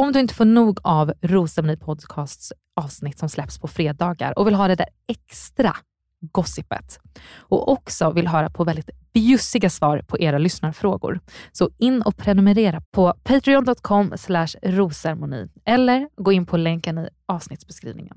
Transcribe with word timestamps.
Om 0.00 0.12
du 0.12 0.20
inte 0.20 0.34
får 0.34 0.44
nog 0.44 0.78
av 0.82 1.12
Rosceremoni 1.22 1.76
Podcasts 1.76 2.52
avsnitt 2.76 3.18
som 3.18 3.28
släpps 3.28 3.58
på 3.58 3.68
fredagar 3.68 4.38
och 4.38 4.46
vill 4.46 4.54
ha 4.54 4.68
det 4.68 4.74
där 4.74 4.88
extra 5.08 5.76
gossipet 6.20 6.98
och 7.36 7.68
också 7.68 8.10
vill 8.10 8.28
höra 8.28 8.50
på 8.50 8.64
väldigt 8.64 8.90
bjussiga 9.12 9.70
svar 9.70 10.02
på 10.08 10.18
era 10.18 10.38
lyssnarfrågor. 10.38 11.20
Så 11.52 11.70
in 11.78 12.02
och 12.02 12.16
prenumerera 12.16 12.82
på 12.90 13.14
patreon.com 13.22 14.12
rosermoni 14.62 15.48
eller 15.64 16.08
gå 16.16 16.32
in 16.32 16.46
på 16.46 16.56
länken 16.56 16.98
i 16.98 17.08
avsnittsbeskrivningen. 17.26 18.16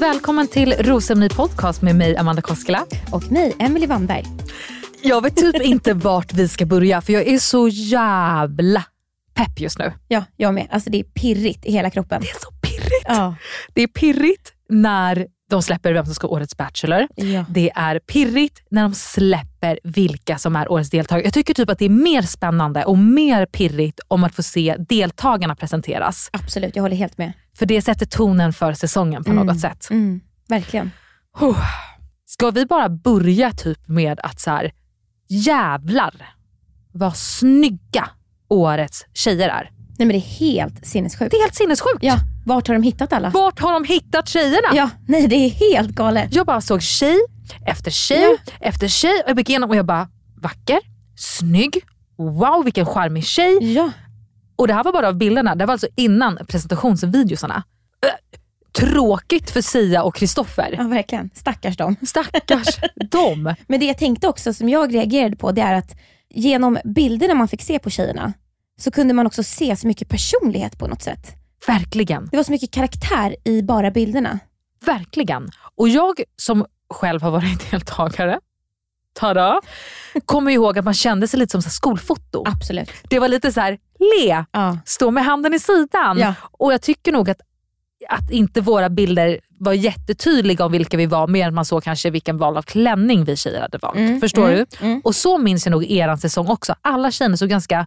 Välkommen 0.00 0.48
till 0.48 0.72
Rosceremoni 0.72 1.28
Podcast 1.28 1.82
med 1.82 1.96
mig 1.96 2.16
Amanda 2.16 2.42
Koskela. 2.42 2.86
Och 3.12 3.32
mig, 3.32 3.56
Emily 3.58 3.86
Wannberg. 3.86 4.24
Jag 5.02 5.22
vet 5.22 5.36
typ 5.36 5.62
inte 5.62 5.94
vart 5.94 6.32
vi 6.32 6.48
ska 6.48 6.66
börja 6.66 7.00
för 7.00 7.12
jag 7.12 7.26
är 7.26 7.38
så 7.38 7.68
jävla 7.68 8.84
pepp 9.34 9.60
just 9.60 9.78
nu. 9.78 9.92
Ja, 10.08 10.24
jag 10.36 10.54
med. 10.54 10.68
Alltså 10.70 10.90
det 10.90 11.00
är 11.00 11.04
pirrigt 11.04 11.66
i 11.66 11.72
hela 11.72 11.90
kroppen. 11.90 12.20
Det 12.20 12.28
är 12.30 12.40
så 12.40 12.50
pirrigt. 12.50 13.04
Ja. 13.04 13.34
Det 13.74 13.82
är 13.82 13.86
pirrigt 13.86 14.52
när 14.68 15.26
de 15.50 15.62
släpper 15.62 15.92
vem 15.92 16.04
som 16.04 16.14
ska 16.14 16.28
årets 16.28 16.56
Bachelor. 16.56 17.06
Ja. 17.14 17.44
Det 17.48 17.70
är 17.74 17.98
pirrigt 17.98 18.62
när 18.70 18.82
de 18.82 18.94
släpper 18.94 19.78
vilka 19.84 20.38
som 20.38 20.56
är 20.56 20.72
årets 20.72 20.90
deltagare. 20.90 21.24
Jag 21.24 21.34
tycker 21.34 21.54
typ 21.54 21.70
att 21.70 21.78
det 21.78 21.84
är 21.84 21.88
mer 21.88 22.22
spännande 22.22 22.84
och 22.84 22.98
mer 22.98 23.46
pirrigt 23.46 24.00
om 24.08 24.24
att 24.24 24.34
få 24.34 24.42
se 24.42 24.76
deltagarna 24.78 25.56
presenteras. 25.56 26.30
Absolut, 26.32 26.76
jag 26.76 26.82
håller 26.82 26.96
helt 26.96 27.18
med. 27.18 27.32
För 27.60 27.66
det 27.66 27.82
sätter 27.82 28.06
tonen 28.06 28.52
för 28.52 28.72
säsongen 28.72 29.24
på 29.24 29.32
något 29.32 29.60
sätt. 29.60 29.90
Mm, 29.90 30.20
verkligen. 30.48 30.90
Ska 32.26 32.50
vi 32.50 32.66
bara 32.66 32.88
börja 32.88 33.52
typ 33.52 33.88
med 33.88 34.20
att 34.22 34.40
så 34.40 34.50
här, 34.50 34.72
jävlar 35.28 36.34
vad 36.92 37.16
snygga 37.16 38.08
årets 38.48 39.06
tjejer 39.14 39.48
är. 39.48 39.70
Nej 39.98 40.06
men 40.06 40.08
det 40.08 40.16
är 40.16 40.20
helt 40.20 40.86
sinnessjukt. 40.86 41.30
Det 41.30 41.36
är 41.36 41.42
helt 41.42 41.54
sinnessjukt. 41.54 41.98
Ja, 42.00 42.16
vart 42.46 42.68
har 42.68 42.74
de 42.74 42.82
hittat 42.82 43.12
alla? 43.12 43.30
Vart 43.30 43.60
har 43.60 43.72
de 43.72 43.84
hittat 43.84 44.28
tjejerna? 44.28 44.68
Ja, 44.74 44.90
nej 45.08 45.28
det 45.28 45.36
är 45.36 45.50
helt 45.50 45.90
galet. 45.90 46.34
Jag 46.34 46.46
bara 46.46 46.60
såg 46.60 46.82
tjej 46.82 47.18
efter 47.66 47.90
tjej 47.90 48.36
efter 48.60 48.88
tjej 48.88 49.22
och 49.24 49.30
jag 49.30 49.38
gick 49.38 49.48
igenom 49.48 49.70
och 49.70 49.76
jag 49.76 49.86
bara, 49.86 50.08
vacker, 50.36 50.78
snygg, 51.16 51.80
wow 52.18 52.64
vilken 52.64 52.86
charmig 52.86 53.24
tjej. 53.24 53.72
Ja, 53.74 53.90
Och 54.60 54.68
det 54.68 54.74
här 54.74 54.84
var 54.84 54.92
bara 54.92 55.08
av 55.08 55.14
bilderna, 55.14 55.54
det 55.54 55.66
var 55.66 55.72
alltså 55.72 55.88
innan 55.96 56.38
presentationsvideosarna. 56.48 57.62
Tråkigt 58.72 59.50
för 59.50 59.60
Sia 59.60 60.02
och 60.02 60.14
Kristoffer. 60.14 60.74
ja 60.78 60.82
verkligen. 60.82 61.30
Stackars 61.34 61.76
dem. 61.76 61.96
Stackars 62.06 62.78
dem. 63.10 63.54
Men 63.66 63.80
det 63.80 63.86
jag 63.86 63.98
tänkte 63.98 64.28
också, 64.28 64.54
som 64.54 64.68
jag 64.68 64.94
reagerade 64.94 65.36
på, 65.36 65.52
det 65.52 65.60
är 65.60 65.74
att 65.74 65.96
genom 66.28 66.78
bilderna 66.84 67.34
man 67.34 67.48
fick 67.48 67.62
se 67.62 67.78
på 67.78 67.90
tjejerna, 67.90 68.32
så 68.80 68.90
kunde 68.90 69.14
man 69.14 69.26
också 69.26 69.42
se 69.42 69.76
så 69.76 69.86
mycket 69.86 70.08
personlighet 70.08 70.78
på 70.78 70.86
något 70.86 71.02
sätt. 71.02 71.32
Verkligen. 71.66 72.28
Det 72.30 72.36
var 72.36 72.44
så 72.44 72.52
mycket 72.52 72.70
karaktär 72.70 73.36
i 73.44 73.62
bara 73.62 73.90
bilderna. 73.90 74.38
Verkligen. 74.84 75.48
Och 75.76 75.88
jag 75.88 76.22
som 76.36 76.66
själv 76.94 77.22
har 77.22 77.30
varit 77.30 77.70
deltagare, 77.70 78.40
tada, 79.12 79.60
kommer 80.24 80.50
ihåg 80.50 80.78
att 80.78 80.84
man 80.84 80.94
kände 80.94 81.28
sig 81.28 81.38
lite 81.38 81.50
som 81.50 81.62
så 81.62 81.70
skolfoto. 81.70 82.44
Absolut. 82.46 82.90
Det 83.08 83.18
var 83.18 83.28
lite 83.28 83.52
så 83.52 83.60
här, 83.60 83.78
le, 84.00 84.44
Ja. 84.52 84.78
stå 84.84 85.10
med 85.10 85.24
handen 85.24 85.54
i 85.54 85.58
sidan. 85.58 86.18
Ja. 86.18 86.34
Och 86.42 86.72
jag 86.72 86.82
tycker 86.82 87.12
nog 87.12 87.30
att, 87.30 87.40
att 88.08 88.30
inte 88.30 88.60
våra 88.60 88.88
bilder 88.90 89.40
var 89.58 89.72
jättetydliga 89.72 90.64
om 90.64 90.72
vilka 90.72 90.96
vi 90.96 91.06
var, 91.06 91.26
mer 91.26 91.46
än 91.48 91.54
man 91.54 91.64
såg 91.64 91.82
kanske 91.84 92.10
vilken 92.10 92.36
val 92.38 92.56
av 92.56 92.62
klänning 92.62 93.24
vi 93.24 93.36
tjejer 93.36 93.60
hade 93.60 93.78
valt. 93.78 93.96
Mm, 93.96 94.20
Förstår 94.20 94.48
mm, 94.48 94.66
du? 94.80 94.86
mm. 94.86 95.00
Och 95.04 95.14
så 95.14 95.38
minns 95.38 95.66
jag 95.66 95.70
nog 95.70 95.84
eran 95.90 96.18
säsong 96.18 96.48
också. 96.48 96.74
Alla 96.82 97.10
tjejer 97.10 97.36
såg 97.36 97.48
ganska 97.48 97.86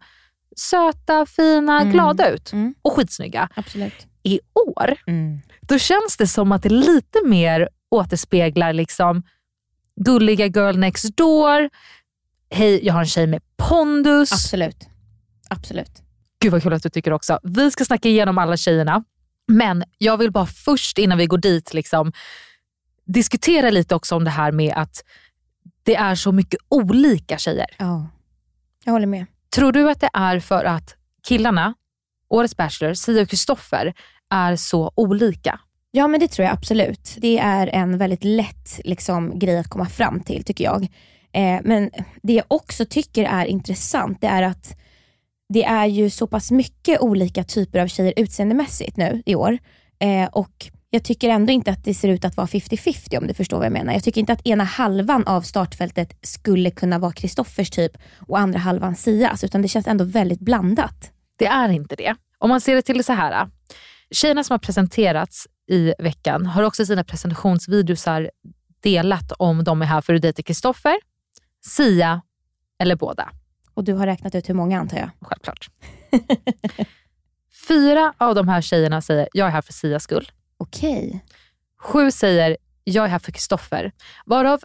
söta, 0.56 1.26
fina, 1.26 1.82
Mm, 1.82 1.94
glada 1.94 2.30
ut. 2.30 2.54
mm. 2.54 2.76
Och 2.82 2.94
skitsnygga. 2.94 3.50
Absolut. 3.56 4.08
I 4.24 4.40
år, 4.54 4.96
Mm. 5.08 5.42
då 5.62 5.78
känns 5.80 6.18
det 6.18 6.28
som 6.28 6.52
att 6.52 6.64
det 6.64 6.70
lite 6.70 7.20
mer 7.26 7.70
återspeglar 7.92 8.74
liksom 8.74 9.24
gulliga 9.96 10.46
girl 10.46 10.78
next 10.78 11.18
door. 11.18 11.70
Hej, 12.50 12.86
jag 12.86 12.94
har 12.94 13.00
en 13.00 13.06
tjej 13.08 13.28
med 13.28 13.42
pondus. 13.58 14.32
Absolut. 14.32 14.88
Absolut. 15.50 15.92
Gud 16.44 16.52
vad 16.52 16.64
kul 16.64 16.74
att 16.74 16.84
du 16.84 16.90
tycker 16.90 17.14
också. 17.14 17.40
Vi 17.44 17.72
ska 17.72 17.86
snacka 17.86 18.10
igenom 18.10 18.38
alla 18.38 18.58
tjejerna. 18.58 19.04
Men 19.48 19.84
jag 19.98 20.18
vill 20.18 20.32
bara 20.32 20.46
först 20.46 20.98
innan 20.98 21.18
vi 21.18 21.26
går 21.26 21.38
dit 21.38 21.74
liksom, 21.74 22.12
diskutera 23.06 23.70
lite 23.70 23.96
också 23.96 24.16
om 24.16 24.24
det 24.24 24.30
här 24.30 24.52
med 24.52 24.74
att 24.76 25.04
det 25.84 25.96
är 25.96 26.16
så 26.16 26.32
mycket 26.32 26.60
olika 26.70 27.38
tjejer. 27.38 27.66
Ja. 27.78 28.08
Jag 28.86 28.94
håller 28.94 29.08
med. 29.08 29.26
Tror 29.56 29.72
du 29.72 29.90
att 29.90 30.00
det 30.00 30.10
är 30.14 30.40
för 30.40 30.66
att 30.66 30.96
killarna, 31.28 31.74
årets 32.30 32.58
Bachelor, 32.58 32.94
Sia 32.94 33.22
och 33.22 33.30
Kristoffer, 33.30 33.94
är 34.30 34.56
så 34.56 34.92
olika? 34.96 35.60
Ja 35.92 36.08
men 36.08 36.20
det 36.20 36.28
tror 36.28 36.46
jag 36.46 36.54
absolut. 36.54 37.16
Det 37.18 37.40
är 37.40 37.68
en 37.68 37.98
väldigt 37.98 38.24
lätt 38.24 38.80
liksom, 38.84 39.40
grej 39.40 39.58
att 39.58 39.70
komma 39.70 39.86
fram 39.86 40.20
till 40.20 40.44
tycker 40.44 40.64
jag. 40.64 40.84
Eh, 41.32 41.60
men 41.64 41.92
det 42.22 42.34
jag 42.34 42.46
också 42.48 42.86
tycker 42.86 43.24
är 43.24 43.46
intressant, 43.46 44.22
det 44.22 44.28
är 44.28 44.44
att 44.44 44.78
det 45.54 45.64
är 45.64 45.86
ju 45.86 46.10
så 46.10 46.28
pass 46.28 46.52
mycket 46.52 47.02
olika 47.02 47.44
typer 47.44 47.80
av 47.80 47.88
tjejer 47.88 48.14
utseendemässigt 48.18 48.98
nu 48.98 49.24
i 49.26 49.36
år. 49.36 49.58
Eh, 50.00 50.30
och 50.32 50.70
jag 50.90 51.04
tycker 51.04 51.30
ändå 51.30 51.52
inte 51.52 51.72
att 51.72 51.84
det 51.84 51.94
ser 51.94 52.08
ut 52.08 52.26
att 52.26 52.38
vara 52.38 52.48
50-50 52.48 53.18
om 53.18 53.28
du 53.28 53.34
förstår 53.34 53.58
vad 53.58 53.66
jag 53.66 53.74
menar. 53.74 53.94
Jag 53.94 54.04
tycker 54.04 54.22
inte 54.22 54.34
att 54.34 54.48
ena 54.48 54.64
halvan 54.64 55.28
av 55.28 55.42
startfältet 55.42 56.18
skulle 56.22 56.72
kunna 56.72 57.00
vara 57.00 57.12
Kristoffers 57.12 57.70
typ 57.70 57.92
och 58.28 58.40
andra 58.40 58.60
halvan 58.60 58.96
Sias, 58.96 59.44
utan 59.44 59.62
det 59.62 59.68
känns 59.68 59.88
ändå 59.88 60.04
väldigt 60.04 60.40
blandat. 60.40 61.12
Det 61.38 61.46
är 61.46 61.70
inte 61.70 61.96
det. 61.96 62.16
Om 62.38 62.50
man 62.50 62.62
ser 62.62 62.76
det 62.76 62.82
till 62.82 63.04
så 63.04 63.14
här. 63.14 63.50
Tjejerna 64.12 64.44
som 64.44 64.54
har 64.54 64.60
presenterats 64.60 65.48
i 65.70 65.94
veckan 66.00 66.46
har 66.46 66.64
också 66.64 66.84
i 66.84 66.86
sina 66.86 67.04
presentationsvideosar 67.04 68.32
delat 68.84 69.32
om 69.32 69.64
de 69.64 69.82
är 69.82 69.86
här 69.86 70.02
för 70.02 70.14
att 70.14 70.22
dejta 70.22 70.42
Kristoffer, 70.42 70.96
Sia 71.66 72.22
eller 72.80 72.96
båda. 72.96 73.30
Och 73.74 73.84
du 73.84 73.94
har 73.94 74.06
räknat 74.06 74.36
ut 74.36 74.50
hur 74.50 74.54
många 74.54 74.80
antar 74.80 74.98
jag? 74.98 75.10
Självklart. 75.22 75.70
Fyra 77.68 78.14
av 78.18 78.36
de 78.36 78.48
här 78.48 78.62
tjejerna 78.62 79.02
säger 79.02 79.30
jag 79.34 79.48
är 79.48 79.52
här 79.52 79.62
för 79.62 79.74
Sias 79.74 80.04
skull. 80.04 80.32
Okej. 80.58 81.26
Sju 81.80 82.12
säger 82.12 82.58
jag 82.84 83.06
är 83.06 83.10
här 83.10 83.20
för 83.20 83.32
Kristoffer. 83.32 83.92
Varav, 84.26 84.64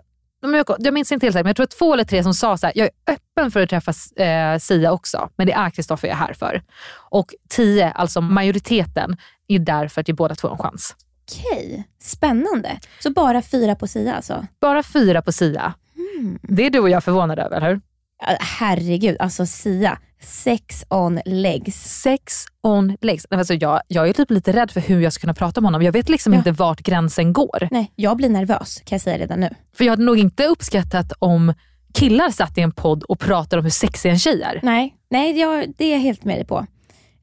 jag 0.78 0.94
minns 0.94 1.12
inte 1.12 1.26
helt 1.26 1.34
men 1.34 1.46
jag 1.46 1.56
tror 1.56 1.64
att 1.64 1.78
två 1.78 1.92
eller 1.94 2.04
tre 2.04 2.22
som 2.22 2.34
sa 2.34 2.56
så 2.56 2.66
här, 2.66 2.72
jag 2.76 2.86
är 2.86 3.14
öppen 3.14 3.50
för 3.50 3.62
att 3.62 3.70
träffa 3.70 4.22
eh, 4.22 4.58
Sia 4.58 4.92
också, 4.92 5.30
men 5.36 5.46
det 5.46 5.52
är 5.52 5.70
Kristoffer 5.70 6.08
jag 6.08 6.14
är 6.14 6.18
här 6.18 6.32
för. 6.32 6.62
Och 7.10 7.34
tio, 7.48 7.90
alltså 7.90 8.20
majoriteten, 8.20 9.16
är 9.48 9.58
där 9.58 9.88
för 9.88 10.00
att 10.00 10.08
ge 10.08 10.14
båda 10.14 10.34
två 10.34 10.48
en 10.48 10.58
chans. 10.58 10.96
Okej, 11.24 11.88
spännande. 12.00 12.78
Så 13.00 13.10
bara 13.10 13.42
fyra 13.42 13.74
på 13.74 13.86
Sia 13.86 14.14
alltså? 14.14 14.46
Bara 14.60 14.82
fyra 14.82 15.22
på 15.22 15.32
Sia. 15.32 15.74
Mm. 16.18 16.38
Det 16.42 16.66
är 16.66 16.70
du 16.70 16.78
och 16.78 16.90
jag 16.90 17.04
förvånade 17.04 17.42
över, 17.42 17.56
eller 17.56 17.68
hur? 17.68 17.80
Herregud, 18.40 19.16
alltså 19.20 19.46
Sia. 19.46 19.98
Sex 20.20 20.84
on 20.90 21.20
legs. 21.24 22.00
Sex 22.02 22.44
on 22.62 22.96
legs. 23.00 23.26
Alltså 23.30 23.54
jag, 23.54 23.80
jag 23.88 24.08
är 24.08 24.12
typ 24.12 24.30
lite 24.30 24.52
rädd 24.52 24.70
för 24.70 24.80
hur 24.80 25.00
jag 25.00 25.12
ska 25.12 25.20
kunna 25.20 25.34
prata 25.34 25.60
med 25.60 25.66
honom. 25.66 25.82
Jag 25.82 25.92
vet 25.92 26.08
liksom 26.08 26.32
Ja. 26.32 26.38
inte 26.38 26.50
vart 26.52 26.80
gränsen 26.80 27.32
går. 27.32 27.68
Nej, 27.70 27.92
jag 27.96 28.16
blir 28.16 28.28
nervös 28.28 28.82
kan 28.84 28.96
jag 28.96 29.00
säga 29.02 29.18
redan 29.18 29.40
nu. 29.40 29.48
För 29.76 29.84
jag 29.84 29.92
hade 29.92 30.02
nog 30.02 30.18
inte 30.18 30.44
uppskattat 30.46 31.12
om 31.18 31.54
killar 31.94 32.30
satt 32.30 32.58
i 32.58 32.60
en 32.60 32.72
podd 32.72 33.02
och 33.02 33.18
pratade 33.20 33.58
om 33.60 33.64
hur 33.64 33.70
sexig 33.70 34.10
en 34.10 34.18
tjej 34.18 34.42
är. 34.42 34.60
Nej, 34.62 34.94
nej 35.10 35.38
jag, 35.40 35.72
det 35.78 35.84
är 35.84 35.92
jag 35.92 36.00
helt 36.00 36.24
med 36.24 36.36
dig 36.36 36.44
på. 36.44 36.58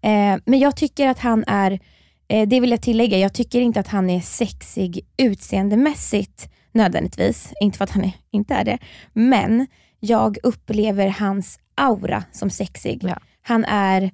Eh, 0.02 0.38
men 0.46 0.60
jag 0.60 0.76
tycker 0.76 1.08
att 1.08 1.20
han 1.20 1.44
är, 1.48 1.80
eh, 2.28 2.48
det 2.48 2.60
vill 2.60 2.72
jag 2.72 2.82
tillägga, 2.82 3.18
jag 3.18 3.34
tycker 3.34 3.62
inte 3.62 3.80
att 3.80 3.88
han 3.88 4.10
är 4.10 4.20
sexig 4.22 5.06
utseendemässigt 5.18 6.50
nödvändigtvis. 6.72 7.54
Inte 7.62 7.78
för 7.78 7.84
att 7.84 7.92
han 7.92 8.04
är, 8.04 8.12
inte 8.32 8.54
är 8.54 8.64
det. 8.64 8.78
Men 9.14 9.68
jag 10.06 10.38
upplever 10.44 11.08
hans 11.08 11.60
aura 11.76 12.24
som 12.32 12.50
sexig. 12.50 13.04
Ja. 13.04 13.18
Han, 13.42 13.66
är, 13.66 14.12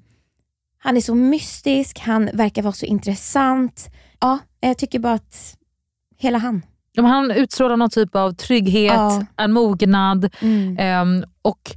han 0.77 0.97
är 0.97 1.01
så 1.01 1.15
mystisk, 1.15 1.99
han 1.99 2.29
verkar 2.33 2.61
vara 2.61 2.73
så 2.73 2.85
intressant. 2.85 3.89
Ja, 4.19 4.39
jag 4.59 4.77
tycker 4.77 4.99
bara 4.99 5.13
att 5.13 5.57
hela 6.17 6.38
han. 6.38 6.61
Ja, 6.93 7.03
Han 7.03 7.31
utstrålar 7.31 7.77
någon 7.77 7.89
typ 7.89 8.15
av 8.15 8.31
trygghet, 8.33 8.93
Ja. 8.93 9.25
en 9.38 9.51
mognad. 9.51 10.35
Mm. 10.41 10.77
Ehm, 10.79 11.23
och 11.41 11.71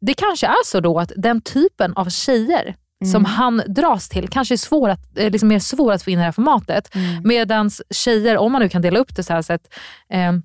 Det 0.00 0.14
kanske 0.14 0.46
är 0.46 0.64
så 0.66 0.80
då 0.80 0.98
att 1.00 1.12
den 1.16 1.40
typen 1.40 1.92
av 1.96 2.08
tjejer 2.10 2.76
Mm. 3.00 3.12
som 3.12 3.24
han 3.24 3.62
dras 3.68 4.08
till 4.08 4.28
kanske 4.28 4.54
är 4.54 4.56
svår 4.56 4.88
att, 4.88 5.18
eh, 5.18 5.30
liksom 5.30 5.52
är 5.52 5.58
svår 5.58 5.92
att 5.92 6.02
få 6.02 6.10
in 6.10 6.18
i 6.18 6.20
det 6.20 6.24
här 6.24 6.32
formatet. 6.32 6.94
Mm. 6.94 7.22
Medan 7.24 7.70
tjejer, 7.90 8.38
om 8.38 8.52
man 8.52 8.62
nu 8.62 8.68
kan 8.68 8.82
dela 8.82 8.98
upp 8.98 9.16
det 9.16 9.22
så 9.22 9.32
här 9.32 9.42
sätt, 9.42 9.74
ehm, 10.10 10.42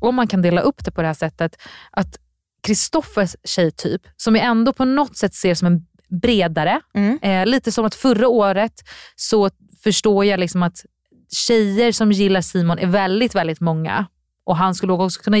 om 0.00 0.14
man 0.14 0.26
kan 0.26 0.42
dela 0.42 0.60
upp 0.60 0.84
det 0.84 0.90
på 0.90 1.00
det 1.00 1.06
här 1.06 1.14
sättet, 1.14 1.56
att 1.90 2.18
Kristoffers 2.62 3.36
tjejtyp, 3.44 4.02
som 4.16 4.36
jag 4.36 4.44
ändå 4.44 4.72
på 4.72 4.84
något 4.84 5.16
sätt 5.16 5.34
ser 5.34 5.54
som 5.54 5.66
en 5.66 5.86
bredare, 6.22 6.80
Mm. 6.94 7.18
eh, 7.22 7.46
lite 7.46 7.72
som 7.72 7.84
att 7.84 7.94
förra 7.94 8.28
året 8.28 8.72
så 9.16 9.50
förstår 9.82 10.24
jag 10.24 10.40
liksom 10.40 10.62
att 10.62 10.84
tjejer 11.32 11.92
som 11.92 12.12
gillar 12.12 12.40
Simon 12.40 12.78
är 12.78 12.86
väldigt, 12.86 13.34
väldigt 13.34 13.60
många. 13.60 14.06
Och 14.44 14.56
han 14.56 14.74
skulle 14.74 14.92
också 14.92 15.20
kunna 15.22 15.38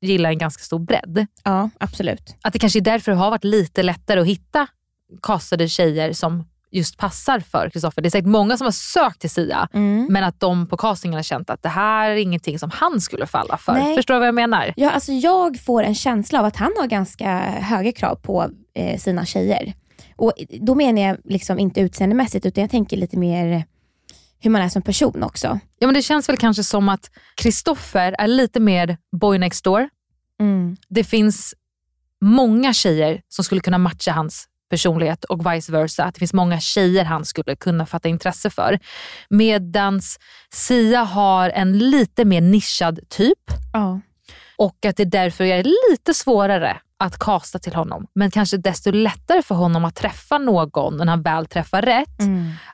gilla 0.00 0.28
en 0.28 0.38
ganska 0.38 0.62
stor 0.62 0.78
bredd. 0.78 1.26
Ja, 1.44 1.70
absolut. 1.80 2.34
Att 2.42 2.52
det 2.52 2.58
kanske 2.58 2.78
är 2.78 2.80
därför 2.80 3.12
det 3.12 3.18
har 3.18 3.30
varit 3.30 3.44
lite 3.44 3.82
lättare 3.82 4.20
att 4.20 4.26
hitta 4.26 4.66
castade 5.22 5.68
tjejer 5.68 6.12
som 6.12 6.48
just 6.70 6.96
passar 6.98 7.40
för 7.40 7.70
Kristoffer. 7.70 8.02
Det 8.02 8.08
är 8.08 8.10
säkert 8.10 8.28
många 8.28 8.56
som 8.56 8.64
har 8.64 8.72
sökt 8.72 9.20
till 9.20 9.30
Sia, 9.30 9.68
Mm. 9.72 10.06
men 10.10 10.24
att 10.24 10.40
de 10.40 10.66
på 10.66 10.76
castingen 10.76 11.14
har 11.16 11.22
känt 11.22 11.50
att 11.50 11.62
det 11.62 11.68
här 11.68 12.10
är 12.10 12.16
ingenting 12.16 12.58
som 12.58 12.70
han 12.74 13.00
skulle 13.00 13.26
falla 13.26 13.56
för. 13.58 13.72
Nej. 13.72 13.96
Förstår 13.96 14.14
du 14.14 14.18
vad 14.20 14.28
jag 14.28 14.34
menar? 14.34 14.72
Ja, 14.76 14.90
alltså 14.90 15.12
jag 15.12 15.60
får 15.60 15.82
en 15.82 15.94
känsla 15.94 16.38
av 16.38 16.44
att 16.44 16.56
han 16.56 16.72
har 16.78 16.86
ganska 16.86 17.38
höga 17.40 17.92
krav 17.92 18.14
på 18.16 18.50
eh, 18.74 18.98
sina 18.98 19.24
tjejer. 19.26 19.74
Och 20.16 20.32
Då 20.60 20.74
menar 20.74 21.02
jag 21.02 21.16
liksom 21.24 21.58
inte 21.58 21.80
utseendemässigt, 21.80 22.46
utan 22.46 22.62
jag 22.62 22.70
tänker 22.70 22.96
lite 22.96 23.18
mer 23.18 23.64
hur 24.38 24.50
man 24.50 24.62
är 24.62 24.68
som 24.68 24.82
person 24.82 25.22
också. 25.22 25.58
Ja, 25.78 25.86
men 25.86 25.94
det 25.94 26.02
känns 26.02 26.28
väl 26.28 26.36
kanske 26.36 26.64
som 26.64 26.88
att 26.88 27.10
Kristoffer 27.34 28.14
är 28.18 28.26
lite 28.26 28.60
mer 28.60 28.98
boy 29.20 29.38
next 29.38 29.64
door. 29.64 29.88
Det 30.88 31.04
finns 31.04 31.54
många 32.20 32.72
tjejer 32.72 33.20
som 33.28 33.44
skulle 33.44 33.60
kunna 33.60 33.78
matcha 33.78 34.12
hans 34.12 34.48
personlighet 34.70 35.24
och 35.24 35.52
vice 35.52 35.72
versa. 35.72 36.04
Att 36.04 36.14
det 36.14 36.18
finns 36.18 36.32
många 36.32 36.60
tjejer 36.60 37.04
han 37.04 37.24
skulle 37.24 37.56
kunna 37.56 37.86
fatta 37.86 38.08
intresse 38.08 38.50
för. 38.50 38.78
Medans 39.30 40.18
Sia 40.52 41.02
har 41.02 41.50
en 41.50 41.78
lite 41.78 42.24
mer 42.24 42.40
nischad 42.40 43.00
typ 43.08 43.38
Ja. 43.72 44.00
och 44.58 44.86
att 44.86 44.96
det 44.96 45.04
därför 45.04 45.44
är 45.44 45.64
lite 45.90 46.14
svårare 46.14 46.76
att 46.98 47.18
kasta 47.18 47.58
till 47.58 47.74
honom. 47.74 48.06
Men 48.14 48.30
kanske 48.30 48.56
desto 48.56 48.90
lättare 48.90 49.42
för 49.42 49.54
honom 49.54 49.84
att 49.84 49.94
träffa 49.94 50.38
någon 50.38 50.96
när 50.96 51.06
han 51.06 51.22
väl 51.22 51.46
träffar 51.46 51.82
rätt. 51.82 52.20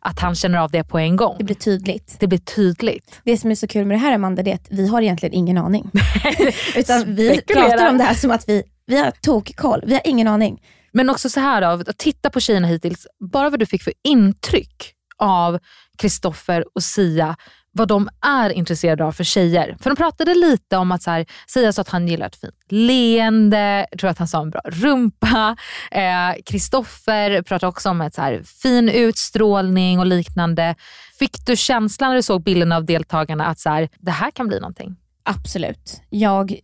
Att 0.00 0.20
han 0.20 0.34
känner 0.34 0.58
av 0.58 0.70
det 0.70 0.84
på 0.84 0.98
en 0.98 1.16
gång. 1.16 1.30
Mm. 1.30 1.38
Det 1.38 1.44
blir 1.44 1.54
tydligt. 1.56 2.16
Det 2.20 2.26
blir 2.26 2.38
tydligt. 2.38 3.20
Det 3.24 3.36
som 3.36 3.50
är 3.50 3.54
så 3.54 3.66
kul 3.66 3.86
med 3.86 3.94
det 3.96 4.00
här 4.00 4.12
Amanda, 4.14 4.42
det 4.42 4.50
är 4.50 4.54
att 4.54 4.66
vi 4.70 4.88
har 4.88 5.02
egentligen 5.02 5.34
ingen 5.34 5.58
aning. 5.58 5.90
Utan 6.76 7.14
vi 7.14 7.40
pratar 7.42 7.88
om 7.90 7.98
det 7.98 8.04
här 8.04 8.14
som 8.14 8.30
att 8.30 8.48
vi, 8.48 8.62
vi 8.86 8.98
har 8.98 9.10
tokkoll. 9.10 9.82
Vi 9.86 9.92
har 9.94 10.02
ingen 10.04 10.28
aning. 10.28 10.60
Men 10.92 11.10
också 11.10 11.30
så 11.30 11.40
här, 11.40 11.60
då, 11.60 11.90
att 11.90 11.98
titta 11.98 12.30
på 12.30 12.40
tjejerna 12.40 12.66
hittills. 12.66 13.06
Bara 13.32 13.50
vad 13.50 13.58
du 13.58 13.66
fick 13.66 13.82
för 13.82 13.92
intryck 14.04 14.94
av 15.18 15.58
Kristoffer 15.98 16.64
och 16.74 16.82
Sia, 16.82 17.36
vad 17.72 17.88
de 17.88 18.08
är 18.26 18.50
intresserade 18.50 19.04
av 19.04 19.12
för 19.12 19.24
tjejer. 19.24 19.76
För 19.80 19.90
de 19.90 19.96
pratade 19.96 20.34
lite 20.34 20.76
om 20.76 20.92
att 20.92 21.02
så 21.02 21.10
här, 21.10 21.26
Sia 21.46 21.72
sa 21.72 21.82
att 21.82 21.88
han 21.88 22.08
gillar 22.08 22.26
ett 22.26 22.36
fint 22.36 22.54
leende, 22.68 23.86
jag 23.90 24.00
tror 24.00 24.10
att 24.10 24.18
han 24.18 24.28
sa 24.28 24.42
en 24.42 24.50
bra 24.50 24.60
rumpa. 24.64 25.56
Eh, 25.90 27.42
pratade 27.42 27.66
också 27.66 27.90
om 27.90 28.00
ett 28.00 28.14
så 28.14 28.22
här, 28.22 28.42
fin 28.62 28.88
utstrålning 28.88 29.98
och 29.98 30.06
liknande. 30.06 30.74
Fick 31.18 31.46
du 31.46 31.56
känslan 31.56 32.10
när 32.10 32.16
du 32.16 32.22
såg 32.22 32.42
bilden 32.42 32.72
av 32.72 32.84
deltagarna 32.84 33.46
att 33.46 33.58
så 33.58 33.70
här, 33.70 33.88
det 33.98 34.10
här 34.10 34.30
kan 34.30 34.48
bli 34.48 34.60
någonting? 34.60 34.96
Absolut. 35.24 36.00
Jag 36.10 36.58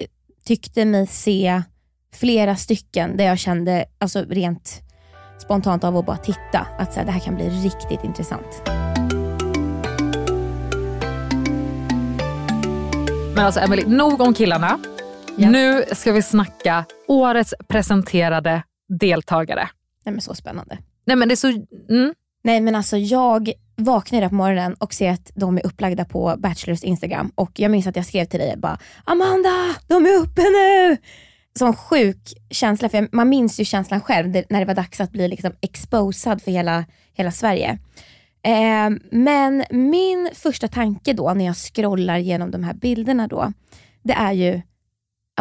tyckte 0.44 0.84
mig 0.84 1.06
se 1.06 1.62
flera 2.14 2.56
stycken 2.56 3.16
där 3.16 3.24
jag 3.24 3.38
kände, 3.38 3.84
alltså 3.98 4.24
rent 4.28 4.82
spontant 5.42 5.84
av 5.84 5.96
att 5.96 6.06
bara 6.06 6.16
titta, 6.16 6.66
att 6.78 6.92
så 6.92 7.00
här, 7.00 7.06
det 7.06 7.12
här 7.12 7.20
kan 7.20 7.34
bli 7.34 7.48
riktigt 7.48 8.04
intressant. 8.04 8.62
Men 13.34 13.46
alltså 13.46 13.60
Emily, 13.60 13.84
nog 13.86 14.20
om 14.20 14.34
killarna. 14.34 14.78
Ja. 15.36 15.50
Nu 15.50 15.84
ska 15.92 16.12
vi 16.12 16.22
snacka 16.22 16.84
årets 17.08 17.54
presenterade 17.68 18.62
deltagare. 18.88 19.68
Nej 20.04 20.12
men 20.12 20.20
så 20.20 20.34
spännande. 20.34 20.78
Nej 21.06 21.16
men 21.16 21.28
det 21.28 21.34
är 21.34 21.36
så... 21.36 21.48
Mm. 21.90 22.14
Nej 22.44 22.60
men 22.60 22.74
alltså 22.74 22.96
jag 22.96 23.52
vaknar 23.76 24.28
på 24.28 24.34
morgonen 24.34 24.74
och 24.74 24.94
ser 24.94 25.10
att 25.10 25.30
de 25.34 25.56
är 25.56 25.66
upplagda 25.66 26.04
på 26.04 26.34
Bachelors 26.38 26.82
Instagram 26.82 27.32
och 27.34 27.50
jag 27.54 27.70
minns 27.70 27.86
att 27.86 27.96
jag 27.96 28.06
skrev 28.06 28.24
till 28.24 28.40
dig 28.40 28.54
bara 28.56 28.78
Amanda, 29.04 29.74
de 29.88 30.06
är 30.06 30.16
uppe 30.16 30.42
nu! 30.42 30.96
Sån 31.58 31.76
sjuk 31.76 32.32
känsla, 32.50 32.88
för 32.88 33.08
man 33.12 33.28
minns 33.28 33.60
ju 33.60 33.64
känslan 33.64 34.00
själv 34.00 34.28
när 34.50 34.60
det 34.60 34.64
var 34.64 34.74
dags 34.74 35.00
att 35.00 35.12
bli 35.12 35.28
liksom 35.28 35.52
exposad 35.60 36.42
för 36.42 36.50
hela, 36.50 36.84
hela 37.14 37.30
Sverige. 37.30 37.78
Eh, 38.42 38.90
men 39.10 39.64
min 39.70 40.30
första 40.34 40.68
tanke 40.68 41.12
då 41.12 41.34
när 41.34 41.44
jag 41.46 41.56
scrollar 41.56 42.16
igenom 42.18 42.50
de 42.50 42.64
här 42.64 42.74
bilderna 42.74 43.26
då, 43.28 43.52
det 44.02 44.12
är 44.12 44.32
ju 44.32 44.60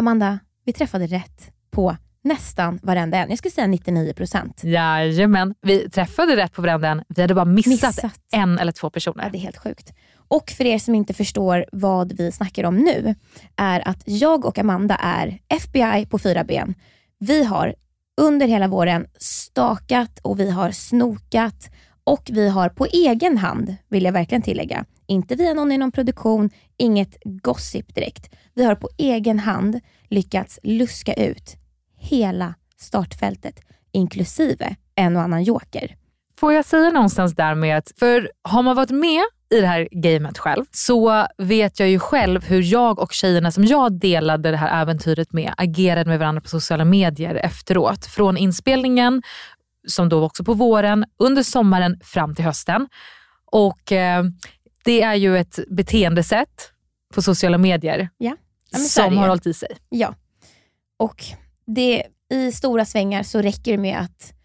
Amanda, 0.00 0.38
vi 0.64 0.72
träffade 0.72 1.06
rätt 1.06 1.50
på 1.70 1.96
nästan 2.24 2.78
varenda 2.82 3.18
en. 3.18 3.28
Jag 3.28 3.38
skulle 3.38 3.52
säga 3.52 3.66
99%. 3.66 4.52
Jajamän, 4.66 5.54
vi 5.62 5.90
träffade 5.90 6.36
rätt 6.36 6.52
på 6.52 6.62
varandra 6.62 6.88
en. 6.88 7.02
Vi 7.08 7.22
hade 7.22 7.34
bara 7.34 7.44
missat, 7.44 7.68
Missat. 7.96 8.14
en 8.32 8.58
eller 8.58 8.72
två 8.72 8.86
Ja, 8.86 8.90
personer. 8.90 9.30
det 9.30 9.38
är 9.38 9.40
helt 9.40 9.56
sjukt. 9.56 9.92
Och 10.28 10.50
för 10.50 10.64
er 10.64 10.78
som 10.78 10.94
inte 10.94 11.14
förstår 11.14 11.66
vad 11.72 12.12
vi 12.12 12.32
snackar 12.32 12.64
om 12.64 12.76
nu, 12.76 13.14
är 13.56 13.88
att 13.88 14.02
jag 14.04 14.44
och 14.44 14.58
Amanda 14.58 14.94
är 14.94 15.38
FBI 15.48 16.06
på 16.06 16.18
fyra 16.18 16.44
ben. 16.44 16.74
Vi 17.18 17.44
har 17.44 17.74
under 18.20 18.46
hela 18.48 18.68
våren 18.68 19.06
stakat 19.18 20.18
och 20.22 20.40
vi 20.40 20.50
har 20.50 20.70
snokat 20.70 21.70
och 22.04 22.30
vi 22.32 22.48
har 22.48 22.68
på 22.68 22.86
egen 22.86 23.38
hand, 23.38 23.76
vill 23.88 24.04
jag 24.04 24.12
verkligen 24.12 24.42
tillägga, 24.42 24.84
inte 25.06 25.34
via 25.34 25.54
någon 25.54 25.72
i 25.72 25.78
någon 25.78 25.92
produktion, 25.92 26.50
inget 26.76 27.16
gossip 27.24 27.94
direkt. 27.94 28.34
Vi 28.54 28.64
har 28.64 28.74
på 28.74 28.88
egen 28.96 29.38
hand 29.38 29.80
lyckats 30.08 30.58
luska 30.62 31.14
ut 31.14 31.56
hela 31.96 32.54
startfältet, 32.76 33.60
inklusive 33.92 34.76
en 34.94 35.16
och 35.16 35.22
annan 35.22 35.44
joker. 35.44 35.96
Får 36.38 36.52
jag 36.52 36.64
säga 36.64 36.90
någonstans 36.90 37.34
där 37.34 37.54
med 37.54 37.78
att, 37.78 37.92
för 37.98 38.30
har 38.42 38.62
man 38.62 38.76
varit 38.76 38.90
med 38.90 39.22
i 39.50 39.60
det 39.60 39.66
här 39.66 39.88
gamet 39.90 40.38
själv 40.38 40.64
så 40.70 41.26
vet 41.38 41.80
jag 41.80 41.88
ju 41.88 41.98
själv 41.98 42.44
hur 42.44 42.62
jag 42.62 42.98
och 42.98 43.12
tjejerna 43.12 43.50
som 43.50 43.64
jag 43.64 44.00
delade 44.00 44.50
det 44.50 44.56
här 44.56 44.82
äventyret 44.82 45.32
med 45.32 45.54
agerade 45.56 46.10
med 46.10 46.18
varandra 46.18 46.40
på 46.40 46.48
sociala 46.48 46.84
medier 46.84 47.34
efteråt. 47.34 48.06
Från 48.06 48.36
inspelningen, 48.36 49.22
som 49.86 50.08
då 50.08 50.18
var 50.18 50.26
också 50.26 50.44
på 50.44 50.54
våren, 50.54 51.04
under 51.18 51.42
sommaren 51.42 52.00
fram 52.04 52.34
till 52.34 52.44
hösten. 52.44 52.88
Och 53.44 53.92
eh, 53.92 54.24
det 54.84 55.02
är 55.02 55.14
ju 55.14 55.38
ett 55.38 55.58
beteendesätt 55.68 56.72
på 57.14 57.22
sociala 57.22 57.58
medier 57.58 58.08
Ja. 58.18 58.36
Ja, 58.70 58.78
som 58.78 59.16
har 59.16 59.28
hållit 59.28 59.46
i 59.46 59.54
sig. 59.54 59.76
Ja. 59.88 60.14
Och 60.96 61.24
det, 61.66 62.02
i 62.30 62.52
stora 62.52 62.84
svängar 62.84 63.22
så 63.22 63.42
räcker 63.42 63.72
det 63.72 63.78
med 63.78 63.98
att 63.98 64.37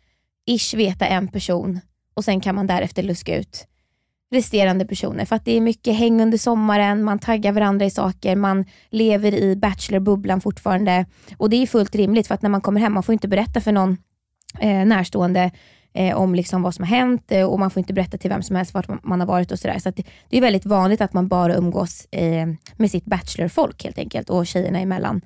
ish 0.45 0.73
veta 0.73 1.05
en 1.05 1.27
person 1.27 1.79
och 2.13 2.23
sen 2.25 2.41
kan 2.41 2.55
man 2.55 2.67
därefter 2.67 3.03
luska 3.03 3.37
ut 3.37 3.67
resterande 4.31 4.85
personer. 4.85 5.25
För 5.25 5.35
att 5.35 5.45
det 5.45 5.57
är 5.57 5.61
mycket 5.61 5.95
häng 5.95 6.21
under 6.21 6.37
sommaren, 6.37 7.03
man 7.03 7.19
taggar 7.19 7.51
varandra 7.51 7.85
i 7.85 7.89
saker, 7.89 8.35
man 8.35 8.65
lever 8.89 9.33
i 9.33 9.55
bachelorbubblan 9.55 10.41
fortfarande. 10.41 11.05
Och 11.37 11.49
det 11.49 11.55
är 11.55 11.67
fullt 11.67 11.95
rimligt 11.95 12.27
för 12.27 12.35
att 12.35 12.41
när 12.41 12.49
man 12.49 12.61
kommer 12.61 12.79
hem, 12.81 12.93
man 12.93 13.03
får 13.03 13.13
inte 13.13 13.27
berätta 13.27 13.61
för 13.61 13.71
någon 13.71 13.97
eh, 14.59 14.85
närstående 14.85 15.51
eh, 15.93 16.15
om 16.17 16.35
liksom 16.35 16.61
vad 16.61 16.75
som 16.75 16.83
har 16.83 16.97
hänt 16.97 17.31
eh, 17.31 17.45
och 17.45 17.59
man 17.59 17.71
får 17.71 17.79
inte 17.79 17.93
berätta 17.93 18.17
till 18.17 18.29
vem 18.29 18.41
som 18.43 18.55
helst 18.55 18.73
vart 18.73 18.87
man- 18.87 18.99
man 19.03 19.19
har 19.19 19.27
varit 19.27 19.51
och 19.51 19.59
sådär. 19.59 19.79
Så 19.79 19.89
att 19.89 19.95
det, 19.95 20.03
det 20.29 20.37
är 20.37 20.41
väldigt 20.41 20.65
vanligt 20.65 21.01
att 21.01 21.13
man 21.13 21.27
bara 21.27 21.55
umgås 21.55 22.05
eh, 22.11 22.47
med 22.77 22.91
sitt 22.91 23.05
bachelorfolk 23.05 23.83
helt 23.83 23.97
enkelt 23.97 24.29
och 24.29 24.47
tjejerna 24.47 24.79
emellan. 24.79 25.21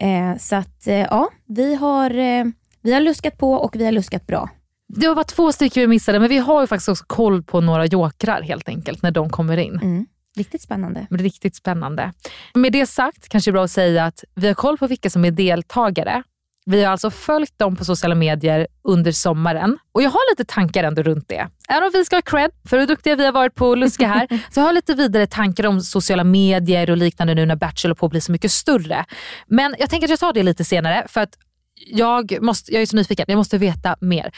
Eh, 0.00 0.36
så 0.38 0.56
att 0.56 0.86
eh, 0.86 0.94
ja, 0.96 1.28
vi 1.46 1.74
har, 1.74 2.10
eh, 2.18 2.44
vi 2.82 2.92
har 2.94 3.00
luskat 3.00 3.38
på 3.38 3.52
och 3.52 3.76
vi 3.76 3.84
har 3.84 3.92
luskat 3.92 4.26
bra. 4.26 4.48
Det 4.88 5.08
var 5.08 5.24
två 5.24 5.52
stycken 5.52 5.80
vi 5.80 5.86
missade 5.86 6.20
men 6.20 6.28
vi 6.28 6.38
har 6.38 6.60
ju 6.60 6.66
faktiskt 6.66 6.88
också 6.88 7.04
koll 7.06 7.42
på 7.42 7.60
några 7.60 7.86
jokrar 7.86 8.42
helt 8.42 8.68
enkelt 8.68 9.02
när 9.02 9.10
de 9.10 9.30
kommer 9.30 9.56
in. 9.56 9.74
Mm. 9.82 10.06
Riktigt 10.36 10.62
spännande. 10.62 11.06
Riktigt 11.10 11.56
spännande. 11.56 12.12
Med 12.54 12.72
det 12.72 12.86
sagt 12.86 13.28
kanske 13.28 13.50
det 13.50 13.52
är 13.52 13.52
bra 13.52 13.64
att 13.64 13.70
säga 13.70 14.04
att 14.04 14.24
vi 14.34 14.46
har 14.46 14.54
koll 14.54 14.78
på 14.78 14.86
vilka 14.86 15.10
som 15.10 15.24
är 15.24 15.30
deltagare. 15.30 16.22
Vi 16.66 16.84
har 16.84 16.92
alltså 16.92 17.10
följt 17.10 17.58
dem 17.58 17.76
på 17.76 17.84
sociala 17.84 18.14
medier 18.14 18.66
under 18.82 19.12
sommaren 19.12 19.78
och 19.92 20.02
jag 20.02 20.10
har 20.10 20.32
lite 20.32 20.44
tankar 20.44 20.84
ändå 20.84 21.02
runt 21.02 21.28
det. 21.28 21.48
Även 21.68 21.82
om 21.82 21.90
vi 21.92 22.04
ska 22.04 22.16
ha 22.16 22.22
cred 22.22 22.50
för 22.64 22.78
hur 22.78 22.86
duktiga 22.86 23.16
vi 23.16 23.24
har 23.24 23.32
varit 23.32 23.54
på 23.54 23.72
att 23.72 23.78
luska 23.78 24.06
här, 24.06 24.26
så 24.50 24.60
jag 24.60 24.64
har 24.64 24.72
lite 24.72 24.94
vidare 24.94 25.26
tankar 25.26 25.66
om 25.66 25.80
sociala 25.80 26.24
medier 26.24 26.90
och 26.90 26.96
liknande 26.96 27.34
nu 27.34 27.46
när 27.46 27.56
Bachelor 27.56 27.94
på 27.94 28.08
blir 28.08 28.20
så 28.20 28.32
mycket 28.32 28.50
större. 28.50 29.04
Men 29.46 29.74
jag 29.78 29.90
tänker 29.90 30.06
att 30.06 30.10
jag 30.10 30.18
tar 30.18 30.32
det 30.32 30.42
lite 30.42 30.64
senare 30.64 31.06
för 31.08 31.20
att 31.20 31.38
jag, 31.86 32.42
måste, 32.42 32.72
jag 32.72 32.82
är 32.82 32.86
så 32.86 32.96
nyfiken, 32.96 33.24
jag 33.28 33.36
måste 33.36 33.58
veta 33.58 33.96
mer. 34.00 34.32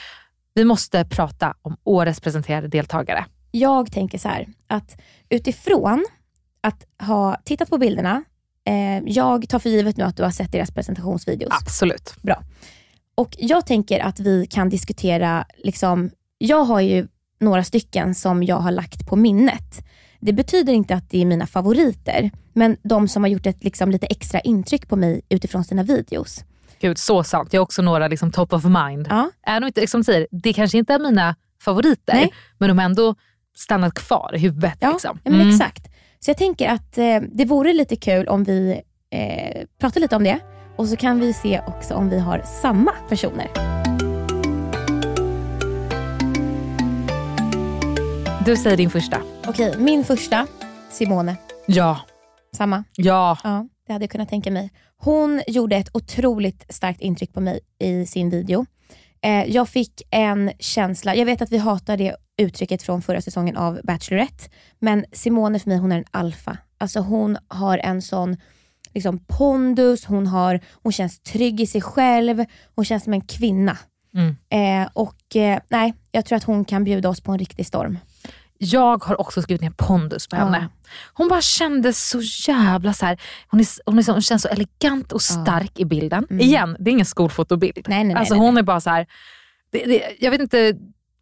Vi 0.54 0.64
måste 0.64 1.04
prata 1.04 1.54
om 1.62 1.76
årets 1.84 2.20
presenterade 2.20 2.68
deltagare. 2.68 3.24
Jag 3.50 3.92
tänker 3.92 4.18
så 4.18 4.28
här, 4.28 4.48
att 4.66 5.00
utifrån 5.28 6.06
att 6.60 6.86
ha 7.02 7.36
tittat 7.44 7.70
på 7.70 7.78
bilderna, 7.78 8.24
eh, 8.64 8.98
jag 9.06 9.48
tar 9.48 9.58
för 9.58 9.70
givet 9.70 9.96
nu 9.96 10.04
att 10.04 10.16
du 10.16 10.22
har 10.22 10.30
sett 10.30 10.52
deras 10.52 10.70
presentationsvideos. 10.70 11.52
Absolut. 11.62 12.14
Bra. 12.22 12.42
Och 13.14 13.36
jag 13.38 13.66
tänker 13.66 14.00
att 14.00 14.20
vi 14.20 14.46
kan 14.46 14.68
diskutera, 14.68 15.46
liksom, 15.56 16.10
jag 16.38 16.64
har 16.64 16.80
ju 16.80 17.08
några 17.40 17.64
stycken 17.64 18.14
som 18.14 18.42
jag 18.42 18.56
har 18.56 18.70
lagt 18.70 19.06
på 19.06 19.16
minnet. 19.16 19.86
Det 20.20 20.32
betyder 20.32 20.72
inte 20.72 20.94
att 20.94 21.10
det 21.10 21.22
är 21.22 21.26
mina 21.26 21.46
favoriter, 21.46 22.30
men 22.52 22.76
de 22.82 23.08
som 23.08 23.22
har 23.22 23.28
gjort 23.28 23.46
ett 23.46 23.64
liksom, 23.64 23.90
lite 23.90 24.06
extra 24.06 24.40
intryck 24.40 24.88
på 24.88 24.96
mig 24.96 25.20
utifrån 25.28 25.64
sina 25.64 25.82
videos. 25.82 26.44
Gud, 26.80 26.98
så 26.98 27.22
sant. 27.24 27.52
Jag 27.52 27.60
har 27.60 27.62
också 27.64 27.82
några 27.82 28.08
liksom, 28.08 28.32
top 28.32 28.52
of 28.52 28.64
mind. 28.64 29.06
Ja. 29.10 29.30
Är 29.46 29.60
de 29.60 29.66
inte, 29.66 29.86
som 29.86 30.00
du 30.00 30.04
säger, 30.04 30.26
det 30.30 30.52
kanske 30.52 30.78
inte 30.78 30.94
är 30.94 30.98
mina 30.98 31.36
favoriter, 31.62 32.14
Nej. 32.14 32.32
men 32.58 32.68
de 32.68 32.78
har 32.78 32.84
ändå 32.84 33.14
stannat 33.56 33.94
kvar 33.94 34.30
i 34.34 34.38
huvudet. 34.38 34.76
Ja, 34.80 34.90
liksom. 34.92 35.18
ja 35.24 35.30
men 35.30 35.40
Mm. 35.40 35.54
exakt. 35.54 35.86
Så 36.20 36.30
jag 36.30 36.36
tänker 36.36 36.68
att 36.68 36.98
eh, 36.98 37.20
det 37.32 37.44
vore 37.44 37.72
lite 37.72 37.96
kul 37.96 38.28
om 38.28 38.44
vi 38.44 38.80
eh, 39.12 39.62
pratar 39.80 40.00
lite 40.00 40.16
om 40.16 40.24
det 40.24 40.38
och 40.76 40.88
så 40.88 40.96
kan 40.96 41.20
vi 41.20 41.32
se 41.32 41.60
också 41.66 41.94
om 41.94 42.08
vi 42.10 42.18
har 42.18 42.42
samma 42.62 42.92
personer. 43.08 43.50
Du 48.44 48.56
säger 48.56 48.76
din 48.76 48.90
första. 48.90 49.20
Okej, 49.46 49.74
min 49.78 50.04
första, 50.04 50.46
Simone. 50.90 51.36
Ja. 51.66 52.00
Samma? 52.56 52.84
Ja. 52.96 53.36
Ja, 53.44 53.66
det 53.86 53.92
hade 53.92 54.02
jag 54.02 54.10
kunnat 54.10 54.28
tänka 54.28 54.50
mig. 54.50 54.70
Hon 55.02 55.42
gjorde 55.46 55.76
ett 55.76 55.96
otroligt 55.96 56.64
starkt 56.68 57.00
intryck 57.00 57.32
på 57.32 57.40
mig 57.40 57.60
i 57.78 58.06
sin 58.06 58.30
video. 58.30 58.66
Eh, 59.22 59.44
jag 59.44 59.68
fick 59.68 60.02
en 60.10 60.52
känsla, 60.58 61.14
jag 61.14 61.26
vet 61.26 61.42
att 61.42 61.52
vi 61.52 61.58
hatar 61.58 61.96
det 61.96 62.16
uttrycket 62.38 62.82
från 62.82 63.02
förra 63.02 63.20
säsongen 63.20 63.56
av 63.56 63.80
Bachelorette, 63.84 64.50
men 64.78 65.04
Simone 65.12 65.58
för 65.58 65.68
mig, 65.68 65.78
hon 65.78 65.92
är 65.92 65.98
en 65.98 66.04
alfa. 66.10 66.58
Alltså 66.78 67.00
hon 67.00 67.38
har 67.48 67.78
en 67.78 68.02
sån 68.02 68.36
liksom 68.94 69.18
pondus, 69.18 70.04
hon, 70.04 70.26
har, 70.26 70.60
hon 70.82 70.92
känns 70.92 71.20
trygg 71.20 71.60
i 71.60 71.66
sig 71.66 71.80
själv, 71.80 72.44
hon 72.74 72.84
känns 72.84 73.04
som 73.04 73.12
en 73.12 73.20
kvinna. 73.20 73.78
Mm. 74.14 74.36
Eh, 74.50 74.90
och 74.92 75.36
eh, 75.36 75.60
nej, 75.68 75.94
jag 76.12 76.24
tror 76.24 76.36
att 76.36 76.44
hon 76.44 76.64
kan 76.64 76.84
bjuda 76.84 77.08
oss 77.08 77.20
på 77.20 77.32
en 77.32 77.38
riktig 77.38 77.66
storm. 77.66 77.98
Jag 78.62 79.04
har 79.04 79.20
också 79.20 79.42
skrivit 79.42 79.60
ner 79.62 79.70
pondus 79.70 80.28
på 80.28 80.36
Ja. 80.36 80.44
henne. 80.44 80.68
Hon 81.14 81.28
bara 81.28 81.40
kändes 81.42 82.08
så 82.08 82.20
jävla 82.50 82.92
så 82.92 83.06
här, 83.06 83.20
hon, 83.48 83.60
är, 83.60 83.66
hon, 83.86 83.98
är 83.98 84.02
så, 84.02 84.12
hon 84.12 84.22
känns 84.22 84.42
så 84.42 84.48
elegant 84.48 85.12
och 85.12 85.20
Ja. 85.30 85.42
stark 85.42 85.80
i 85.80 85.84
bilden. 85.84 86.26
Mm. 86.30 86.40
Igen, 86.40 86.76
det 86.78 86.90
är 86.90 86.92
ingen 86.92 87.06
skolfotobild. 87.06 87.86
Nej, 87.88 88.04
nej, 88.04 88.16
alltså 88.16 88.34
nej, 88.34 88.40
hon 88.40 88.56
är 88.56 88.62
bara 88.62 88.80
så 88.80 88.90
här, 88.90 89.06
det, 89.70 89.84
det, 89.84 90.16
jag 90.20 90.30
vet 90.30 90.40
inte, 90.40 90.74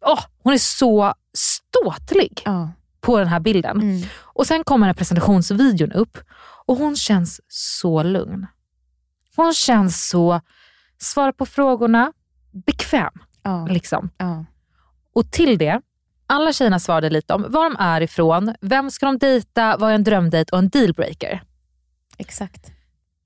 åh, 0.05 0.19
hon 0.43 0.53
är 0.53 0.57
så 0.57 1.13
ståtlig 1.33 2.41
Ja. 2.45 2.71
på 3.01 3.17
den 3.19 3.27
här 3.27 3.39
bilden. 3.39 3.81
Mm. 3.81 4.01
Och 4.21 4.47
sen 4.47 4.63
kommer 4.63 4.85
den 4.85 4.89
här 4.93 4.97
presentationsvideon 4.97 5.91
upp 5.91 6.17
och 6.65 6.77
hon 6.77 6.95
känns 6.95 7.41
så 7.47 8.03
lugn. 8.03 8.47
Hon 9.35 9.53
känns 9.53 10.09
så, 10.09 10.41
svara 10.97 11.33
på 11.33 11.45
frågorna, 11.45 12.13
bekväm. 12.65 13.13
Ja. 13.43 13.65
Liksom. 13.69 14.09
Ja. 14.17 14.45
Och 15.13 15.31
till 15.31 15.57
det, 15.57 15.81
alla 16.29 16.53
tjejerna 16.53 16.79
svarade 16.79 17.09
lite 17.09 17.33
om 17.33 17.45
var 17.49 17.69
de 17.69 17.75
är 17.79 18.01
ifrån, 18.01 18.53
vem 18.61 18.91
ska 18.91 19.05
de 19.05 19.17
dejta, 19.17 19.77
vad 19.77 19.91
är 19.91 19.95
en 19.95 20.03
drömdejt 20.03 20.51
och 20.51 20.59
en 20.59 20.69
dealbreaker. 20.69 21.41
Exakt. 22.17 22.71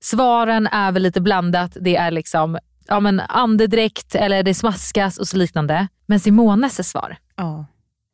Svaren 0.02 0.66
är 0.66 0.92
väl 0.92 1.02
lite 1.02 1.20
blandat. 1.20 1.76
Det 1.80 1.96
är 1.96 2.10
liksom 2.10 2.58
ja, 2.86 3.00
men 3.00 3.20
andedräkt 3.20 4.14
eller 4.14 4.42
det 4.42 4.54
smaskas 4.54 5.18
och 5.18 5.28
så 5.28 5.36
liknande. 5.36 5.88
Men 6.06 6.20
Simones 6.20 6.88
svar, 6.90 7.16
Ja. 7.36 7.66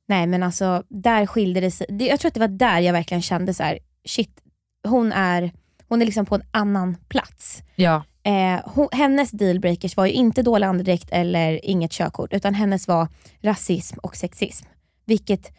Nej 0.08 0.26
men 0.26 0.42
alltså, 0.42 0.82
där 0.88 1.26
skilde 1.26 1.60
det 1.60 1.70
sig. 1.70 1.86
Jag 2.08 2.20
tror 2.20 2.28
att 2.28 2.34
det 2.34 2.40
var 2.40 2.48
där 2.48 2.80
jag 2.80 2.92
verkligen 2.92 3.22
kände 3.22 3.54
så 3.54 3.62
här: 3.62 3.78
shit, 4.04 4.40
hon 4.88 5.12
är, 5.12 5.52
hon 5.88 6.02
är 6.02 6.06
liksom 6.06 6.26
på 6.26 6.34
en 6.34 6.42
annan 6.50 6.96
plats. 7.08 7.62
ja, 7.74 8.04
Eh, 8.22 8.60
hon, 8.64 8.88
hennes 8.92 9.30
dealbreakers 9.30 9.96
var 9.96 10.06
ju 10.06 10.12
inte 10.12 10.42
dålig 10.42 10.66
andedräkt 10.66 11.08
eller 11.10 11.64
inget 11.64 11.92
körkort, 11.92 12.32
utan 12.32 12.54
hennes 12.54 12.88
var 12.88 13.08
rasism 13.42 13.98
och 13.98 14.16
sexism. 14.16 14.66
Vilket 15.06 15.52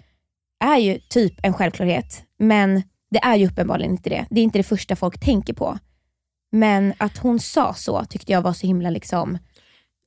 är 0.63 0.77
ju 0.77 0.99
typ 1.09 1.33
en 1.43 1.53
självklarhet, 1.53 2.23
men 2.39 2.83
det 3.11 3.19
är 3.23 3.35
ju 3.35 3.47
uppenbarligen 3.47 3.91
inte 3.91 4.09
det. 4.09 4.25
Det 4.29 4.39
är 4.39 4.43
inte 4.43 4.59
det 4.59 4.63
första 4.63 4.95
folk 4.95 5.19
tänker 5.19 5.53
på. 5.53 5.77
Men 6.51 6.93
att 6.97 7.17
hon 7.17 7.39
sa 7.39 7.73
så 7.73 8.05
tyckte 8.05 8.31
jag 8.31 8.41
var 8.41 8.53
så 8.53 8.67
himla 8.67 8.89
liksom, 8.89 9.37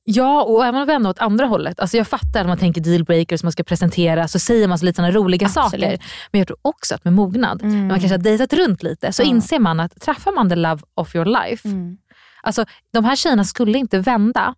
Ja, 0.07 0.43
och 0.43 0.65
även 0.65 0.75
om 0.81 0.87
vi 0.87 0.93
vänder 0.93 1.09
åt 1.09 1.19
andra 1.19 1.45
hållet. 1.45 1.79
Alltså 1.79 1.97
jag 1.97 2.07
fattar 2.07 2.39
när 2.43 2.47
man 2.47 2.57
tänker 2.57 2.81
dealbreakers, 2.81 3.43
man 3.43 3.51
ska 3.51 3.63
presentera, 3.63 4.27
så 4.27 4.39
säger 4.39 4.67
man 4.67 4.79
så 4.79 4.85
lite 4.85 4.95
såna 4.95 5.11
roliga 5.11 5.45
Absolut. 5.47 5.71
saker. 5.83 5.99
Men 6.31 6.39
jag 6.39 6.47
tror 6.47 6.57
också 6.61 6.95
att 6.95 7.03
med 7.03 7.13
mognad, 7.13 7.63
när 7.63 7.69
man 7.87 7.89
kanske 7.99 8.09
har 8.13 8.17
dejtat 8.17 8.53
runt 8.53 8.83
lite, 8.83 9.11
så 9.13 9.23
Ja. 9.23 9.27
inser 9.27 9.59
man 9.59 9.79
att 9.79 10.01
träffar 10.01 10.31
man 10.31 10.49
the 10.49 10.55
love 10.55 10.81
of 10.95 11.15
your 11.15 11.25
life, 11.25 11.67
mm, 11.67 11.97
alltså 12.41 12.65
de 12.93 13.05
här 13.05 13.15
tjejerna 13.15 13.43
skulle 13.43 13.77
inte 13.77 13.99
vända 13.99 14.55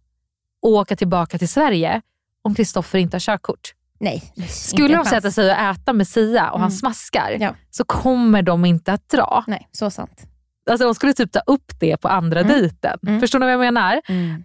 och 0.62 0.69
åka 0.72 0.96
tillbaka 0.96 1.38
till 1.38 1.50
Sverige 1.50 2.01
om 2.41 2.55
Kristoffer 2.55 3.00
inte 3.00 3.15
har 3.15 3.19
körkort. 3.19 3.74
Nej. 4.00 4.24
Skulle 4.50 4.96
de 4.98 5.06
sätta 5.06 5.32
sig 5.32 5.51
och 5.51 5.58
äta 5.58 5.94
med 5.94 6.08
Sia 6.08 6.44
och 6.51 6.60
han 6.60 6.68
Mm. 6.70 6.72
smaskar, 6.77 7.38
Ja. 7.39 7.56
så 7.70 7.84
kommer 7.84 8.42
de 8.42 8.66
inte 8.66 8.94
att 8.94 9.10
dra. 9.10 9.44
Nej, 9.48 9.68
så 9.72 9.89
sant. 9.89 10.22
Alltså 10.70 10.86
de 10.86 10.96
skulle 10.96 11.13
typ 11.13 11.32
ta 11.32 11.39
upp 11.39 11.72
det 11.80 11.98
på 11.98 12.08
andra 12.08 12.39
Mm. 12.39 12.51
dejten. 12.51 13.00
Mm. 13.08 13.20
Förstår 13.20 13.39
ni 13.39 13.46
vad 13.46 13.54
jag 13.54 13.60
menar? 13.60 14.01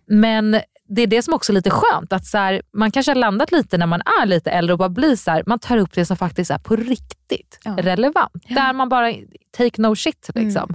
Men 0.06 0.60
det 0.88 1.02
är 1.02 1.06
det 1.06 1.22
som 1.22 1.34
också 1.34 1.52
är 1.52 1.54
lite 1.54 1.70
skönt. 1.70 2.12
Att 2.12 2.26
så 2.26 2.38
här, 2.38 2.62
man 2.72 2.90
kanske 2.90 3.10
har 3.10 3.16
landat 3.16 3.52
lite 3.52 3.78
när 3.78 3.86
man 3.86 4.00
är 4.22 4.26
lite 4.26 4.50
äldre 4.50 4.72
och 4.72 4.78
bara 4.78 4.88
blir 4.88 5.16
så 5.16 5.30
här, 5.30 5.42
man 5.46 5.58
tar 5.58 5.76
upp 5.76 5.92
det 5.94 6.04
som 6.06 6.16
faktiskt 6.16 6.50
är 6.50 6.58
på 6.58 6.76
riktigt 6.76 7.58
Ja. 7.64 7.76
relevant. 7.78 8.32
Där 8.48 8.72
man 8.72 8.88
bara 8.88 9.12
take 9.56 9.82
no 9.82 9.96
shit. 9.96 10.30
Liksom. 10.34 10.74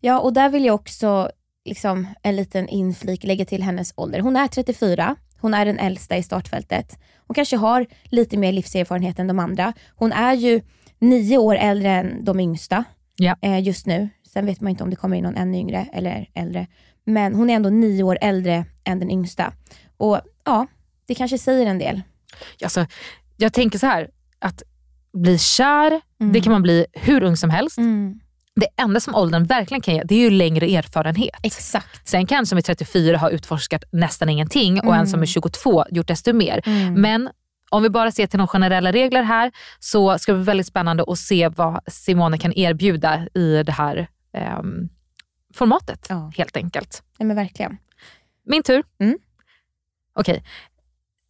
Ja, 0.00 0.20
och 0.20 0.32
där 0.32 0.48
vill 0.48 0.64
jag 0.64 0.74
också 0.74 1.30
liksom, 1.64 2.06
en 2.22 2.36
liten 2.36 2.68
inflik 2.68 3.24
lägga 3.24 3.44
till 3.44 3.62
hennes 3.62 3.92
ålder. 3.96 4.20
Hon 4.20 4.36
är 4.36 4.48
34, 4.48 5.16
hon 5.42 5.54
är 5.54 5.64
den 5.64 5.78
äldsta 5.78 6.16
i 6.16 6.22
startfältet. 6.22 6.98
Hon 7.26 7.34
kanske 7.34 7.56
har 7.56 7.86
lite 8.04 8.36
mer 8.36 8.52
livserfarenhet 8.52 9.18
än 9.18 9.26
de 9.26 9.38
andra. 9.38 9.72
Hon 9.96 10.12
är 10.12 10.34
ju 10.34 10.60
nio 10.98 11.38
år 11.38 11.56
äldre 11.56 11.90
än 11.90 12.24
de 12.24 12.40
yngsta 12.40 12.84
Ja. 13.16 13.36
eh, 13.42 13.62
just 13.62 13.86
nu. 13.86 14.08
Sen 14.32 14.46
vet 14.46 14.60
man 14.60 14.70
inte 14.70 14.84
om 14.84 14.90
det 14.90 14.96
kommer 14.96 15.16
in 15.16 15.24
någon 15.24 15.36
ännu 15.36 15.58
yngre 15.58 15.86
eller 15.92 16.28
äldre. 16.34 16.66
Men 17.04 17.34
hon 17.34 17.50
är 17.50 17.54
ändå 17.54 17.70
nio 17.70 18.02
år 18.02 18.18
äldre 18.20 18.64
än 18.84 18.98
den 18.98 19.10
yngsta. 19.10 19.52
Och 19.96 20.20
ja, 20.44 20.66
det 21.06 21.14
kanske 21.14 21.38
säger 21.38 21.66
en 21.66 21.78
del. 21.78 22.02
Alltså, 22.62 22.86
jag 23.36 23.52
tänker 23.52 23.78
så 23.78 23.86
här, 23.86 24.10
att 24.38 24.62
bli 25.12 25.38
kär, 25.38 26.00
Mm. 26.20 26.32
det 26.32 26.40
kan 26.40 26.52
man 26.52 26.62
bli 26.62 26.86
hur 26.92 27.22
ung 27.22 27.36
som 27.36 27.50
helst. 27.50 27.78
Det 28.60 28.66
enda 28.76 29.00
som 29.00 29.14
åldern 29.14 29.44
verkligen 29.44 29.80
kan 29.80 29.94
ge, 29.94 30.02
det 30.04 30.14
är 30.14 30.18
ju 30.18 30.30
längre 30.30 30.66
erfarenhet. 30.66 31.34
Exakt. 31.42 32.08
Sen 32.08 32.26
kan 32.26 32.38
en 32.38 32.46
som 32.46 32.58
är 32.58 32.62
34 32.62 33.16
ha 33.16 33.30
utforskat 33.30 33.84
nästan 33.92 34.28
ingenting 34.28 34.80
och 34.80 34.96
en 34.96 35.06
som 35.06 35.22
är 35.22 35.26
22 35.26 35.84
gjort 35.90 36.06
desto 36.08 36.32
mer. 36.32 36.60
Men 36.96 37.30
om 37.70 37.82
vi 37.82 37.90
bara 37.90 38.12
ser 38.12 38.26
till 38.26 38.38
de 38.38 38.48
generella 38.48 38.92
regler 38.92 39.22
här 39.22 39.52
så 39.78 40.18
ska 40.18 40.32
det 40.32 40.38
bli 40.38 40.44
väldigt 40.44 40.66
spännande 40.66 41.04
att 41.06 41.18
se 41.18 41.48
vad 41.48 41.80
Simone 41.86 42.38
kan 42.38 42.52
erbjuda 42.52 43.26
i 43.34 43.62
det 43.62 43.72
här 43.72 44.08
ehm, 44.34 44.88
formatet 45.54 46.06
Ja. 46.08 46.32
helt 46.36 46.56
enkelt. 46.56 47.02
Nej, 47.18 47.26
men 47.26 47.36
verkligen. 47.36 47.78
Min 48.46 48.62
tur. 48.62 48.82
Mm. 49.00 49.18
Okej. 50.14 50.44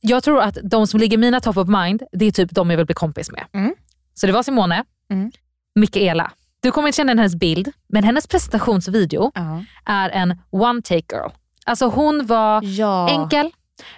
Jag 0.00 0.22
tror 0.24 0.40
att 0.40 0.58
de 0.62 0.86
som 0.86 1.00
ligger 1.00 1.18
mina 1.18 1.40
top 1.40 1.56
of 1.56 1.68
mind, 1.68 2.02
det 2.12 2.24
är 2.26 2.30
typ 2.32 2.50
de 2.50 2.70
jag 2.70 2.76
vill 2.76 2.86
bli 2.86 2.94
kompis 2.94 3.30
med. 3.30 3.44
Mm. 3.52 3.74
Så 4.14 4.26
det 4.26 4.32
var 4.32 4.42
Simone, 4.42 4.84
Mm. 5.10 5.32
Mikaela. 5.74 6.32
Du 6.62 6.70
kommer 6.72 6.88
inte 6.88 6.96
känna 6.96 7.10
igen 7.10 7.18
hennes 7.18 7.34
bild, 7.36 7.72
men 7.88 8.04
hennes 8.04 8.26
presentationsvideo 8.26 9.32
Ja. 9.34 9.62
är 9.86 10.10
en 10.10 10.38
one 10.50 10.82
take 10.82 11.16
girl. 11.16 11.30
Alltså 11.66 11.86
hon 11.86 12.26
var 12.26 12.62
ja. 12.64 13.08
enkel, 13.08 13.50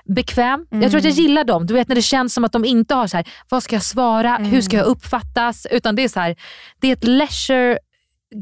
bekväm. 0.05 0.67
Jag 0.71 0.91
tror 0.91 0.99
att 0.99 1.05
jag 1.05 1.13
gillar 1.13 1.45
dem. 1.45 1.67
Du 1.67 1.75
vet 1.75 1.89
när 1.89 1.95
det 1.95 2.03
känns 2.03 2.35
som 2.35 2.45
att 2.45 2.53
de 2.53 2.65
inte 2.65 2.95
har 2.95 3.07
så 3.07 3.17
här, 3.17 3.29
vad 3.49 3.63
ska 3.63 3.77
jag 3.77 3.83
svara, 3.83 4.37
hur 4.37 4.61
ska 4.61 4.77
jag 4.77 4.87
uppfattas? 4.87 5.67
Utan 5.71 5.97
det 5.97 6.05
är 6.05 6.09
så 6.09 6.21
här, 6.21 6.37
det 6.81 6.89
är 6.89 6.93
ett 6.93 7.05
leisure 7.05 7.79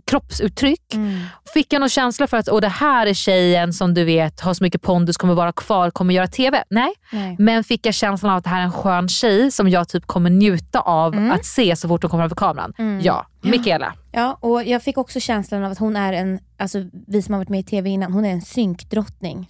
kroppsuttryck. 0.06 0.94
Mm. 0.94 1.20
Fick 1.54 1.72
jag 1.72 1.80
någon 1.80 1.88
känsla 1.88 2.26
för 2.26 2.36
att 2.36 2.48
Åh, 2.48 2.60
det 2.60 2.68
här 2.68 3.06
är 3.06 3.14
tjejen 3.14 3.72
som 3.72 3.94
du 3.94 4.04
vet 4.04 4.40
har 4.40 4.54
så 4.54 4.64
mycket 4.64 4.82
pondus, 4.82 5.16
kommer 5.16 5.34
vara 5.34 5.52
kvar, 5.52 5.90
kommer 5.90 6.14
göra 6.14 6.26
TV? 6.26 6.64
Nej. 6.70 6.92
Nej. 7.12 7.36
Men 7.38 7.64
fick 7.64 7.86
jag 7.86 7.94
känslan 7.94 8.32
av 8.32 8.38
att 8.38 8.44
det 8.44 8.50
här 8.50 8.60
är 8.60 8.64
en 8.64 8.72
skön 8.72 9.08
tjej 9.08 9.50
som 9.50 9.68
jag 9.68 9.88
typ 9.88 10.06
kommer 10.06 10.30
njuta 10.30 10.80
av 10.80 11.14
Mm. 11.14 11.30
att 11.32 11.44
se 11.44 11.76
så 11.76 11.88
fort 11.88 12.02
hon 12.02 12.10
kommer 12.10 12.22
framför 12.28 12.36
kameran? 12.36 13.00
Ja, 13.02 13.26
Mikaela. 13.42 13.94
Ja, 14.12 14.38
och 14.40 14.64
jag 14.64 14.82
fick 14.82 14.98
också 14.98 15.20
känslan 15.20 15.64
av 15.64 15.72
att 15.72 15.78
hon 15.78 15.96
är 15.96 16.12
en, 16.12 16.38
alltså 16.58 16.78
vi 17.08 17.22
som 17.22 17.34
har 17.34 17.38
varit 17.40 17.48
med 17.48 17.60
i 17.60 17.64
TV 17.64 17.90
innan, 17.90 18.12
hon 18.12 18.24
är 18.24 18.30
en 18.30 18.42
synkdrottning. 18.42 19.48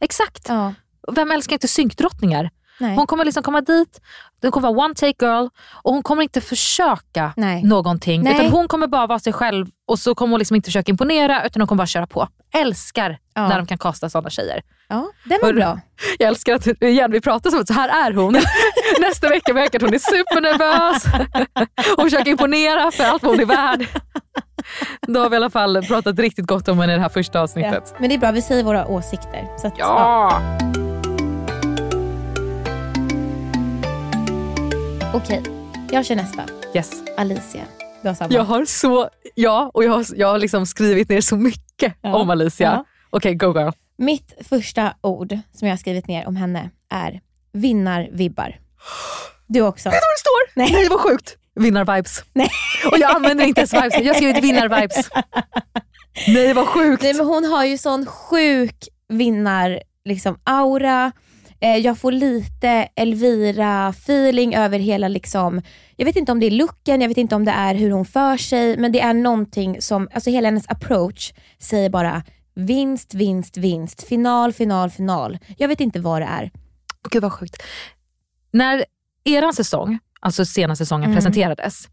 Exakt. 0.00 0.48
Ja. 0.48 0.74
Vem 1.12 1.30
älskar 1.30 1.52
inte 1.56 1.68
synkdrottningar? 1.68 2.50
Nej. 2.80 2.96
Hon 2.96 3.06
kommer 3.06 3.24
liksom 3.24 3.42
komma 3.42 3.60
dit, 3.60 4.00
det 4.42 4.50
kommer 4.50 4.68
vara 4.72 4.84
one 4.84 4.94
take 4.94 5.24
girl 5.26 5.48
och 5.82 5.92
hon 5.92 6.02
kommer 6.02 6.22
inte 6.22 6.40
försöka 6.40 7.32
Nej. 7.36 7.62
någonting. 7.62 8.22
Nej. 8.22 8.34
Utan 8.34 8.46
hon 8.46 8.68
kommer 8.68 8.86
bara 8.86 9.06
vara 9.06 9.18
sig 9.18 9.32
själv 9.32 9.66
och 9.88 9.98
så 9.98 10.14
kommer 10.14 10.30
hon 10.30 10.38
liksom 10.38 10.54
inte 10.56 10.66
försöka 10.66 10.90
imponera 10.90 11.46
utan 11.46 11.60
hon 11.62 11.68
kommer 11.68 11.78
bara 11.78 11.86
köra 11.86 12.06
på. 12.06 12.28
Älskar 12.54 13.18
Ja. 13.34 13.48
när 13.48 13.56
de 13.56 13.66
kan 13.66 13.78
kasta 13.78 14.10
sådana 14.10 14.30
tjejer. 14.30 14.62
Ja, 14.88 15.06
den 15.24 15.38
var 15.42 15.48
Hörru. 15.48 15.58
bra. 15.58 15.80
Jag 16.18 16.28
älskar 16.28 16.54
att 16.54 16.66
igen, 16.82 17.12
vi 17.12 17.20
pratar 17.20 17.50
som 17.50 17.60
att 17.60 17.66
så 17.66 17.72
här 17.74 17.88
är 18.08 18.12
hon. 18.12 18.32
Nästa 19.00 19.28
vecka 19.28 19.52
att 19.76 19.82
hon 19.82 19.94
är 19.94 19.98
supernervös 19.98 21.04
och 21.96 22.02
försöker 22.02 22.30
imponera 22.30 22.90
för 22.90 23.04
allt 23.04 23.22
vad 23.22 23.32
hon 23.32 23.40
är 23.40 23.44
värd. 23.46 23.86
Då 25.06 25.20
har 25.20 25.28
vi 25.30 25.34
i 25.34 25.36
alla 25.36 25.50
fall 25.50 25.82
pratat 25.82 26.18
riktigt 26.18 26.46
gott 26.46 26.68
om 26.68 26.78
henne 26.78 26.92
i 26.92 26.96
det 26.96 27.02
här 27.02 27.08
första 27.08 27.38
Ja. 27.38 27.42
avsnittet. 27.42 27.94
Men 27.98 28.08
det 28.08 28.14
är 28.14 28.18
bra, 28.18 28.30
vi 28.30 28.42
säger 28.42 28.64
våra 28.64 28.86
åsikter. 28.86 29.48
Så 29.58 29.66
att, 29.66 29.74
Ja! 29.78 30.40
Okej, 35.16 35.42
jag 35.90 36.06
kör 36.06 36.14
nästa. 36.14 36.44
Yes. 36.74 37.02
Alicia. 37.16 37.64
Du 38.02 38.08
har 38.08 38.14
samma. 38.14 38.34
Jag 38.34 38.42
har 38.44 38.64
så, 38.64 39.08
ja, 39.34 39.70
och 39.74 39.84
jag 39.84 39.92
har, 39.92 40.06
jag 40.16 40.28
har 40.28 40.38
liksom 40.38 40.66
skrivit 40.66 41.08
ner 41.08 41.20
så 41.20 41.36
mycket 41.36 41.94
Ja. 42.02 42.14
om 42.16 42.30
Alicia. 42.30 42.66
Ja. 42.66 42.84
Okej, 43.10 43.34
go 43.34 43.46
girl. 43.58 43.70
Mitt 43.98 44.34
första 44.48 44.94
ord 45.00 45.38
som 45.52 45.68
jag 45.68 45.72
har 45.72 45.78
skrivit 45.78 46.06
ner 46.08 46.26
om 46.28 46.36
henne 46.36 46.70
är 46.90 47.20
vinnarvibbar. 47.52 48.58
Du 49.46 49.60
också? 49.62 49.88
Vet 49.88 49.94
du 49.94 50.06
vad 50.06 50.14
det 50.16 50.20
står? 50.20 50.60
Nej. 50.60 50.72
Nej, 50.72 50.88
vad 50.88 51.00
sjukt. 51.00 51.36
Vinnar-vibes. 51.60 52.24
Nej. 52.32 52.50
Och 52.92 52.98
jag 52.98 53.16
använder 53.16 53.44
inte 53.44 53.60
ens 53.60 53.74
vibes. 53.74 53.94
Jag 53.98 54.06
har 54.06 54.14
skrivit 54.14 54.44
vinnar-vibes. 54.44 55.08
Nej, 56.28 56.52
vad 56.52 56.66
sjukt. 56.68 57.02
Nej, 57.02 57.14
men 57.14 57.26
hon 57.26 57.44
har 57.44 57.64
ju 57.64 57.78
sån 57.78 58.06
sjuk 58.06 58.88
vinnar 59.08 59.80
liksom, 60.04 60.38
aura. 60.44 61.12
Eh, 61.60 61.76
jag 61.76 61.98
får 61.98 62.12
lite 62.12 62.88
Elvira-feeling 62.96 64.56
över 64.56 64.78
hela, 64.78 65.08
liksom, 65.08 65.62
jag 65.96 66.04
vet 66.06 66.16
inte 66.16 66.32
om 66.32 66.40
det 66.40 66.46
är 66.46 66.50
looken, 66.50 67.00
jag 67.00 67.08
vet 67.08 67.16
inte 67.16 67.34
om 67.34 67.44
det 67.44 67.50
är 67.52 67.74
hur 67.74 67.90
hon 67.90 68.04
för 68.04 68.36
sig, 68.36 68.76
men 68.76 68.92
det 68.92 69.00
är 69.00 69.14
någonting 69.14 69.82
som, 69.82 70.08
alltså 70.12 70.30
hela 70.30 70.48
hennes 70.48 70.68
approach 70.68 71.32
säger 71.58 71.90
bara 71.90 72.22
vinst, 72.54 73.14
vinst, 73.14 73.56
vinst, 73.56 74.02
final, 74.02 74.52
final, 74.52 74.90
final. 74.90 75.38
Jag 75.58 75.68
vet 75.68 75.80
inte 75.80 76.00
vad 76.00 76.22
det 76.22 76.26
är. 76.26 76.50
Gud 77.10 77.22
vad 77.22 77.32
sjukt. 77.32 77.62
När 78.50 78.84
eran 79.24 79.52
säsong, 79.52 79.98
alltså 80.20 80.44
senaste 80.44 80.84
säsongen 80.84 81.04
Mm. 81.10 81.16
presenterades, 81.16 81.88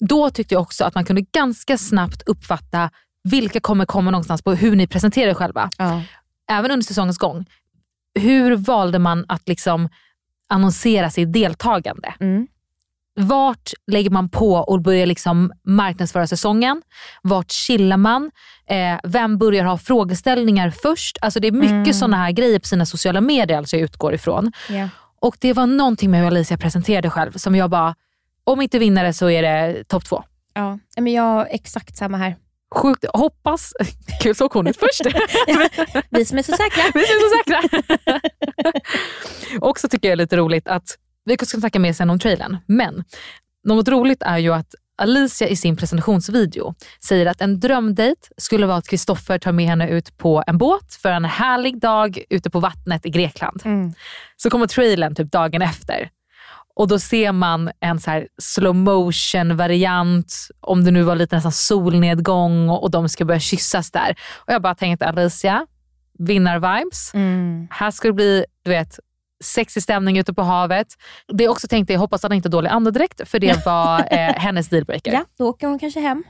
då 0.00 0.30
tyckte 0.30 0.54
jag 0.54 0.62
också 0.62 0.84
att 0.84 0.94
man 0.94 1.04
kunde 1.04 1.22
ganska 1.32 1.78
snabbt 1.78 2.22
uppfatta 2.22 2.90
vilka 3.24 3.60
kommer 3.60 3.84
komma 3.86 4.10
någonstans 4.10 4.42
på 4.42 4.52
hur 4.54 4.76
ni 4.76 4.86
presenterar 4.86 5.30
er 5.30 5.34
själva. 5.34 5.70
Ja. 5.78 6.02
Även 6.50 6.70
under 6.70 6.84
säsongens 6.84 7.18
gång. 7.18 7.44
Hur 8.14 8.56
valde 8.56 8.98
man 8.98 9.24
att 9.28 9.48
liksom 9.48 9.88
annonsera 10.48 11.10
sitt 11.10 11.32
deltagande? 11.32 12.14
Mm. 12.20 12.46
Vart 13.20 13.70
lägger 13.86 14.10
man 14.10 14.28
på 14.28 14.52
och 14.54 14.82
börjar 14.82 15.06
liksom 15.06 15.52
marknadsföra 15.64 16.26
säsongen? 16.26 16.82
Vart 17.22 17.50
chillar 17.50 17.96
man? 17.96 18.30
Eh, 18.68 18.98
vem 19.04 19.38
börjar 19.38 19.64
ha 19.64 19.78
frågeställningar 19.78 20.70
först? 20.70 21.18
Alltså 21.20 21.40
det 21.40 21.48
är 21.48 21.52
mycket 21.52 21.70
Mm. 21.72 21.92
sådana 21.92 22.16
här 22.16 22.30
grejer 22.32 22.58
på 22.58 22.66
sina 22.66 22.86
sociala 22.86 23.20
medier 23.20 23.58
alltså 23.58 23.76
jag 23.76 23.82
utgår 23.84 24.14
ifrån. 24.14 24.52
Ja. 24.68 24.88
Och 25.20 25.36
det 25.40 25.52
var 25.52 25.66
någonting 25.66 26.10
med 26.10 26.20
hur 26.20 26.26
Alicia 26.26 26.56
presenterade 26.58 27.10
själv 27.10 27.32
som 27.32 27.54
jag 27.54 27.70
bara, 27.70 27.94
om 28.44 28.60
inte 28.60 28.78
vinnare 28.78 29.12
så 29.12 29.30
är 29.30 29.42
det 29.42 29.84
topp 29.84 30.04
två. 30.04 30.22
Ja. 30.54 30.78
Men 30.96 31.12
jag 31.12 31.46
exakt 31.54 31.96
samma 31.96 32.16
här. 32.18 32.36
Sjukt, 32.74 33.04
hoppas, 33.14 33.72
kul 34.22 34.34
såg 34.34 34.52
hon 34.52 34.66
ut 34.66 34.76
först. 34.76 35.00
Vi 36.10 36.24
som 36.24 36.38
är 36.38 36.42
så 36.42 36.52
säkra. 36.52 36.82
Vi 36.94 37.00
är 37.00 37.20
så 37.20 37.36
säkra. 37.38 38.20
Också 39.60 39.88
tycker 39.88 40.08
jag 40.08 40.12
är 40.12 40.16
lite 40.16 40.36
roligt 40.36 40.68
att, 40.68 40.98
vi 41.24 41.34
ska 41.34 41.60
snacka 41.60 41.78
mer 41.78 41.92
sen 41.92 42.10
om 42.10 42.18
trailern, 42.18 42.56
men 42.66 43.04
något 43.64 43.88
roligt 43.88 44.22
är 44.22 44.38
ju 44.38 44.54
att 44.54 44.74
Alicia 44.98 45.48
i 45.48 45.56
sin 45.56 45.76
presentationsvideo 45.76 46.74
säger 47.04 47.26
att 47.26 47.40
en 47.40 47.60
drömdejt 47.60 48.28
skulle 48.36 48.66
vara 48.66 48.76
att 48.76 48.88
Kristoffer 48.88 49.38
tar 49.38 49.52
med 49.52 49.66
henne 49.66 49.88
ut 49.88 50.18
på 50.18 50.44
en 50.46 50.58
båt 50.58 50.94
för 50.94 51.08
en 51.08 51.24
härlig 51.24 51.80
dag 51.80 52.22
ute 52.30 52.50
på 52.50 52.60
vattnet 52.60 53.06
i 53.06 53.10
Grekland. 53.10 53.62
Mm. 53.64 53.92
Så 54.36 54.50
kommer 54.50 54.66
trailern 54.66 55.14
typ 55.14 55.32
dagen 55.32 55.62
efter. 55.62 56.10
Och 56.78 56.88
då 56.88 56.98
ser 56.98 57.32
man 57.32 57.70
en 57.80 58.00
så 58.00 58.10
här 58.10 58.28
slow 58.42 58.74
motion 58.74 59.56
variant, 59.56 60.34
om 60.60 60.84
det 60.84 60.90
nu 60.90 61.02
var 61.02 61.16
lite 61.16 61.36
nästan 61.36 61.52
solnedgång 61.52 62.68
och, 62.70 62.90
de 62.90 63.08
ska 63.08 63.24
börja 63.24 63.40
kyssas 63.40 63.90
där. 63.90 64.16
Och 64.34 64.52
jag 64.52 64.62
bara 64.62 64.74
tänkte 64.74 65.06
Alicia, 65.06 65.66
vinnar-vibes. 66.18 67.14
Mm. 67.14 67.68
Här 67.70 67.90
ska 67.90 68.08
det 68.08 68.14
bli, 68.14 68.44
du 68.64 68.70
vet, 68.70 68.98
sexig 69.44 69.82
stämning 69.82 70.18
ute 70.18 70.34
på 70.34 70.42
havet. 70.42 70.86
Det 71.32 71.44
jag 71.44 71.50
också 71.50 71.68
tänkte, 71.68 71.92
jag 71.92 72.00
hoppas 72.00 72.24
att 72.24 72.30
han 72.30 72.36
inte 72.36 72.48
har 72.48 72.50
dålig 72.52 72.68
andedräkt, 72.70 73.28
för 73.28 73.38
det 73.38 73.64
var 73.66 73.98
eh, 74.00 74.18
hennes 74.18 74.68
dealbreaker. 74.68 75.12
Ja, 75.12 75.24
då 75.38 75.48
åker 75.48 75.66
hon 75.66 75.78
kanske 75.78 76.00
hem. 76.00 76.24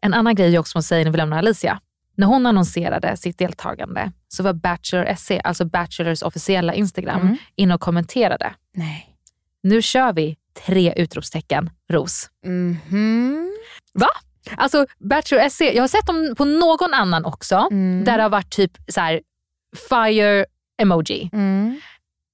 En 0.00 0.14
annan 0.14 0.34
grej 0.34 0.58
också 0.58 0.70
som 0.70 0.78
hon 0.78 0.82
säger 0.82 1.04
när 1.04 1.12
vi 1.12 1.16
lämnar 1.18 1.38
Alicia. 1.38 1.80
När 2.16 2.26
hon 2.26 2.46
annonserade 2.46 3.16
sitt 3.16 3.38
deltagande 3.38 4.12
så 4.28 4.42
var 4.42 4.52
Bachelor 4.52 5.14
SE, 5.14 5.40
alltså 5.40 5.64
Bachelors 5.64 6.22
officiella 6.22 6.74
Instagram, 6.74 7.20
Mm. 7.20 7.36
inne 7.56 7.74
och 7.74 7.80
kommenterade. 7.80 8.54
Nej. 8.74 9.12
Nu 9.66 9.82
kör 9.82 10.12
vi 10.12 10.36
tre 10.66 10.92
utropstecken 10.96 11.70
ros. 11.90 12.30
Mhm. 12.44 13.50
Va? 13.92 14.08
Alltså 14.56 14.86
Bachelor 14.98 15.48
SE, 15.48 15.72
jag 15.72 15.82
har 15.82 15.88
sett 15.88 16.06
dem 16.06 16.34
på 16.38 16.44
någon 16.44 16.94
annan 16.94 17.24
också, 17.24 17.68
Mm. 17.70 18.04
där 18.04 18.16
det 18.16 18.22
har 18.22 18.30
varit 18.30 18.50
typ 18.50 18.72
så 18.88 19.00
här 19.00 19.20
fire 19.88 20.44
emoji. 20.82 21.30
Mm. 21.32 21.80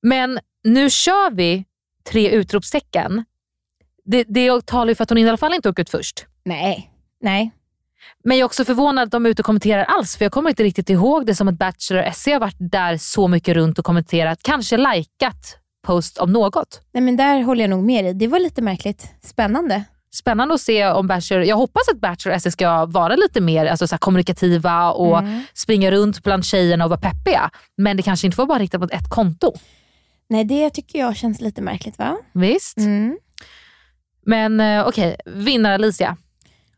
Men 0.03 0.39
nu 0.65 0.91
kör 0.91 1.31
vi 1.31 1.65
tre 2.11 2.31
utropstecken. 2.31 3.25
Det, 4.05 4.25
det 4.29 4.67
talar 4.67 4.89
ju 4.89 4.95
för 4.95 5.03
att 5.03 5.11
hon 5.11 5.19
i 5.19 5.29
alla 5.29 5.37
fall 5.37 5.55
inte 5.55 5.69
åker 5.69 5.83
ut 5.83 5.91
först. 5.91 6.27
Nej. 6.45 6.91
Nej. 7.21 7.51
Men 8.25 8.37
jag 8.37 8.45
är 8.45 8.47
också 8.47 8.65
förvånad 8.65 9.05
att 9.05 9.11
de 9.11 9.27
är 9.27 9.31
ute 9.31 9.43
och 9.43 9.47
kommenterar 9.47 9.85
alls, 9.85 10.17
för 10.17 10.25
jag 10.25 10.33
kommer 10.33 10.51
inte 10.51 10.63
riktigt 10.63 10.91
ihåg 10.91 11.27
det 11.27 11.35
som 11.35 11.49
att 11.49 11.59
Bachelor 11.59 12.11
SE 12.13 12.33
har 12.33 12.41
varit 12.41 12.57
där 12.59 12.97
så 12.97 13.29
mycket 13.29 13.55
runt 13.55 13.79
och 13.79 13.85
kommenterat, 13.85 14.39
kanske 14.43 14.77
likat 14.77 15.59
post 15.83 16.19
om 16.19 16.33
något. 16.33 16.81
Nej, 16.93 17.03
men 17.03 17.17
där 17.17 17.43
håller 17.43 17.61
jag 17.63 17.71
nog 17.71 17.85
med 17.85 18.05
dig. 18.05 18.15
Det 18.15 18.27
var 18.27 18.39
lite 18.39 18.63
märkligt. 18.63 19.07
Spännande. 19.23 19.85
Spännande 20.15 20.55
att 20.55 20.61
se 20.61 20.87
om 20.89 21.07
Bachelor, 21.07 21.45
jag 21.45 21.57
hoppas 21.57 21.83
att 21.93 22.01
Bachelor 22.01 22.39
SE 22.39 22.51
ska 22.51 22.87
vara 22.87 23.17
lite 23.17 23.41
mer 23.41 23.67
alltså, 23.67 23.87
så 23.87 23.99
kommunikativa 23.99 24.93
och 24.93 25.19
Mm. 25.19 25.43
springa 25.55 25.91
runt 25.91 26.23
bland 26.23 26.45
tjejerna 26.45 26.85
och 26.85 26.91
vara 26.91 27.01
peppiga. 27.01 27.51
Men 27.77 27.97
det 27.97 28.03
kanske 28.03 28.27
inte 28.27 28.37
får 28.37 28.47
vara 28.47 28.59
riktat 28.59 28.81
mot 28.81 28.91
ett 28.93 29.11
konto. 29.11 29.53
Nej, 30.29 30.45
det 30.45 30.71
tycker 30.71 30.99
jag 30.99 31.17
känns 31.17 31.41
lite 31.41 31.63
märkligt 31.63 31.99
va? 31.99 32.17
Visst? 32.33 32.79
Mm. 32.79 33.19
Men 34.27 34.61
eh, 34.61 34.87
okej, 34.89 35.17
vinnare 35.27 35.75
Alicia. 35.75 36.17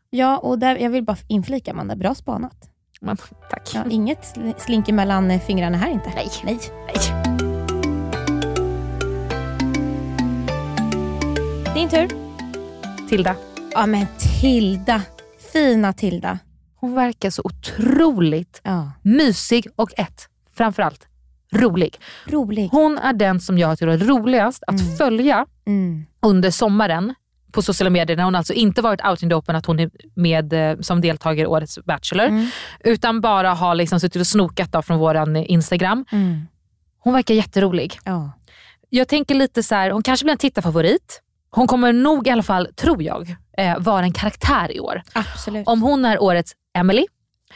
Ja, 0.09 0.37
och 0.37 0.59
där, 0.59 0.75
jag 0.77 0.89
vill 0.89 1.03
bara 1.03 1.17
inflika 1.27 1.71
Amanda, 1.71 1.95
bra 1.95 2.15
spanat. 2.15 2.55
Men, 3.01 3.17
tack. 3.49 3.69
Ja, 3.73 3.83
inget 3.89 4.21
sl- 4.35 4.53
slinker 4.57 4.93
mellan 4.93 5.31
eh, 5.31 5.41
fingrarna 5.41 5.77
här 5.77 5.89
inte. 5.91 6.09
Nej. 6.15 6.29
Nej. 6.43 6.59
Din 11.75 11.89
tur. 11.89 12.07
Tilda. 13.09 13.35
Ja 13.71 13.85
men 13.85 14.05
Tilda. 14.41 15.01
Fina 15.53 15.93
Tilda. 15.93 16.39
Hon 16.75 16.95
verkar 16.95 17.29
så 17.29 17.41
otroligt 17.45 18.61
Ja. 18.63 18.91
mysig 19.01 19.67
och 19.75 19.89
ett, 19.99 20.27
framförallt 20.57 21.07
rolig. 21.53 21.99
Rolig. 22.27 22.69
Hon 22.71 22.97
är 22.97 23.13
den 23.13 23.39
som 23.39 23.57
jag 23.57 23.77
tycker 23.77 23.87
är 23.87 23.97
roligast 23.97 24.63
att 24.67 24.97
följa 24.97 25.45
Mm. 25.67 26.05
under 26.21 26.51
sommaren 26.51 27.13
på 27.51 27.61
sociala 27.61 27.89
medier 27.89 28.17
när 28.17 28.23
hon 28.23 28.35
alltså 28.35 28.53
inte 28.53 28.81
varit 28.81 29.05
out 29.05 29.23
in 29.23 29.29
the 29.29 29.35
open 29.35 29.55
att 29.55 29.65
hon 29.65 29.79
är 29.79 29.89
med 30.15 30.53
eh, 30.53 30.79
som 30.79 31.01
deltagare 31.01 31.41
i 31.43 31.47
årets 31.47 31.79
Bachelor. 31.85 32.25
Mm. 32.25 32.47
Utan 32.83 33.21
bara 33.21 33.53
har 33.53 33.75
liksom 33.75 33.99
suttit 33.99 34.19
och 34.19 34.27
snokat 34.27 34.71
då 34.71 34.81
från 34.81 34.97
våran 34.99 35.35
Instagram. 35.35 36.05
Mm. 36.11 36.41
Hon 36.99 37.13
verkar 37.13 37.33
jätterolig. 37.33 37.99
Ja. 38.05 38.31
Jag 38.89 39.07
tänker 39.07 39.35
lite 39.35 39.63
så 39.63 39.75
här, 39.75 39.91
hon 39.91 40.03
kanske 40.03 40.23
blir 40.23 40.31
en 40.31 40.37
tittarfavorit. 40.37 41.21
Hon 41.55 41.67
kommer 41.67 41.93
nog 41.93 42.27
i 42.27 42.29
alla 42.29 42.43
fall, 42.43 42.67
tror 42.75 43.03
jag, 43.03 43.35
eh, 43.57 43.79
vara 43.79 44.03
en 44.03 44.13
karaktär 44.13 44.71
i 44.75 44.79
år. 44.79 45.01
Absolut. 45.13 45.67
Om 45.67 45.81
hon 45.81 46.05
är 46.05 46.21
årets 46.21 46.53
Emily, 46.77 47.05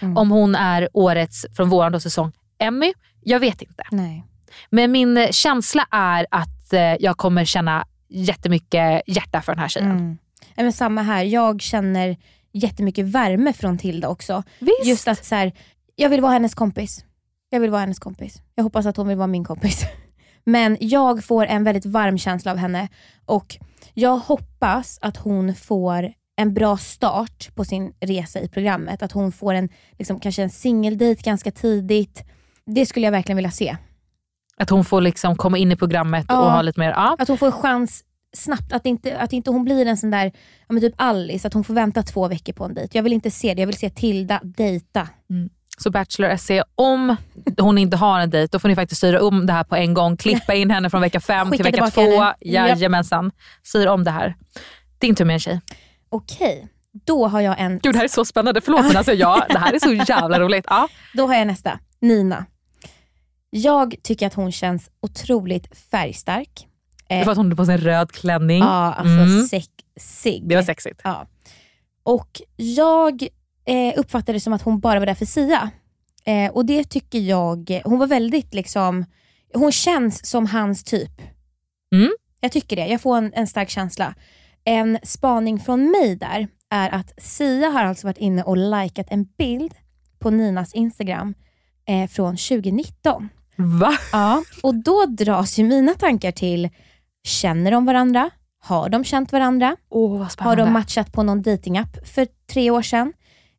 Mm. 0.01 0.17
om 0.17 0.31
hon 0.31 0.55
är 0.55 0.89
årets, 0.93 1.45
från 1.55 1.69
våran 1.69 2.01
säsong, 2.01 2.31
Emmy. 2.59 2.93
Jag 3.23 3.39
vet 3.39 3.61
inte. 3.61 3.83
Nej. 3.91 4.25
Men 4.69 4.91
min 4.91 5.27
känsla 5.31 5.87
är 5.91 6.27
att 6.31 6.73
eh, 6.73 6.79
jag 6.81 7.17
kommer 7.17 7.45
känna 7.45 7.85
jättemycket 8.09 9.01
hjärta 9.07 9.41
för 9.41 9.51
den 9.51 9.59
här 9.61 9.67
tjejen. 9.67 9.91
Mm. 9.91 10.17
Men 10.55 10.73
samma 10.73 11.01
här. 11.01 11.23
Jag 11.23 11.61
känner 11.61 12.17
jättemycket 12.53 13.05
värme 13.05 13.53
från 13.53 13.77
Tilda 13.77 14.07
också. 14.09 14.43
Visst. 14.59 14.85
Just 14.85 15.07
att 15.07 15.25
så 15.25 15.35
här, 15.35 15.51
jag 15.95 16.09
vill 16.09 16.21
vara 16.21 16.31
hennes 16.33 16.53
kompis. 16.55 17.05
Jag 17.49 17.59
vill 17.59 17.69
vara 17.71 17.81
hennes 17.81 17.99
kompis. 17.99 18.41
Jag 18.55 18.63
hoppas 18.63 18.85
att 18.85 18.97
hon 18.97 19.07
vill 19.07 19.17
vara 19.17 19.27
min 19.27 19.43
kompis. 19.43 19.81
Men 20.43 20.77
jag 20.79 21.23
får 21.23 21.45
en 21.45 21.63
väldigt 21.63 21.85
varm 21.85 22.17
känsla 22.17 22.51
av 22.51 22.57
henne 22.57 22.87
och 23.25 23.57
jag 23.93 24.17
hoppas 24.17 24.99
att 25.01 25.17
hon 25.17 25.55
får 25.55 26.13
en 26.35 26.53
bra 26.53 26.77
start 26.77 27.55
på 27.55 27.65
sin 27.65 27.93
resa 27.99 28.39
i 28.39 28.47
programmet. 28.49 29.03
Att 29.03 29.11
hon 29.11 29.31
får 29.31 29.53
en, 29.53 29.69
liksom, 29.97 30.19
kanske 30.19 30.43
en 30.43 30.49
singeldejt 30.49 31.21
ganska 31.23 31.51
tidigt. 31.51 32.23
Det 32.65 32.85
skulle 32.85 33.05
jag 33.07 33.11
verkligen 33.11 33.35
vilja 33.35 33.51
se. 33.51 33.77
Att 34.57 34.69
hon 34.69 34.85
får 34.85 35.01
liksom 35.01 35.35
komma 35.35 35.57
in 35.57 35.71
i 35.71 35.75
programmet 35.75 36.25
Ja. 36.29 36.39
och 36.39 36.51
ha 36.51 36.61
lite 36.61 36.79
mer... 36.79 36.89
Ja. 36.89 37.15
Att 37.19 37.27
hon 37.27 37.37
får 37.37 37.45
en 37.45 37.51
chans 37.51 38.03
snabbt, 38.33 38.73
att 38.73 38.85
inte, 38.85 39.17
att 39.17 39.33
inte 39.33 39.51
hon 39.51 39.63
blir 39.63 39.85
en 39.85 39.97
sån 39.97 40.11
där, 40.11 40.25
ja, 40.67 40.73
men 40.73 40.81
typ 40.81 40.93
Alice, 40.97 41.47
att 41.47 41.53
hon 41.53 41.63
får 41.63 41.73
vänta 41.73 42.03
två 42.03 42.27
veckor 42.27 42.53
på 42.53 42.65
en 42.65 42.73
dejt. 42.73 42.97
Jag 42.97 43.03
vill 43.03 43.13
inte 43.13 43.31
se 43.31 43.53
det, 43.53 43.61
jag 43.61 43.67
vill 43.67 43.77
se 43.77 43.89
Tilda 43.89 44.39
dejta. 44.43 45.09
Så 45.83 45.89
Bachelor 45.91 46.35
SE, 46.37 46.63
om 46.75 47.15
hon 47.59 47.77
inte 47.77 47.97
har 47.97 48.19
en 48.19 48.29
dejt, 48.29 48.51
då 48.51 48.59
får 48.59 48.69
ni 48.69 48.75
faktiskt 48.75 48.97
styra 48.97 49.23
om 49.23 49.45
det 49.45 49.53
här 49.53 49.63
på 49.63 49.75
en 49.75 49.93
gång. 49.93 50.17
Klippa 50.17 50.53
in 50.53 50.69
henne 50.71 50.89
från 50.89 51.01
vecka 51.01 51.19
fem 51.19 51.51
till 51.51 51.63
vecka 51.63 51.87
två. 51.87 52.01
henne. 52.01 52.35
Jajamensan. 52.41 53.31
Styr 53.63 53.87
om 53.87 54.03
det 54.03 54.11
här. 54.11 54.35
Din 54.99 55.15
tur 55.15 55.25
med 55.25 55.33
en 55.33 55.39
tjej. 55.39 55.61
Okej, 56.09 56.67
då 57.05 57.27
har 57.27 57.41
jag 57.41 57.55
en, 57.59 57.79
Gud, 57.79 57.93
det 57.93 57.97
här 57.97 58.03
är 58.05 58.09
så 58.09 58.25
spännande. 58.25 58.61
Förlåt, 58.61 58.85
men 58.87 58.97
alltså, 58.97 59.13
ja, 59.13 59.45
det 59.49 59.59
här 59.59 59.73
är 59.73 59.79
så 59.79 59.93
jävla 59.93 60.39
roligt. 60.39 60.65
Ja. 60.67 60.87
då 61.13 61.27
har 61.27 61.35
jag 61.35 61.47
nästa. 61.47 61.79
Nina. 62.01 62.45
Jag 63.49 63.95
tycker 64.03 64.27
att 64.27 64.33
hon 64.33 64.51
känns 64.51 64.89
otroligt 65.01 65.77
färgstark. 65.91 66.67
Det 67.07 67.15
är 67.15 67.23
för 67.23 67.31
att 67.31 67.37
hon 67.37 67.51
är 67.51 67.55
på 67.55 67.65
sin 67.65 67.77
röd 67.77 68.11
klänning. 68.11 68.59
Ja, 68.59 68.93
alltså 68.93 69.13
Mm. 69.23 69.43
sexig. 69.47 70.49
Det 70.49 70.55
var 70.55 70.63
sexigt. 70.63 71.01
Ja. 71.03 71.27
Och 72.03 72.41
jag 72.55 73.27
eh, 73.69 73.93
uppfattade 73.97 74.33
det 74.33 74.39
som 74.39 74.53
att 74.53 74.61
hon 74.61 74.79
bara 74.79 74.99
var 74.99 75.05
där 75.05 75.15
för 75.15 75.25
Sia. 75.25 75.69
Eh, 76.25 76.51
och 76.51 76.65
det 76.65 76.83
tycker 76.83 77.19
jag, 77.19 77.81
hon 77.83 77.99
var 77.99 78.07
väldigt 78.07 78.53
liksom, 78.53 79.05
hon 79.53 79.71
känns 79.71 80.25
som 80.29 80.45
hans 80.45 80.83
typ. 80.83 81.21
Mm. 81.95 82.09
Jag 82.41 82.51
tycker 82.51 82.75
det, 82.75 82.87
jag 82.87 83.01
får 83.01 83.17
en, 83.17 83.33
en 83.33 83.47
stark 83.47 83.69
känsla. 83.69 84.15
En 84.63 84.99
spaning 85.03 85.59
från 85.59 85.91
mig 85.91 86.15
där 86.15 86.47
är 86.69 86.89
att 86.89 87.23
Sia 87.23 87.69
har 87.69 87.83
alltså 87.83 88.07
varit 88.07 88.17
inne 88.17 88.43
och 88.43 88.57
likat 88.57 89.07
en 89.09 89.25
bild 89.37 89.73
på 90.19 90.29
Ninas 90.29 90.73
Instagram 90.73 91.33
eh, 91.87 92.09
från 92.09 92.37
2019. 92.37 93.29
Va? 93.55 93.97
Ja, 94.11 94.43
och 94.63 94.75
då 94.75 95.05
dras 95.05 95.59
ju 95.59 95.63
mina 95.63 95.93
tankar 95.93 96.31
till, 96.31 96.69
känner 97.23 97.71
de 97.71 97.85
varandra? 97.85 98.29
Har 98.61 98.89
de 98.89 99.03
känt 99.03 99.31
varandra? 99.31 99.75
Vad 100.39 100.47
Har 100.47 100.55
de 100.55 100.73
matchat 100.73 101.11
på 101.11 101.23
någon 101.23 101.41
datingapp 101.41 102.07
för 102.07 102.27
tre 102.51 102.71
år 102.71 102.81
sedan? 102.81 103.13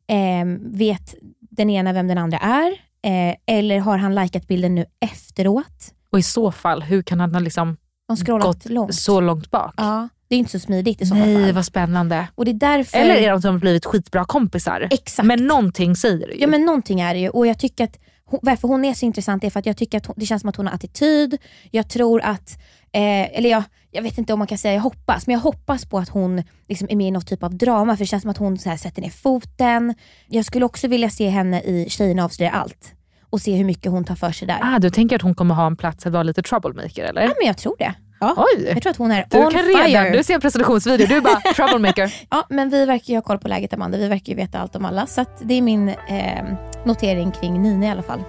Eh, 0.07 0.45
vet 0.59 1.15
den 1.39 1.69
ena 1.69 1.93
vem 1.93 2.07
den 2.07 2.17
andra 2.17 2.37
är? 2.37 2.71
Eh, 3.03 3.35
eller 3.45 3.79
har 3.79 3.97
han 3.97 4.15
likat 4.15 4.47
bilden 4.47 4.75
nu 4.75 4.85
efteråt? 4.99 5.93
Och 6.11 6.19
i 6.19 6.23
så 6.23 6.51
fall, 6.51 6.83
hur 6.83 7.01
kan 7.01 7.19
han 7.19 7.33
ha 7.33 7.39
liksom 7.39 7.77
gått 8.25 8.65
långt. 8.69 8.95
så 8.95 9.21
långt 9.21 9.51
bak? 9.51 9.73
Ja, 9.77 10.09
det 10.27 10.35
är 10.35 10.39
inte 10.39 10.51
så 10.51 10.59
smidigt 10.59 11.01
i 11.01 11.05
sådana 11.05 11.25
Nej, 11.25 11.45
fall. 11.45 11.53
vad 11.53 11.65
spännande. 11.65 12.27
Och 12.35 12.45
det 12.45 12.51
är 12.51 12.53
därför... 12.53 12.97
Eller 12.97 13.15
är 13.15 13.31
de 13.31 13.41
som 13.41 13.59
blivit 13.59 13.85
skitbra 13.85 14.25
kompisar? 14.25 14.87
Exakt. 14.91 15.25
Men 15.25 15.47
någonting 15.47 15.95
säger 15.95 16.27
det 16.27 16.33
ju. 16.33 16.41
Ja 16.41 16.47
men 16.47 16.65
någonting 16.65 16.99
är 17.01 17.13
det 17.13 17.19
ju 17.19 17.29
och 17.29 17.47
jag 17.47 17.59
tycker 17.59 17.83
att 17.83 17.97
hon, 18.25 18.39
varför 18.43 18.67
hon 18.67 18.85
är 18.85 18.93
så 18.93 19.05
intressant 19.05 19.43
är 19.43 19.49
för 19.49 19.59
att 19.59 19.65
jag 19.65 19.77
tycker 19.77 19.97
att 19.97 20.05
hon, 20.05 20.15
det 20.19 20.25
känns 20.25 20.41
som 20.41 20.49
att 20.49 20.55
hon 20.55 20.67
har 20.67 20.73
attityd. 20.73 21.37
Jag 21.71 21.89
tror 21.89 22.21
att, 22.21 22.57
eh, 22.91 23.37
eller 23.37 23.49
jag, 23.49 23.63
jag 23.91 24.01
vet 24.01 24.17
inte 24.17 24.33
om 24.33 24.39
man 24.39 24.47
kan 24.47 24.57
säga 24.57 24.73
jag 24.73 24.81
hoppas, 24.81 25.27
men 25.27 25.33
jag 25.33 25.39
hoppas 25.41 25.85
på 25.85 25.97
att 25.97 26.09
hon 26.09 26.43
liksom 26.69 26.87
är 26.91 26.95
med 26.95 27.07
i 27.07 27.11
något 27.11 27.27
typ 27.27 27.43
av 27.43 27.55
drama 27.57 27.95
för 27.95 28.03
det 28.03 28.07
känns 28.07 28.21
som 28.21 28.31
att 28.31 28.37
hon 28.37 28.57
så 28.57 28.69
här 28.69 28.77
sätter 28.77 29.01
ner 29.01 29.09
foten. 29.09 29.95
Jag 30.27 30.45
skulle 30.45 30.65
också 30.65 30.87
vilja 30.87 31.09
se 31.09 31.29
henne 31.29 31.61
i 31.61 31.85
Tjejerna 31.89 32.25
avslöjar 32.25 32.51
allt 32.51 32.93
och 33.29 33.41
se 33.41 33.55
hur 33.55 33.65
mycket 33.65 33.91
hon 33.91 34.03
tar 34.03 34.15
för 34.15 34.31
sig 34.31 34.47
där. 34.47 34.59
Ah, 34.61 34.79
du 34.79 34.89
tänker 34.89 35.15
att 35.15 35.21
hon 35.21 35.35
kommer 35.35 35.55
ha 35.55 35.67
en 35.67 35.75
plats 35.77 36.05
att 36.05 36.13
vara 36.13 36.23
lite 36.23 36.41
troublemaker 36.43 37.03
eller? 37.03 37.21
Ja 37.21 37.33
men 37.39 37.47
jag 37.47 37.57
tror 37.57 37.75
det. 37.79 37.93
Ja. 38.19 38.33
Oj! 38.55 38.65
Jag 38.73 38.81
tror 38.81 38.91
att 38.91 38.97
hon 38.97 39.11
är 39.11 39.25
Du 39.29 39.37
on 39.37 39.51
kan 39.51 39.63
fire. 39.63 39.87
redan, 39.87 40.11
du 40.11 40.23
ser 40.23 40.33
en 40.33 40.41
presentationsvideo, 40.41 41.07
du 41.07 41.17
är 41.17 41.21
bara 41.21 41.39
troublemaker. 41.55 42.13
Ja 42.29 42.45
men 42.49 42.69
vi 42.69 42.85
verkar 42.85 43.13
ju 43.13 43.15
ha 43.17 43.21
koll 43.21 43.39
på 43.39 43.47
läget 43.47 43.73
Amanda, 43.73 43.97
vi 43.97 44.07
verkar 44.07 44.29
ju 44.29 44.35
veta 44.35 44.59
allt 44.59 44.75
om 44.75 44.85
alla. 44.85 45.07
Så 45.07 45.25
det 45.43 45.53
är 45.53 45.61
min 45.61 45.89
eh, 45.89 46.43
notering 46.85 47.31
kring 47.31 47.61
Nina 47.61 47.85
i 47.85 47.89
alla 47.89 48.03
fall. 48.03 48.23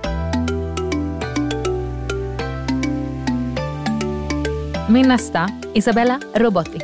Min 4.89 5.09
nästa, 5.09 5.49
Isabella 5.75 6.21
Robotti. 6.35 6.79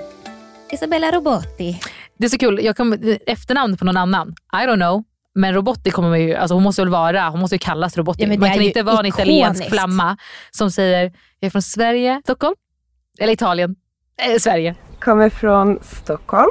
Isabella 0.72 1.10
Robotti. 1.10 1.80
Det 2.18 2.24
är 2.24 2.28
så 2.28 2.38
kul, 2.38 2.64
jag 2.64 2.76
kom, 2.76 2.98
efternamn 3.26 3.76
på 3.76 3.84
någon 3.84 3.96
annan, 3.96 4.34
I 4.52 4.56
don't 4.56 4.76
know. 4.76 5.04
Men 5.34 5.54
Robotti 5.54 5.90
kommer 5.90 6.08
man 6.08 6.20
ju, 6.20 6.34
alltså 6.34 6.54
hon 6.54 6.62
måste 6.62 6.82
väl 6.82 6.88
vara, 6.88 7.28
hon 7.28 7.40
måste 7.40 7.54
ju 7.54 7.58
kallas 7.58 7.96
Robotti. 7.96 8.22
Ja, 8.22 8.28
man 8.28 8.42
är 8.48 8.54
kan 8.54 8.62
inte 8.62 8.82
vara 8.82 8.98
en 9.00 9.06
ikoniskt. 9.06 9.20
italiensk 9.20 9.68
flamma 9.68 10.16
som 10.50 10.70
säger, 10.70 11.02
jag 11.40 11.46
är 11.46 11.50
från 11.50 11.62
Sverige, 11.62 12.20
Stockholm, 12.24 12.54
eller 13.18 13.32
Italien, 13.32 13.76
eh, 14.32 14.38
Sverige. 14.38 14.74
Kommer 15.00 15.30
från 15.30 15.78
Stockholm 15.82 16.50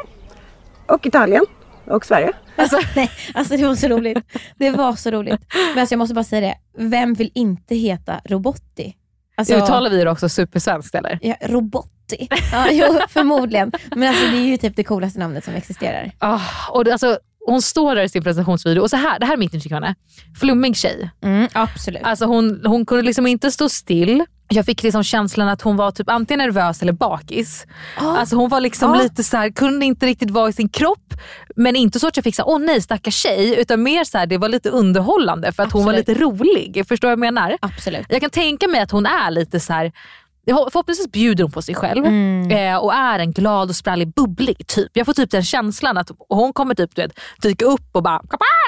och 0.86 1.06
Italien 1.06 1.46
och 1.86 2.06
Sverige. 2.06 2.32
Alltså, 2.56 2.80
nej, 2.96 3.12
alltså 3.34 3.58
det 3.58 3.68
var 3.68 3.76
så 3.76 3.88
roligt. 3.88 4.18
Det 4.58 4.72
var 4.72 4.96
så 4.96 5.12
roligt. 5.12 5.42
Men 5.74 5.80
alltså 5.82 5.94
jag 5.94 6.00
måste 6.00 6.16
bara 6.16 6.24
säga 6.24 6.42
det, 6.42 6.84
vem 6.84 7.14
vill 7.14 7.32
inte 7.36 7.76
heta 7.76 8.22
Robotti? 8.26 8.96
Alltså, 9.38 9.56
Uttalar 9.56 9.90
vi 9.90 10.04
det 10.04 10.10
också 10.12 10.30
supersvenskt 10.30 10.96
eller? 10.96 11.20
ja, 11.22 11.36
Robotti. 11.42 12.28
Ja, 12.52 12.68
jo, 12.72 13.00
förmodligen. 13.10 13.72
Men 13.96 14.10
alltså 14.10 14.26
det 14.32 14.38
är 14.38 14.46
ju 14.46 14.58
typ 14.58 14.76
det 14.76 14.84
coolaste 14.84 15.20
namnet 15.20 15.46
som 15.46 15.54
existerar. 15.54 16.12
Ah, 16.20 16.40
och 16.72 16.84
det, 16.84 16.92
alltså, 16.92 17.20
hon 17.46 17.62
står 17.62 17.96
där 17.96 18.04
i 18.04 18.10
sin 18.10 18.24
presentationsvideo 18.24 18.82
och 18.82 18.90
så 18.90 18.96
här, 18.98 19.20
det 19.20 19.26
här 19.26 19.34
är 19.34 19.38
mitt 19.38 19.54
intryck 19.54 19.72
av 19.74 19.82
henne. 19.84 19.96
Flummig 20.40 20.76
tjej. 20.76 21.10
Mm, 21.24 21.48
absolut. 21.54 22.02
Alltså 22.04 22.26
hon, 22.26 22.62
hon 22.66 22.86
kunde 22.86 23.04
liksom 23.04 23.28
inte 23.28 23.52
stå 23.52 23.70
still. 23.70 24.24
Jag 24.50 24.66
fick 24.66 24.84
liksom 24.84 25.04
känslan 25.04 25.48
att 25.50 25.62
hon 25.62 25.76
var 25.78 25.92
typ 25.92 26.10
antingen 26.10 26.40
nervös 26.40 26.82
eller 26.82 26.94
bakis. 26.94 27.66
Ja. 27.98 28.18
Alltså 28.18 28.36
hon 28.36 28.50
var 28.50 28.62
liksom 28.62 28.94
Ja. 28.96 29.02
lite 29.02 29.24
så 29.24 29.38
här, 29.38 29.50
kunde 29.50 29.86
inte 29.86 30.06
riktigt 30.06 30.32
vara 30.32 30.50
i 30.50 30.54
sin 30.54 30.70
kropp. 30.70 31.14
Men 31.56 31.76
inte 31.76 32.00
så 32.00 32.08
att 32.08 32.18
jag 32.18 32.24
fick 32.24 32.36
såhär, 32.36 32.50
åh 32.50 32.60
nej 32.60 32.82
stackars 32.82 33.16
tjej. 33.16 33.60
Utan 33.62 33.84
mer 33.84 34.04
så 34.04 34.18
här, 34.18 34.26
det 34.26 34.38
var 34.38 34.50
lite 34.50 34.70
underhållande 34.70 35.52
för 35.52 35.64
att 35.64 35.72
hon 35.72 35.86
var 35.86 35.94
Absolut. 35.94 36.08
lite 36.08 36.22
rolig. 36.24 36.86
Förstår 36.88 37.08
du 37.08 37.16
vad 37.16 37.26
jag 37.26 37.34
menar? 37.34 37.58
absolut. 37.62 38.06
Jag 38.10 38.22
kan 38.22 38.30
tänka 38.30 38.68
mig 38.68 38.82
att 38.82 38.92
hon 38.92 39.06
är 39.06 39.32
lite 39.32 39.60
så 39.60 39.74
här. 39.74 39.92
Förhoppningsvis 40.72 41.12
bjuder 41.12 41.44
hon 41.44 41.52
på 41.52 41.62
sig 41.62 41.76
själv 41.76 42.06
Mm. 42.06 42.52
eh, 42.52 42.78
och 42.78 42.94
är 42.94 43.20
en 43.20 43.32
glad 43.32 43.70
och 43.70 43.76
sprallig, 43.76 44.14
bubblig 44.14 44.68
typ. 44.68 44.92
Jag 44.94 45.06
får 45.06 45.14
typ 45.14 45.32
den 45.32 45.44
känslan 45.44 45.98
att 45.98 46.12
hon 46.30 46.54
kommer 46.54 46.76
typ 46.76 46.96
du 46.96 47.02
vet, 47.02 47.20
dyka 47.42 47.66
upp 47.66 47.90
och 47.92 48.04
bara... 48.04 48.22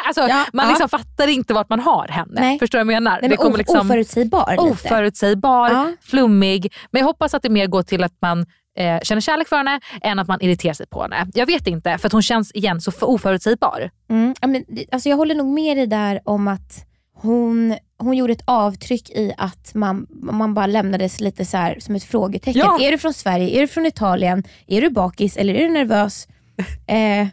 Alltså, 0.09 0.27
Ja, 0.27 0.45
man 0.53 0.65
ja. 0.65 0.69
liksom 0.71 0.89
fattar 0.89 1.27
inte 1.27 1.53
vart 1.53 1.69
man 1.69 1.79
har 1.79 2.07
henne. 2.07 2.41
Nej. 2.41 2.59
Förstår 2.59 2.79
du 2.79 2.85
vad 2.85 2.93
jag 2.93 3.03
menar? 3.03 3.19
Nej, 3.21 3.29
men 3.29 3.37
kommer 3.37 3.57
liksom 3.57 3.79
oförutsägbar 3.87 4.55
oförutsägbar, 4.59 5.69
Ja. 5.69 5.91
flummig. 6.01 6.73
Men 6.91 6.99
jag 6.99 7.07
hoppas 7.07 7.33
att 7.33 7.41
det 7.43 7.49
mer 7.49 7.67
går 7.67 7.83
till 7.83 8.03
att 8.03 8.13
man 8.21 8.45
eh, 8.77 8.99
känner 9.03 9.21
kärlek 9.21 9.47
för 9.47 9.55
henne 9.57 9.79
än 10.01 10.19
att 10.19 10.27
man 10.27 10.41
irriterar 10.41 10.73
sig 10.73 10.87
på 10.87 11.01
henne. 11.01 11.27
Jag 11.33 11.45
vet 11.45 11.67
inte, 11.67 11.97
för 11.97 12.09
hon 12.11 12.21
känns 12.21 12.51
igen 12.51 12.81
så 12.81 12.91
för 12.91 13.09
oförutsägbar. 13.09 13.89
Mm, 14.09 14.33
men, 14.41 14.63
det- 14.67 14.85
alltså 14.91 15.09
jag 15.09 15.17
håller 15.17 15.35
nog 15.35 15.47
med 15.47 15.77
dig 15.77 15.87
där 15.87 16.21
om 16.25 16.47
att 16.47 16.85
hon, 17.21 17.75
hon 17.97 18.13
gjorde 18.17 18.33
ett 18.33 18.43
avtryck 18.45 19.09
i 19.09 19.33
att 19.37 19.75
man, 19.75 20.07
man 20.09 20.53
bara 20.53 20.65
lämnades 20.67 21.19
lite 21.19 21.45
så 21.45 21.57
här 21.57 21.77
som 21.79 21.95
ett 21.95 22.03
frågetecken. 22.03 22.61
Ja. 22.65 22.79
Är 22.81 22.91
du 22.91 22.97
från 22.97 23.13
Sverige? 23.13 23.57
Är 23.57 23.61
du 23.61 23.67
från 23.67 23.85
Italien? 23.85 24.43
Är 24.67 24.81
du 24.81 24.89
bakis 24.89 25.37
eller 25.37 25.53
är 25.53 25.59
du 25.67 25.69
nervös? 25.69 26.27
Eh, 26.87 27.27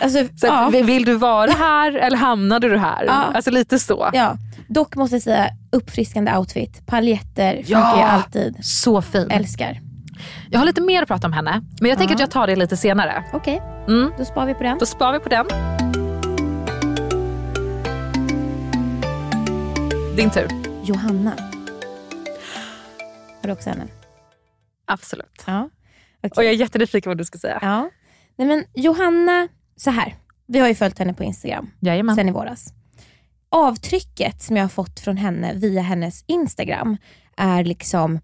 alltså, 0.00 0.24
Så 0.36 0.46
ja, 0.46 0.68
Vill 0.72 1.04
du 1.04 1.14
vara 1.14 1.50
här 1.50 1.92
eller 1.92 2.16
hamnade 2.16 2.68
du 2.68 2.76
här? 2.78 3.04
Ja. 3.04 3.12
Alltså 3.12 3.50
lite 3.50 3.78
så. 3.78 4.10
ja. 4.12 4.36
Dock 4.68 4.96
måste 4.96 5.14
jag 5.16 5.22
säga, 5.22 5.50
uppfriskande 5.72 6.36
outfit. 6.36 6.86
Paljetter 6.86 7.54
funkar 7.56 7.72
Ja. 7.72 8.00
jag 8.00 8.08
alltid. 8.08 8.56
Så 8.64 9.02
fin. 9.02 9.30
Älskar. 9.30 9.80
Jag 10.50 10.58
har 10.58 10.66
lite 10.66 10.80
mer 10.80 11.02
att 11.02 11.08
prata 11.08 11.26
om 11.26 11.32
henne, 11.32 11.62
men 11.80 11.88
jag 11.90 11.98
tänker 11.98 12.14
att 12.14 12.20
jag 12.20 12.30
tar 12.30 12.46
det 12.46 12.56
lite 12.56 12.76
senare. 12.76 13.24
Okej, 13.32 13.62
Mm. 13.88 14.10
då 14.18 14.24
sparar 14.24 14.46
vi 14.46 14.54
på 14.54 14.62
den. 14.62 14.78
Då 14.78 14.86
sparar 14.86 15.12
vi 15.12 15.18
på 15.18 15.28
den. 15.28 15.46
Din 20.16 20.30
tur. 20.30 20.48
Johanna. 20.84 21.30
Har 23.42 23.46
du 23.46 23.52
också 23.52 23.70
henne? 23.70 23.86
Absolut. 24.86 25.44
Ja. 25.46 25.68
Okej. 26.18 26.30
Och 26.36 26.44
jag 26.44 26.52
är 26.52 26.56
jättenyfiken 26.56 27.02
på 27.02 27.10
vad 27.10 27.18
du 27.18 27.24
ska 27.24 27.38
säga. 27.38 27.58
Ja. 27.62 27.90
Nej, 28.38 28.48
men 28.48 28.64
Johanna, 28.74 29.48
så 29.80 29.90
här. 29.90 30.14
Vi 30.46 30.58
har 30.58 30.68
ju 30.68 30.74
följt 30.74 30.98
henne 30.98 31.14
på 31.14 31.24
Instagram 31.24 31.70
Jajamän. 31.80 32.16
sen 32.16 32.28
i 32.28 32.32
våras. 32.32 32.72
Avtrycket 33.48 34.42
som 34.42 34.56
jag 34.56 34.64
har 34.64 34.68
fått 34.68 35.00
från 35.00 35.16
henne 35.16 35.54
via 35.54 35.82
hennes 35.82 36.24
Instagram 36.26 36.96
är 37.36 37.64
liksom 37.64 38.20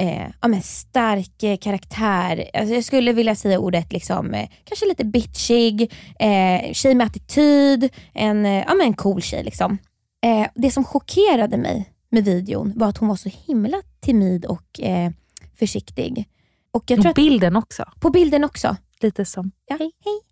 eh, 0.00 0.26
ja, 0.40 0.48
men 0.48 0.62
stark 0.62 1.60
karaktär. 1.60 2.50
Alltså 2.54 2.74
jag 2.74 2.84
skulle 2.84 3.12
vilja 3.12 3.34
säga 3.34 3.58
ordet 3.58 3.92
liksom, 3.92 4.34
eh, 4.34 4.48
kanske 4.64 4.86
lite 4.86 5.04
bitchig, 5.04 5.92
eh, 6.18 6.72
tjej 6.72 6.94
med 6.94 7.06
attityd, 7.06 7.88
en, 8.14 8.46
eh, 8.46 8.64
ja, 8.66 8.74
men 8.74 8.86
en 8.86 8.94
cool 8.94 9.22
tjej. 9.22 9.44
Liksom. 9.44 9.78
Eh, 10.22 10.46
det 10.54 10.70
som 10.70 10.84
chockerade 10.84 11.56
mig 11.56 11.92
med 12.10 12.24
videon 12.24 12.72
var 12.76 12.88
att 12.88 12.98
hon 12.98 13.08
var 13.08 13.16
så 13.16 13.30
himla 13.46 13.82
timid 14.00 14.44
och 14.44 14.80
eh, 14.80 15.10
försiktig. 15.58 16.28
Och 16.72 16.84
jag 16.86 17.00
tror 17.00 17.10
att, 17.10 17.16
bilden 17.16 17.56
också. 17.56 17.84
på 18.00 18.10
bilden 18.10 18.44
också. 18.44 18.76
Lite 19.00 19.24
som... 19.24 19.50
Ja. 19.66 19.76
Hej, 19.78 19.92
hej. 20.04 20.29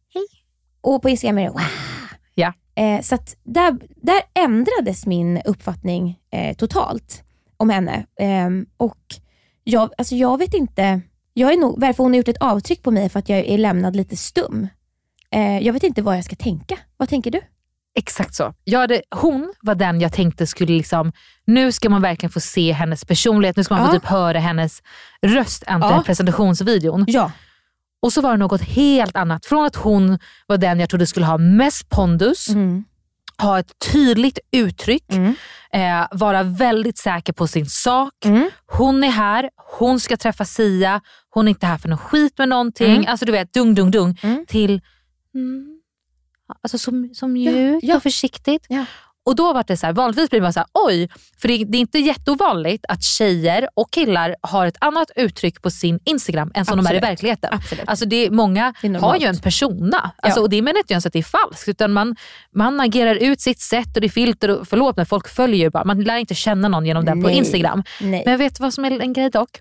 Och 0.81 1.03
på 1.03 1.09
Instagram 1.09 1.39
är 1.39 1.43
det 1.45 1.51
wow. 1.51 1.61
Ja. 2.35 2.53
Eh, 2.75 3.01
så 3.01 3.19
där, 3.45 3.79
där 3.97 4.21
ändrades 4.35 5.07
min 5.07 5.43
uppfattning 5.45 6.19
eh, 6.33 6.57
totalt 6.57 7.23
om 7.57 7.71
henne. 7.71 8.07
Ehm, 8.21 8.67
och 8.77 8.99
jag, 9.65 9.91
alltså 9.99 10.15
jag 10.15 10.39
vet 10.39 10.55
inte, 10.55 11.01
jag 11.35 11.53
är 11.53 11.57
nog, 11.57 11.81
varför 11.81 12.03
hon 12.05 12.13
har 12.13 12.17
gjort 12.17 12.29
ett 12.29 12.37
avtryck 12.43 12.83
på 12.83 12.91
mig 12.91 13.09
för 13.09 13.19
att 13.19 13.29
jag 13.29 13.39
är 13.39 13.59
lämnad 13.59 13.97
lite 13.97 14.17
stum. 14.17 14.69
Eh, 15.31 15.59
jag 15.59 15.73
vet 15.73 15.83
inte 15.83 16.03
vad 16.03 16.17
jag 16.17 16.25
ska 16.25 16.37
tänka. 16.37 16.79
Vad 16.97 17.09
tänker 17.09 17.31
du? 17.31 17.41
Exakt 17.99 18.35
så. 18.35 18.55
Jag 18.65 18.79
hade, 18.81 19.03
hon 19.11 19.55
var 19.61 19.75
den 19.75 20.01
jag 20.01 20.13
tänkte 20.13 20.47
skulle 20.47 20.73
liksom, 20.73 21.13
nu 21.45 21.73
ska 21.73 21.89
man 21.91 22.03
verkligen 22.03 22.31
få 22.31 22.41
se 22.41 22.73
hennes 22.73 23.05
personlighet, 23.05 23.57
nu 23.57 23.65
ska 23.65 23.75
man 23.75 23.87
få 23.87 23.95
Ja. 23.95 24.01
typ 24.01 24.09
höra 24.09 24.39
hennes 24.39 24.83
röst 25.23 25.65
äntligen, 25.67 25.97
Ja. 25.97 26.03
presentationsvideon. 26.07 27.05
Ja. 27.09 27.31
Och 28.01 28.13
så 28.13 28.21
var 28.21 28.31
det 28.31 28.37
något 28.37 28.61
helt 28.61 29.17
annat. 29.17 29.47
Från 29.47 29.65
att 29.67 29.77
hon 29.77 30.19
var 30.47 30.57
den 30.59 30.81
jag 30.81 30.89
trodde 30.91 31.07
skulle 31.07 31.27
ha 31.27 31.39
mest 31.39 31.89
pondus, 31.89 32.49
Mm. 32.49 32.85
ha 33.39 33.59
ett 33.59 33.73
tydligt 33.93 34.39
uttryck, 34.53 35.05
Mm. 35.13 35.35
eh, 35.73 36.07
vara 36.11 36.43
väldigt 36.43 36.99
säker 36.99 37.33
på 37.33 37.47
sin 37.47 37.67
sak. 37.67 38.25
Mm. 38.25 38.51
Hon 38.67 39.05
är 39.05 39.11
här, 39.11 39.51
hon 39.79 40.01
ska 40.01 40.17
träffa 40.17 40.45
Sia, 40.45 41.01
hon 41.31 41.49
är 41.49 41.51
inte 41.51 41.67
här 41.67 41.79
för 41.79 41.89
någon 41.89 41.99
skit 41.99 42.39
med 42.39 42.49
någonting. 42.49 42.97
Mm. 42.97 43.05
Alltså 43.09 43.27
du 43.27 43.33
vet, 43.33 43.53
dung 43.53 43.75
dung 43.75 43.91
dung. 43.91 44.19
Mm. 44.23 44.45
Till 44.49 44.81
mm, 45.35 45.81
alltså 46.63 46.79
så, 46.79 47.09
så 47.15 47.29
mjukt 47.29 47.85
ja. 47.85 47.97
och 47.97 48.03
försiktigt. 48.03 48.67
Ja. 48.69 48.85
Och 49.29 49.37
då 49.37 49.53
var 49.53 49.65
det 49.67 49.77
så 49.77 49.87
här, 49.87 49.93
vanligtvis 49.93 50.31
blir 50.31 50.41
man 50.41 50.53
så 50.53 50.61
här, 50.61 50.69
oj, 50.73 51.09
för 51.41 51.49
det, 51.49 51.65
det 51.65 51.79
är 51.79 51.81
inte 51.81 51.99
jätteovanligt 51.99 52.85
att 52.89 53.03
tjejer 53.03 53.69
och 53.75 53.91
killar 53.91 54.37
har 54.41 54.67
ett 54.67 54.77
annat 54.81 55.11
uttryck 55.17 55.63
på 55.63 55.71
sin 55.71 56.01
Instagram 56.05 56.51
än 56.55 56.65
som 56.65 56.77
de 56.77 56.87
är 56.87 56.95
i 56.95 56.97
Absolut. 56.97 57.03
verkligheten. 57.03 57.51
Absolut. 57.53 57.85
Alltså 57.89 58.05
det 58.05 58.31
många 58.31 58.75
Det 58.83 58.99
har 58.99 59.17
ju 59.17 59.27
en 59.27 59.39
persona. 59.39 60.11
Alltså, 60.23 60.41
Ja. 60.41 60.43
och 60.43 60.51
det 60.51 60.63
menar 60.63 60.79
inte 60.79 60.93
jag 60.93 61.07
att 61.07 61.13
det 61.13 61.19
är 61.19 61.23
falskt, 61.23 61.69
utan 61.69 61.93
man, 61.93 62.17
man 62.55 62.81
agerar 62.81 63.15
ut 63.15 63.41
sitt 63.41 63.61
sätt 63.61 63.95
och 63.95 64.01
det 64.01 64.07
är 64.07 64.09
filter. 64.09 64.49
Och, 64.51 64.69
förlåt 64.69 64.97
men 64.97 65.07
folk 65.07 65.29
följer 65.29 65.61
ju 65.61 65.71
bara, 65.71 65.85
man 65.85 66.01
lär 66.01 66.17
inte 66.17 66.35
känna 66.35 66.69
någon 66.69 66.87
genom 66.87 67.05
den 67.05 67.23
på. 67.23 67.31
Instagram. 67.31 67.83
Nej. 68.01 68.23
Men 68.27 68.39
vet 68.39 68.61
vad 68.61 68.75
som 68.75 68.85
är 68.85 69.01
en 69.01 69.13
grej 69.13 69.31
dock? 69.31 69.61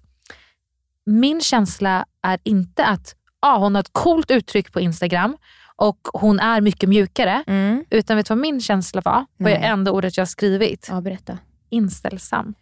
Min 1.06 1.42
känsla 1.42 2.06
är 2.24 2.40
inte 2.44 2.86
att 2.86 3.16
ah, 3.40 3.58
hon 3.58 3.76
har 3.76 3.80
ett 3.82 3.90
coolt 3.92 4.32
uttryck 4.32 4.72
på 4.74 4.80
Instagram 4.80 5.38
och 5.78 6.00
hon 6.14 6.40
är 6.40 6.62
mycket 6.62 6.90
mjukare. 6.90 7.44
Mm. 7.48 7.86
Utan 7.90 8.18
vet 8.18 8.26
du 8.26 8.32
vad 8.32 8.38
min 8.42 8.62
känsla 8.62 9.02
var? 9.06 9.26
Vad 9.38 9.52
är 9.52 9.56
enda 9.60 9.92
ordet 9.92 10.18
jag 10.18 10.22
har 10.22 10.28
skrivit? 10.28 10.88
Ja, 10.90 11.02
berätta. 11.02 11.38
Inställsam. 11.70 12.54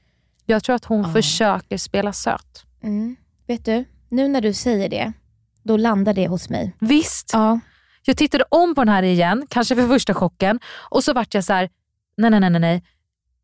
Jag 0.46 0.64
tror 0.64 0.76
att 0.76 0.86
hon 0.86 1.06
Ah. 1.06 1.14
försöker 1.14 1.78
spela 1.78 2.14
söt. 2.14 2.66
Mm. 2.84 3.16
Vet 3.48 3.66
du, 3.66 3.86
nu 4.10 4.28
när 4.28 4.42
du 4.42 4.54
säger 4.54 4.90
det, 4.90 5.14
då 5.64 5.78
landar 5.78 6.14
det 6.14 6.28
hos 6.28 6.50
mig. 6.50 6.76
Visst, 6.80 7.30
Ja. 7.34 7.60
jag 8.06 8.18
tittade 8.18 8.44
om 8.50 8.76
på 8.76 8.82
den 8.82 8.90
här 8.94 9.04
igen, 9.04 9.48
kanske 9.50 9.76
för 9.76 9.88
första 9.88 10.14
chocken. 10.14 10.60
Och 10.90 11.04
så 11.04 11.14
vart 11.14 11.34
jag 11.34 11.44
så 11.44 11.54
här: 11.54 11.70
nej 12.18 12.30
nej 12.32 12.40
nej 12.40 12.50
nej, 12.50 12.62
nej. 12.62 12.84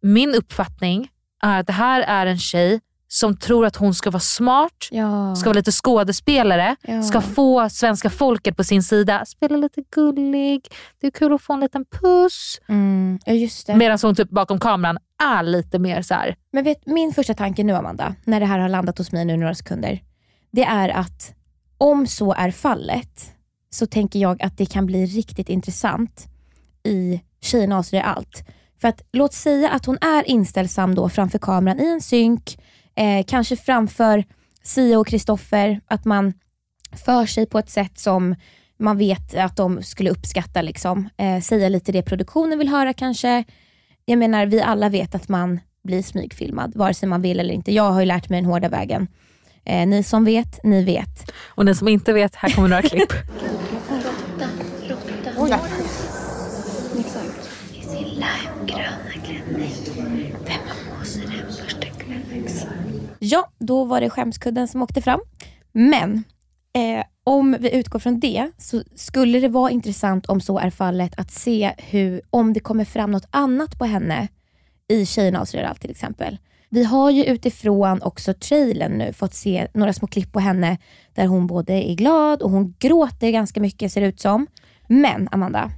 Min 0.02 0.36
uppfattning 0.36 1.10
är 1.44 1.60
att 1.60 1.68
det 1.68 1.74
här 1.74 2.02
är 2.02 2.26
en 2.26 2.38
tjej 2.38 2.82
som 3.14 3.38
tror 3.38 3.66
att 3.66 3.76
hon 3.76 3.94
ska 3.94 4.10
vara 4.12 4.20
smart, 4.20 4.88
Ja. 4.92 5.36
ska 5.36 5.50
vara 5.50 5.58
lite 5.58 5.72
skådespelare, 5.72 6.76
Ja. 6.82 7.04
ska 7.04 7.22
få 7.22 7.70
svenska 7.70 8.10
folket 8.10 8.58
på 8.58 8.64
sin 8.64 8.84
sida. 8.84 9.26
Spela 9.26 9.58
lite 9.58 9.82
gullig, 9.96 10.68
det 11.02 11.08
är 11.08 11.12
kul 11.12 11.34
att 11.34 11.42
få 11.42 11.54
en 11.54 11.60
liten 11.60 11.86
puss. 11.86 12.62
Mm. 12.70 13.20
Ja. 13.26 13.76
Medan 13.76 13.98
hon 14.02 14.16
typ 14.16 14.30
bakom 14.30 14.60
kameran 14.60 14.98
är 15.24 15.44
lite 15.44 15.80
mer 15.80 16.02
så 16.02 16.14
här. 16.14 16.36
Men 16.52 16.64
vet, 16.64 16.86
min 16.86 17.14
första 17.14 17.34
tanke 17.34 17.64
nu 17.64 17.74
Amanda, 17.74 18.16
när 18.26 18.40
det 18.40 18.46
här 18.46 18.60
har 18.60 18.70
landat 18.70 18.98
hos 18.98 19.12
mig 19.12 19.26
nu 19.26 19.38
några 19.38 19.56
sekunder, 19.56 20.02
det 20.52 20.64
är 20.64 20.90
att 20.90 21.34
om 21.78 22.08
så 22.08 22.34
är 22.34 22.52
fallet 22.52 23.34
så 23.70 23.86
tänker 23.88 24.20
jag 24.20 24.44
att 24.44 24.58
det 24.58 24.66
kan 24.66 24.86
bli 24.86 25.06
riktigt 25.06 25.50
intressant 25.50 26.28
i 26.84 27.22
Tjejerna 27.42 27.78
avslöjar 27.78 28.06
allt. 28.06 28.44
För 28.82 28.88
att 28.88 29.02
låt 29.14 29.34
säga 29.34 29.70
att 29.70 29.86
hon 29.86 29.98
är 30.02 30.30
inställsam 30.30 30.96
då 30.96 31.10
framför 31.10 31.40
kameran 31.40 31.80
i 31.80 31.86
en 31.88 32.02
synk, 32.02 32.58
eh, 33.02 33.26
kanske 33.28 33.56
framför 33.56 34.24
Sia 34.64 35.00
och 35.00 35.08
Kristoffer, 35.08 35.82
att 35.88 36.06
man 36.06 36.34
för 37.06 37.26
sig 37.26 37.46
på 37.46 37.60
ett 37.60 37.70
sätt 37.70 38.00
som 38.00 38.36
man 38.80 38.98
vet 38.98 39.36
att 39.36 39.58
de 39.58 39.84
skulle 39.84 40.10
uppskatta. 40.10 40.62
Liksom. 40.62 41.10
Eh, 41.18 41.42
säga 41.42 41.70
lite 41.70 41.92
det 41.92 42.04
produktionen 42.04 42.60
vill 42.60 42.70
höra 42.70 42.94
kanske. 42.94 43.44
Jag 44.06 44.20
menar, 44.20 44.46
vi 44.46 44.62
alla 44.62 44.90
vet 44.90 45.16
att 45.16 45.30
man 45.30 45.60
blir 45.84 46.02
smygfilmad, 46.02 46.76
vare 46.76 46.94
sig 46.94 47.10
man 47.10 47.22
vill 47.22 47.40
eller 47.40 47.54
inte. 47.54 47.74
Jag 47.74 47.92
har 47.92 48.00
ju 48.00 48.06
lärt 48.06 48.30
mig 48.30 48.42
den 48.42 48.50
hårda 48.50 48.70
vägen. 48.70 49.08
Eh, 49.66 49.88
ni 49.88 50.04
som 50.04 50.26
vet, 50.26 50.64
ni 50.64 50.84
vet. 50.84 51.32
Och 51.48 51.66
ni 51.66 51.76
som 51.76 51.88
inte 51.88 52.14
vet, 52.14 52.36
här 52.36 52.50
kommer 52.50 52.68
några 52.68 52.82
klipp. 52.82 53.14
Ja, 63.32 63.52
då 63.60 63.84
var 63.84 64.02
det 64.02 64.10
skämskudden 64.10 64.68
som 64.68 64.82
åkte 64.82 65.02
fram. 65.02 65.20
Men 65.72 66.24
eh, 66.74 67.06
om 67.24 67.58
vi 67.60 67.76
utgår 67.76 68.00
från 68.00 68.20
det 68.20 68.52
så 68.58 68.84
skulle 68.96 69.40
det 69.40 69.48
vara 69.48 69.72
intressant 69.72 70.26
om 70.26 70.42
så 70.42 70.60
är 70.60 70.70
fallet 70.70 71.14
att 71.18 71.32
se 71.32 71.74
hur, 71.78 72.22
om 72.30 72.54
det 72.54 72.60
kommer 72.60 72.86
fram 72.86 73.12
något 73.12 73.28
annat 73.30 73.78
på 73.80 73.86
henne 73.86 74.28
i 74.88 75.06
Tjejerna 75.06 75.42
avslöjar 75.42 75.68
allt 75.68 75.82
till 75.82 75.92
exempel. 75.92 76.38
Vi 76.70 76.84
har 76.84 77.12
ju 77.12 77.26
utifrån 77.26 78.02
också 78.02 78.34
trailern 78.34 78.92
nu 78.98 79.14
fått 79.14 79.34
se 79.34 79.68
några 79.74 79.94
små 79.94 80.08
klipp 80.08 80.32
på 80.32 80.40
henne 80.40 80.78
där 81.14 81.28
hon 81.28 81.48
både 81.48 81.74
är 81.74 81.96
glad 81.96 82.42
och 82.42 82.52
hon 82.52 82.76
gråter 82.80 83.30
ganska 83.30 83.62
mycket 83.62 83.92
ser 83.92 84.02
det 84.02 84.08
ut 84.08 84.20
som. 84.20 84.48
Men 84.88 85.30
Amanda, 85.32 85.72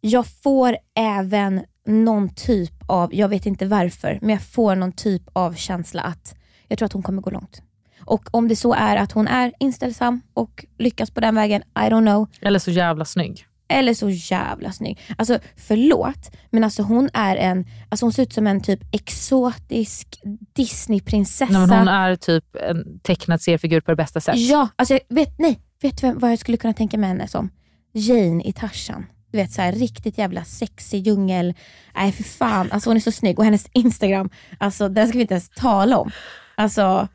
jag 0.00 0.26
får 0.26 0.76
även 0.94 1.60
någon 1.86 2.28
typ 2.34 2.72
av, 2.86 3.14
jag 3.14 3.28
vet 3.28 3.46
inte 3.46 3.66
varför, 3.66 4.18
men 4.20 4.30
jag 4.30 4.42
får 4.42 4.76
någon 4.76 4.92
typ 4.92 5.22
av 5.32 5.54
känsla 5.54 6.02
att 6.02 6.34
jag 6.72 6.78
tror 6.78 6.86
att 6.86 6.92
hon 6.92 7.02
kommer 7.02 7.22
gå 7.22 7.30
långt. 7.30 7.62
Och 8.04 8.28
om 8.30 8.48
det 8.48 8.56
så 8.56 8.74
är 8.74 8.96
att 8.96 9.12
hon 9.12 9.28
är 9.28 9.52
inställsam 9.58 10.20
och 10.34 10.64
lyckas 10.78 11.10
på 11.10 11.20
den 11.20 11.34
vägen, 11.34 11.62
I 11.62 11.78
don't 11.78 12.06
know. 12.06 12.28
Eller 12.40 12.58
så 12.58 12.70
jävla 12.70 13.04
snygg. 13.04 13.46
Eller 13.68 13.94
så 13.94 14.10
jävla 14.10 14.72
snygg. 14.72 15.00
Alltså 15.18 15.38
förlåt, 15.56 16.36
men 16.50 16.64
alltså 16.64 16.82
hon 16.82 17.10
är 17.12 17.36
en, 17.36 17.66
alltså 17.88 18.06
hon 18.06 18.12
ser 18.12 18.22
ut 18.22 18.32
som 18.32 18.46
en 18.46 18.60
typ 18.60 18.80
exotisk 18.92 20.20
Disneyprinsessa. 20.52 21.52
Nej, 21.58 21.66
men 21.66 21.78
hon 21.78 21.88
är 21.88 22.16
typ 22.16 22.56
en 22.56 22.98
tecknad 22.98 23.42
seriefigur 23.42 23.80
på 23.80 23.90
det 23.90 23.96
bästa 23.96 24.20
sätt. 24.20 24.36
Ja, 24.36 24.68
alltså 24.76 24.94
jag 24.94 25.16
vet, 25.16 25.38
nej, 25.38 25.60
vet 25.82 26.00
du 26.00 26.06
vem, 26.06 26.18
vad 26.18 26.32
jag 26.32 26.38
skulle 26.38 26.56
kunna 26.56 26.74
tänka 26.74 26.98
mig 26.98 27.08
henne 27.08 27.28
som? 27.28 27.50
Jane 27.92 28.44
i 28.44 28.52
Tarzan. 28.52 29.06
Du 29.30 29.38
vet 29.38 29.52
så 29.52 29.62
här, 29.62 29.72
riktigt 29.72 30.18
jävla 30.18 30.44
sexig 30.44 31.06
djungel. 31.06 31.54
Nej 31.94 32.12
för 32.12 32.22
fan, 32.22 32.72
alltså 32.72 32.90
hon 32.90 32.96
är 32.96 33.00
så 33.00 33.12
snygg. 33.12 33.38
Och 33.38 33.44
hennes 33.44 33.66
Instagram, 33.72 34.30
alltså 34.58 34.88
den 34.88 35.08
ska 35.08 35.18
vi 35.18 35.22
inte 35.22 35.34
ens 35.34 35.50
tala 35.50 35.98
om. 35.98 36.10
Alltså, 36.54 37.08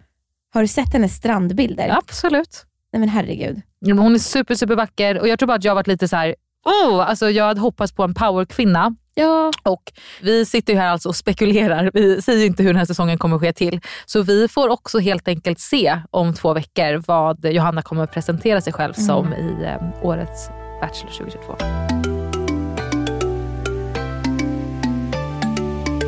har 0.54 0.62
du 0.62 0.68
sett 0.68 0.94
hennes 0.94 1.16
strandbilder? 1.16 1.90
Absolut. 1.98 2.66
Nej 2.94 3.00
men 3.00 3.10
herregud. 3.10 3.62
Men 3.82 4.00
Hon 4.00 4.16
är 4.16 4.20
super, 4.20 4.56
super 4.56 4.76
vacker 4.76 5.20
och 5.20 5.28
jag 5.28 5.40
tror 5.40 5.48
bara 5.48 5.56
att 5.58 5.64
jag 5.64 5.72
har 5.72 5.76
varit 5.76 5.88
lite 5.88 6.08
så 6.08 6.16
här. 6.16 6.36
Oh, 6.66 7.10
alltså 7.10 7.30
jag 7.30 7.46
hade 7.46 7.60
hoppats 7.60 7.92
på 7.94 8.04
en 8.04 8.14
powerkvinna 8.14 8.96
Ja. 9.16 9.52
Och 9.64 9.84
vi 10.22 10.46
sitter 10.46 10.74
ju 10.74 10.80
här 10.80 10.88
alltså 10.90 11.10
och 11.10 11.16
spekulerar. 11.16 11.92
Vi 11.94 12.22
säger 12.22 12.46
inte 12.46 12.64
hur 12.64 12.70
den 12.70 12.78
här 12.78 12.86
säsongen 12.86 13.18
kommer 13.18 13.40
ske 13.40 13.54
till. 13.54 13.82
Så 14.06 14.22
vi 14.22 14.48
får 14.48 14.70
också 14.70 15.00
helt 15.00 15.28
enkelt 15.28 15.60
se 15.60 16.02
om 16.12 16.34
två 16.34 16.54
veckor 16.54 17.04
vad 17.08 17.46
Johanna 17.46 17.82
kommer 17.82 18.04
att 18.04 18.12
presentera 18.14 18.62
sig 18.62 18.74
själv 18.74 18.94
Mm. 18.98 19.08
som 19.08 19.34
i 19.34 19.64
eh, 19.66 20.06
årets 20.06 20.50
Bachelor 20.82 21.12
2022. 21.12 21.56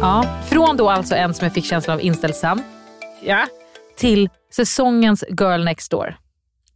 Ja, 0.01 0.25
från 0.45 0.77
då 0.77 0.89
alltså 0.89 1.15
en 1.15 1.33
som 1.33 1.45
jag 1.45 1.53
fick 1.53 1.65
känslan 1.65 1.93
av 1.97 2.01
inställsam 2.01 2.61
ja, 3.21 3.47
till 3.97 4.29
säsongens 4.53 5.23
girl 5.29 5.63
next 5.63 5.91
door, 5.91 6.15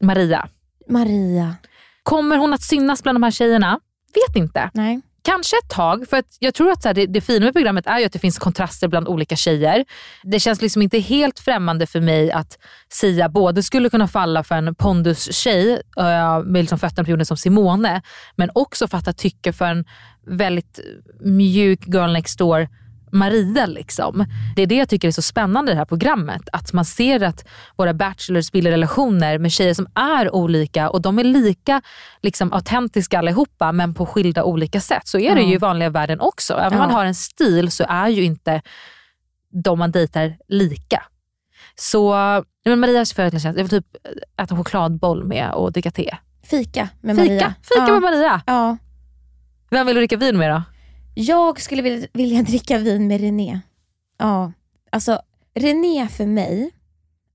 Maria. 0.01 0.47
Maria. 0.89 1.56
Kommer 2.03 2.38
hon 2.38 2.53
att 2.53 2.62
synas 2.62 3.03
bland 3.03 3.15
de 3.15 3.23
här 3.23 3.32
tjejerna? 3.32 3.79
Vet 4.13 4.36
inte. 4.36 4.69
Nej. 4.73 5.01
Kanske 5.25 5.56
ett 5.58 5.69
tag, 5.69 6.08
för 6.10 6.17
att 6.17 6.38
jag 6.39 6.53
tror 6.53 6.71
att 6.71 6.82
så 6.82 6.89
här, 6.89 6.93
det, 6.93 7.06
det 7.06 7.21
fina 7.21 7.45
med 7.45 7.53
programmet 7.53 7.88
är 7.88 7.99
ju 7.99 8.06
att 8.06 8.13
det 8.13 8.19
finns 8.19 8.39
kontraster 8.39 8.88
bland 8.88 9.08
olika 9.08 9.36
tjejer. 9.36 9.86
Det 10.23 10.39
känns 10.39 10.62
liksom 10.62 10.82
inte 10.82 10.99
helt 10.99 11.39
främmande 11.39 11.88
för 11.88 12.01
mig 12.01 12.32
att 12.32 12.58
Sia 12.89 13.29
både 13.29 13.63
skulle 13.63 13.89
kunna 13.89 14.08
falla 14.08 14.43
för 14.43 14.56
en 14.56 14.75
pondus-tjej 14.75 15.82
uh, 15.99 16.43
med 16.45 16.62
liksom 16.62 16.79
fötterna 16.79 17.03
på 17.03 17.12
jorden 17.12 17.25
som 17.25 17.38
Simone, 17.38 18.01
men 18.36 18.49
också 18.56 18.88
fatta 18.88 19.13
tycke 19.13 19.53
för 19.53 19.65
en 19.65 19.86
väldigt 20.27 20.79
mjuk 21.21 21.88
girl 21.88 22.12
next 22.13 22.39
door 22.39 22.67
Maria. 23.13 23.65
Liksom. 23.65 24.26
Det 24.56 24.62
är 24.62 24.67
det 24.67 24.76
jag 24.76 24.89
tycker 24.89 25.08
är 25.08 25.12
så 25.12 25.21
spännande 25.21 25.71
i 25.71 25.73
det 25.76 25.80
här 25.80 25.86
programmet. 25.86 26.41
Att 26.54 26.73
man 26.73 26.86
ser 26.86 27.23
att 27.23 27.45
våra 27.76 27.93
bachelors 27.93 28.52
bildar 28.52 28.71
relationer 28.71 29.38
med 29.38 29.52
tjejer 29.52 29.73
som 29.73 29.88
är 29.95 30.36
olika 30.36 30.89
och 30.89 31.02
de 31.02 31.19
är 31.19 31.23
lika 31.23 31.82
liksom, 32.21 32.54
autentiska 32.54 33.19
allihopa 33.19 33.71
men 33.71 33.93
på 33.93 34.06
skilda 34.06 34.43
olika 34.43 34.82
sätt. 34.82 35.08
Så 35.08 35.19
är 35.19 35.36
det 35.36 35.41
Ja. 35.41 35.47
ju 35.47 35.54
i 35.54 35.58
vanliga 35.58 35.89
världen 35.89 36.19
också. 36.19 36.54
Även 36.54 36.73
om 36.73 36.78
Ja. 36.80 36.86
man 36.86 36.91
har 36.95 37.06
en 37.06 37.15
stil 37.15 37.71
så 37.71 37.86
är 37.89 38.08
ju 38.08 38.23
inte 38.23 38.62
de 39.63 39.80
man 39.80 39.91
dejtar 39.91 40.36
lika. 40.47 41.04
Så 41.76 42.13
men 42.65 42.80
Marias 42.80 43.13
födelsedagstjänst, 43.13 43.58
jag 43.58 43.63
vill 43.63 43.82
typ 43.82 43.86
äta 44.41 44.56
chokladboll 44.58 45.23
med 45.23 45.52
och 45.52 45.71
dricka 45.71 45.91
te. 45.91 46.17
Fika 46.43 46.89
med 47.02 47.15
Fika, 47.15 47.30
Maria. 47.34 47.54
fika 47.63 47.80
ja. 47.88 47.91
med 47.93 48.02
Maria. 48.02 48.41
Ja. 48.45 48.78
Vem 49.69 49.86
vill 49.88 49.95
du 49.95 50.02
dricka 50.02 50.17
vin 50.17 50.38
med 50.38 50.52
då? 50.52 50.63
Jag 51.13 51.62
skulle 51.62 51.82
vilja, 51.82 52.08
vilja 52.13 52.41
dricka 52.43 52.78
vin 52.78 53.08
med 53.08 53.21
René. 53.21 53.60
Ja, 54.17 54.52
alltså 54.89 55.21
René 55.56 56.08
för 56.08 56.26
mig, 56.26 56.71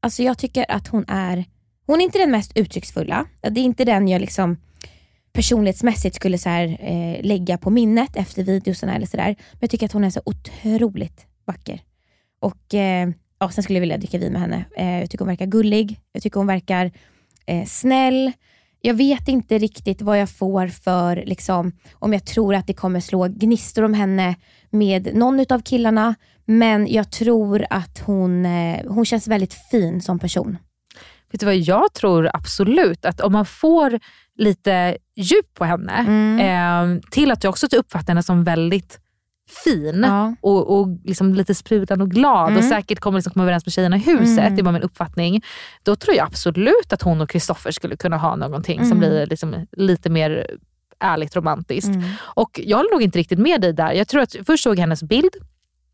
alltså 0.01 0.23
jag 0.23 0.39
tycker 0.39 0.71
att 0.71 0.89
hon 0.89 1.05
är, 1.09 1.45
hon 1.87 2.01
är 2.01 2.05
inte 2.05 2.19
den 2.19 2.31
mest 2.31 2.53
uttrycksfulla. 2.57 3.27
Det 3.41 3.61
är 3.61 3.65
inte 3.65 3.85
den 3.85 4.09
jag 4.09 4.21
liksom 4.21 4.57
personlighetsmässigt 5.33 6.17
skulle 6.17 6.39
så 6.39 6.49
här, 6.49 6.79
eh, 6.81 7.25
lägga 7.25 7.59
på 7.59 7.71
minnet 7.71 8.17
efter 8.17 8.43
videorna 8.43 8.95
eller 8.97 9.07
sådär. 9.07 9.27
Men 9.53 9.59
jag 9.61 9.71
tycker 9.71 9.87
att 9.87 9.93
hon 9.93 10.05
är 10.05 10.11
så 10.11 10.23
otroligt 10.25 11.27
vacker. 11.45 11.81
Och 12.41 12.75
eh, 12.75 13.09
ja, 13.39 13.51
Sen 13.51 13.65
skulle 13.65 13.77
jag 13.77 13.81
vilja 13.81 13.97
dricka 13.97 14.19
vin 14.19 14.33
med 14.33 14.41
henne. 14.41 14.65
Eh, 14.77 15.01
jag 15.01 15.11
tycker 15.11 15.25
hon 15.25 15.29
verkar 15.29 15.47
gullig, 15.47 16.01
jag 16.13 16.23
tycker 16.23 16.41
hon 16.41 16.47
verkar 16.47 16.91
eh, 17.47 17.65
snäll. 17.65 18.33
Jag 18.81 18.95
vet 18.95 19.29
inte 19.29 19.59
riktigt 19.59 20.03
vad 20.03 20.21
jag 20.21 20.31
får 20.31 20.67
för, 20.67 21.23
liksom, 21.27 21.73
om 21.93 22.13
jag 22.13 22.25
tror 22.25 22.55
att 22.55 22.67
det 22.67 22.75
kommer 22.75 23.01
slå 23.01 23.29
gnistor 23.29 23.83
om 23.83 23.95
henne 23.95 24.35
med 24.71 25.15
någon 25.15 25.41
utav 25.41 25.63
killarna. 25.63 26.15
Men 26.45 26.87
jag 26.93 27.11
tror 27.13 27.67
att 27.71 27.99
hon, 27.99 28.47
eh, 28.47 28.81
hon 28.89 29.05
känns 29.05 29.29
väldigt 29.29 29.55
fin 29.71 30.01
som 30.01 30.19
person. 30.19 30.59
Vet 31.33 31.41
du 31.41 31.47
vad 31.47 31.57
jag 31.57 31.93
tror 31.93 32.31
absolut? 32.35 33.05
Att 33.05 33.21
om 33.21 33.33
man 33.33 33.47
får 33.47 34.01
lite 34.37 34.97
djup 35.17 35.55
på 35.55 35.65
henne, 35.65 36.05
Mm. 36.09 36.95
eh, 36.97 37.01
till 37.11 37.31
att 37.31 37.45
jag 37.45 37.51
också 37.51 37.67
uppfattar 37.77 38.09
henne 38.09 38.23
som 38.23 38.45
väldigt 38.45 39.01
fin 39.65 40.03
Ja. 40.07 40.35
och, 40.41 40.79
och 40.81 40.89
liksom 41.05 41.35
lite 41.35 41.55
sprudlande 41.55 42.05
och 42.05 42.11
glad 42.11 42.45
och 42.45 42.51
Mm. 42.51 42.63
säkert 42.69 43.01
kommer 43.01 43.19
liksom 43.19 43.33
komma 43.33 43.43
överens 43.43 43.67
med 43.67 43.73
tjejerna 43.73 43.97
i 43.97 43.99
huset, 44.01 44.39
Mm. 44.39 44.57
det 44.57 44.63
var 44.63 44.73
min 44.73 44.83
uppfattning. 44.83 45.43
Då 45.83 45.97
tror 45.97 46.17
jag 46.17 46.27
absolut 46.27 46.93
att 46.93 47.03
hon 47.03 47.21
och 47.21 47.31
Kristoffer 47.31 47.71
skulle 47.71 47.97
kunna 47.97 48.17
ha 48.17 48.37
någonting 48.37 48.79
som 48.79 48.87
Mm. 48.99 48.99
blir 48.99 49.27
liksom 49.27 49.67
lite 49.73 50.11
mer 50.11 50.47
ärligt 51.01 51.37
romantiskt. 51.37 51.89
Mm. 51.95 52.11
Och 52.21 52.61
jag 52.65 52.77
håller 52.77 52.91
nog 52.93 53.03
inte 53.03 53.19
riktigt 53.19 53.39
med 53.39 53.61
dig 53.61 53.73
där. 53.73 53.93
Jag 53.93 54.09
tror 54.09 54.21
att 54.23 54.37
först 54.47 54.63
såg 54.63 54.75
jag 54.77 54.81
hennes 54.81 55.03
bild 55.03 55.31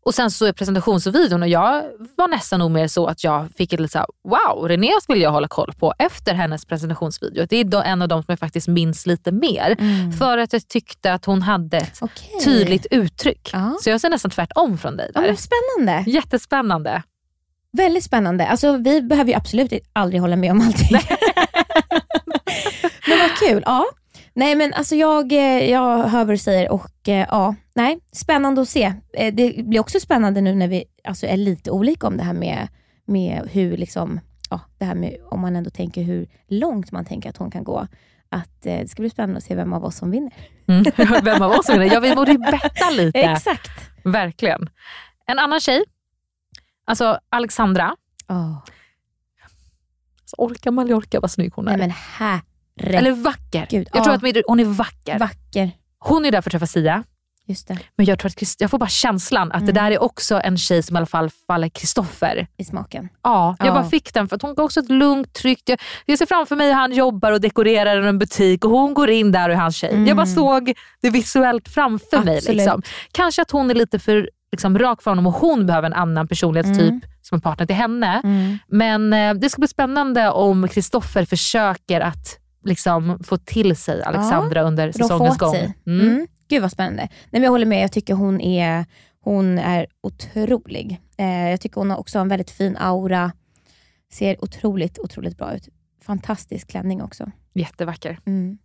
och 0.05 0.15
sen 0.15 0.31
så 0.31 0.45
är 0.45 0.53
presentationsvideon 0.53 1.41
och 1.41 1.47
jag 1.47 1.83
var 2.15 2.27
nästan 2.27 2.59
nog 2.59 2.71
mer 2.71 2.87
så 2.87 3.07
att 3.07 3.23
jag 3.23 3.47
fick 3.57 3.73
ett 3.73 3.79
lite 3.79 3.91
så 3.91 3.97
här, 3.97 4.07
wow, 4.23 4.67
Renéas 4.67 5.09
vill 5.09 5.21
jag 5.21 5.31
hålla 5.31 5.47
koll 5.47 5.73
på 5.79 5.93
efter 5.99 6.33
hennes 6.33 6.65
presentationsvideo. 6.65 7.45
Det 7.49 7.57
är 7.57 7.63
då 7.63 7.81
en 7.81 8.01
av 8.01 8.07
de 8.07 8.23
som 8.23 8.31
jag 8.31 8.39
faktiskt 8.39 8.67
minns 8.67 9.05
lite 9.05 9.31
mer. 9.31 9.75
Mm. 9.79 10.11
För 10.11 10.37
att 10.37 10.53
jag 10.53 10.67
tyckte 10.67 11.13
att 11.13 11.25
hon 11.25 11.41
hade 11.41 11.77
ett 11.77 11.97
Okej. 12.01 12.39
tydligt 12.43 12.85
uttryck. 12.91 13.49
Ja. 13.53 13.77
Så 13.81 13.89
jag 13.89 14.01
ser 14.01 14.09
nästan 14.09 14.31
tvärtom 14.31 14.77
från 14.77 14.97
dig 14.97 15.11
Ja, 15.13 15.21
där. 15.21 15.27
men 15.27 15.37
spännande. 15.37 16.11
Jättespännande. 16.11 17.03
Väldigt 17.77 18.03
spännande. 18.03 18.47
Alltså, 18.47 18.77
vi 18.77 19.01
behöver 19.01 19.29
ju 19.31 19.37
absolut 19.37 19.71
aldrig 19.93 20.21
hålla 20.21 20.35
med 20.35 20.51
om 20.51 20.61
allting. 20.61 20.89
men 23.07 23.19
vad 23.19 23.37
kul. 23.49 23.63
Ja. 23.65 23.85
Nej 24.35 24.55
men 24.55 24.73
alltså 24.73 24.95
jag, 24.95 25.31
eh, 25.31 25.69
jag 25.69 26.03
hör 26.07 26.25
vad 26.25 26.33
du 26.33 26.37
säger 26.37 26.71
och 26.71 27.09
eh, 27.09 27.27
ja, 27.31 27.55
nej, 27.73 27.99
spännande 28.11 28.61
att 28.61 28.69
se. 28.69 28.93
Eh, 29.13 29.33
Det 29.33 29.65
blir 29.65 29.79
också 29.79 29.99
spännande 29.99 30.41
nu 30.41 30.55
när 30.55 30.67
vi 30.67 30.83
alltså, 31.03 31.25
är 31.25 31.37
lite 31.37 31.71
olika 31.71 32.07
om 32.07 32.17
det 32.17 32.23
här 32.23 32.33
med, 32.33 32.67
med 33.05 33.49
hur, 33.51 33.77
liksom, 33.77 34.19
ja, 34.49 34.59
det 34.77 34.85
här 34.85 34.95
med 34.95 35.17
om 35.25 35.39
man 35.41 35.55
ändå 35.55 35.69
tänker 35.69 36.03
hur 36.03 36.27
långt 36.47 36.91
man 36.91 37.05
tänker 37.05 37.29
att 37.29 37.37
hon 37.37 37.51
kan 37.51 37.63
gå. 37.63 37.87
Att 38.29 38.65
eh, 38.65 38.79
Det 38.79 38.87
ska 38.87 39.01
bli 39.01 39.09
spännande 39.09 39.37
att 39.37 39.43
se 39.43 39.55
vem 39.55 39.73
av 39.73 39.85
oss 39.85 39.97
som 39.97 40.11
vinner. 40.11 40.33
Mm. 40.67 40.83
Vem 41.23 41.41
av 41.41 41.51
oss 41.51 41.69
vinner? 41.69 41.93
Ja, 41.93 41.99
vi 41.99 42.15
borde 42.15 42.31
ju 42.31 42.37
betta 42.37 42.89
lite. 42.91 43.19
Exakt. 43.19 43.71
Verkligen. 44.03 44.69
En 45.27 45.39
annan 45.39 45.59
tjej, 45.59 45.83
alltså 46.85 47.19
Alexandra. 47.29 47.95
Oh. 48.27 48.57
Alltså, 50.21 50.35
orka 50.37 50.71
Mallorca 50.71 51.19
vad 51.19 51.31
snygg 51.31 51.53
hon 51.53 51.67
är. 51.67 51.77
Nej 51.77 51.87
men. 52.19 52.29
Eller 52.83 53.11
vacker. 53.11 53.67
Gud, 53.69 53.87
jag 53.93 54.03
tror 54.03 54.19
ja. 54.23 54.29
att 54.39 54.43
hon 54.47 54.59
är 54.59 54.65
vacker. 54.65 55.19
Vacker. 55.19 55.71
Hon 55.99 56.25
är 56.25 56.31
där 56.31 56.41
för 56.41 56.49
att 56.49 56.51
träffa 56.51 56.65
Sia. 56.67 57.03
Just 57.47 57.67
det, 57.67 57.77
Men 57.95 58.05
jag 58.05 58.19
tror 58.19 58.29
att 58.29 58.35
Christ- 58.39 58.55
jag 58.61 58.71
får 58.71 58.77
bara 58.77 58.89
känslan 58.89 59.51
att 59.51 59.59
det 59.65 59.71
Mm. 59.71 59.73
där 59.83 59.91
är 59.91 60.01
också 60.03 60.41
en 60.43 60.57
tjej 60.57 60.83
som 60.83 60.95
i 60.95 60.97
alla 60.97 61.05
fall 61.05 61.29
faller 61.47 61.69
Kristoffer. 61.69 62.47
i 62.57 62.65
smaken. 62.65 63.09
Ja, 63.23 63.55
jag 63.59 63.67
Ja. 63.67 63.73
bara 63.73 63.89
fick 63.89 64.13
den 64.13 64.27
för 64.27 64.35
att 64.35 64.41
hon 64.41 64.55
gav 64.55 64.65
också 64.65 64.79
ett 64.79 64.89
lugnt, 64.89 65.33
tryggt... 65.33 65.69
Jag, 65.69 65.79
jag 66.05 66.17
ser 66.17 66.25
framför 66.25 66.55
mig 66.55 66.67
hur 66.67 66.73
han 66.73 66.91
jobbar 66.93 67.31
och 67.31 67.41
dekorerar 67.41 68.01
en 68.01 68.19
butik 68.19 68.65
och 68.65 68.71
hon 68.71 68.93
går 68.93 69.09
in 69.09 69.31
där 69.31 69.49
och 69.49 69.55
är 69.55 69.59
hans 69.59 69.75
tjej. 69.75 69.91
Jag 70.07 70.17
bara 70.17 70.23
Mm. 70.23 70.35
såg 70.35 70.73
det 71.01 71.09
visuellt 71.09 71.67
framför 71.69 72.23
mig. 72.23 72.37
Absolut. 72.37 72.57
Liksom. 72.57 72.81
Kanske 73.11 73.41
att 73.41 73.51
hon 73.51 73.69
är 73.69 73.73
lite 73.75 73.99
för 73.99 74.29
liksom, 74.51 74.79
rak 74.79 75.01
för 75.01 75.11
honom 75.11 75.27
och 75.27 75.33
hon 75.33 75.65
behöver 75.65 75.85
en 75.87 75.93
annan 75.93 76.27
personlighetstyp 76.27 76.89
Mm. 76.89 77.01
som 77.21 77.35
en 77.35 77.41
partner 77.41 77.65
till 77.65 77.75
henne. 77.75 78.21
Men 78.67 79.13
eh, 79.13 79.33
det 79.33 79.49
ska 79.49 79.59
bli 79.59 79.67
spännande 79.67 80.29
om 80.31 80.67
Kristoffer 80.67 81.25
försöker 81.25 82.01
att 82.01 82.39
liksom, 82.65 83.19
få 83.23 83.37
till 83.37 83.75
sig 83.75 84.03
Alexandra 84.03 84.61
under 84.61 84.87
de 84.87 84.93
får 84.93 84.99
säsongens 84.99 85.37
gång. 85.37 85.51
sig. 85.51 85.73
Mm. 85.85 86.09
Mm. 86.09 86.27
Gud 86.47 86.61
vad 86.61 86.71
spännande. 86.71 87.01
Nej, 87.01 87.09
men 87.31 87.43
jag 87.43 87.51
håller 87.51 87.65
med, 87.65 87.83
jag 87.83 87.91
tycker 87.91 88.13
hon 88.13 88.41
är, 88.41 88.85
hon 89.21 89.59
är 89.59 89.87
otrolig. 90.01 91.01
Eh, 91.17 91.49
jag 91.49 91.61
tycker 91.61 91.75
hon 91.75 91.89
har 91.89 91.97
också 91.97 92.19
en 92.19 92.27
väldigt 92.27 92.51
fin 92.51 92.77
aura. 92.77 93.31
Ser 94.13 94.43
otroligt, 94.43 94.99
otroligt 94.99 95.37
bra 95.37 95.55
ut. 95.55 95.69
Fantastisk 96.01 96.67
klänning 96.67 97.01
också. 97.01 97.31
Jättevacker. 97.53 98.19
Mm. 98.25 98.57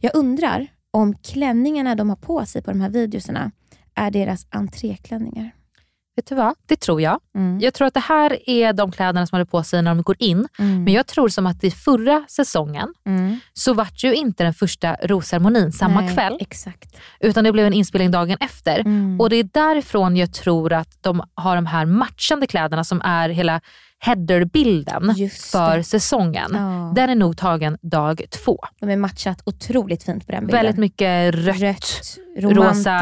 Jag 0.00 0.14
undrar 0.14 0.66
om 0.90 1.14
klänningarna 1.14 1.94
de 1.94 2.08
har 2.08 2.16
på 2.16 2.46
sig 2.46 2.62
på 2.62 2.70
de 2.70 2.80
här 2.80 2.90
videorna 2.90 3.50
är 3.94 4.10
deras 4.10 4.46
entréklänningar. 4.50 5.50
Vet 6.16 6.26
du 6.26 6.34
vad? 6.34 6.54
Det 6.66 6.76
tror 6.80 7.00
jag. 7.00 7.18
Mm. 7.34 7.60
Jag 7.60 7.74
tror 7.74 7.88
att 7.88 7.94
det 7.94 8.00
här 8.00 8.48
är 8.50 8.72
de 8.72 8.92
kläderna 8.92 9.26
som 9.26 9.36
de 9.36 9.40
hade 9.40 9.50
på 9.50 9.62
sig 9.62 9.82
när 9.82 9.94
de 9.94 10.02
går 10.02 10.16
in. 10.18 10.48
Mm. 10.58 10.84
Men 10.84 10.92
jag 10.92 11.06
tror 11.06 11.28
som 11.28 11.46
att 11.46 11.64
i 11.64 11.70
förra 11.70 12.24
säsongen 12.28 12.94
Mm. 13.06 13.40
så 13.52 13.74
vart 13.74 14.04
ju 14.04 14.14
inte 14.14 14.44
den 14.44 14.54
första 14.54 14.94
rosceremonin 15.02 15.72
samma 15.72 16.00
Nej, 16.00 16.14
kväll, 16.14 16.36
Exakt. 16.40 16.96
utan 17.20 17.44
det 17.44 17.52
blev 17.52 17.66
en 17.66 17.72
inspelning 17.72 18.10
dagen 18.10 18.36
efter. 18.40 18.78
Mm. 18.80 19.20
Och 19.20 19.30
Det 19.30 19.36
är 19.36 19.48
därifrån 19.52 20.16
jag 20.16 20.32
tror 20.32 20.72
att 20.72 21.02
de 21.02 21.22
har 21.34 21.56
de 21.56 21.66
här 21.66 21.86
matchande 21.86 22.46
kläderna 22.46 22.84
som 22.84 23.00
är 23.04 23.28
hela 23.28 23.60
headerbilden 23.98 25.14
för 25.52 25.82
säsongen. 25.82 26.50
Ja. 26.52 26.92
Den 26.94 27.10
är 27.10 27.14
nog 27.14 27.36
tagen 27.36 27.78
dag 27.82 28.22
två. 28.30 28.58
De 28.80 28.90
är 28.90 28.96
matchat 28.96 29.42
otroligt 29.44 30.02
fint 30.02 30.26
på 30.26 30.32
den 30.32 30.46
bilden. 30.46 30.58
Väldigt 30.62 30.78
mycket 30.78 31.34
rött, 31.34 32.18
Rött, 32.38 32.56
rosa. 32.56 33.00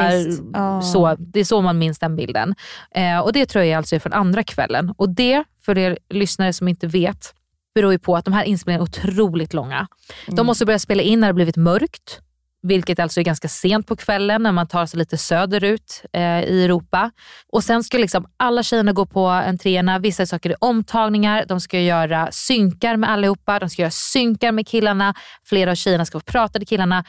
Ja. 0.53 0.83
Så, 0.83 1.17
det 1.19 1.41
är 1.41 1.45
så 1.45 1.63
man 1.63 1.79
minns 1.79 1.99
den 1.99 2.17
bilden. 2.17 2.55
Eh, 2.95 3.19
och 3.19 3.33
Det 3.33 3.47
tror 3.47 3.65
jag 3.65 3.77
alltså 3.77 3.95
är 3.95 4.01
från 4.01 4.13
andra 4.13 4.43
kvällen. 4.43 4.95
Och 4.97 5.11
Det, 5.11 5.45
för 5.63 5.79
er 5.79 5.99
lyssnare 6.11 6.53
som 6.53 6.69
inte 6.69 6.87
vet, 6.87 7.35
beror 7.75 7.93
ju 7.93 7.99
på 7.99 8.17
att 8.17 8.25
de 8.25 8.35
här 8.35 8.45
inspelningarna 8.45 8.83
är 8.85 9.09
otroligt 9.09 9.55
långa. 9.55 9.87
Mm. 10.27 10.37
De 10.37 10.47
måste 10.47 10.67
börja 10.67 10.79
spela 10.79 11.03
in 11.03 11.21
när 11.21 11.27
det 11.29 11.35
blivit 11.35 11.57
mörkt, 11.57 12.21
vilket 12.65 12.99
alltså 12.99 13.21
är 13.21 13.25
ganska 13.25 13.49
sent 13.49 13.87
på 13.87 13.97
kvällen 13.97 14.43
när 14.43 14.53
man 14.53 14.67
tar 14.67 14.87
sig 14.87 14.99
lite 14.99 15.19
söderut 15.19 16.03
eh, 16.13 16.45
i 16.45 16.65
Europa. 16.65 17.11
Och 17.53 17.65
Sen 17.65 17.85
ska 17.85 17.99
liksom 17.99 18.27
alla 18.37 18.63
tjejerna 18.63 18.93
gå 18.93 19.07
på 19.07 19.27
entréerna, 19.29 19.99
vissa 19.99 20.27
saker 20.27 20.51
är 20.51 20.57
omtagningar, 20.61 21.45
de 21.49 21.61
ska 21.61 21.81
göra 21.81 22.29
synkar 22.33 22.97
med 22.97 23.11
allihopa, 23.11 23.59
de 23.59 23.71
ska 23.71 23.83
göra 23.83 23.91
synkar 23.91 24.53
med 24.53 24.67
killarna, 24.67 25.15
flera 25.45 25.71
av 25.71 25.75
tjejerna 25.75 26.05
ska 26.05 26.21
få 26.21 26.25
prata 26.25 26.59
till 26.59 26.69
killarna. 26.69 27.05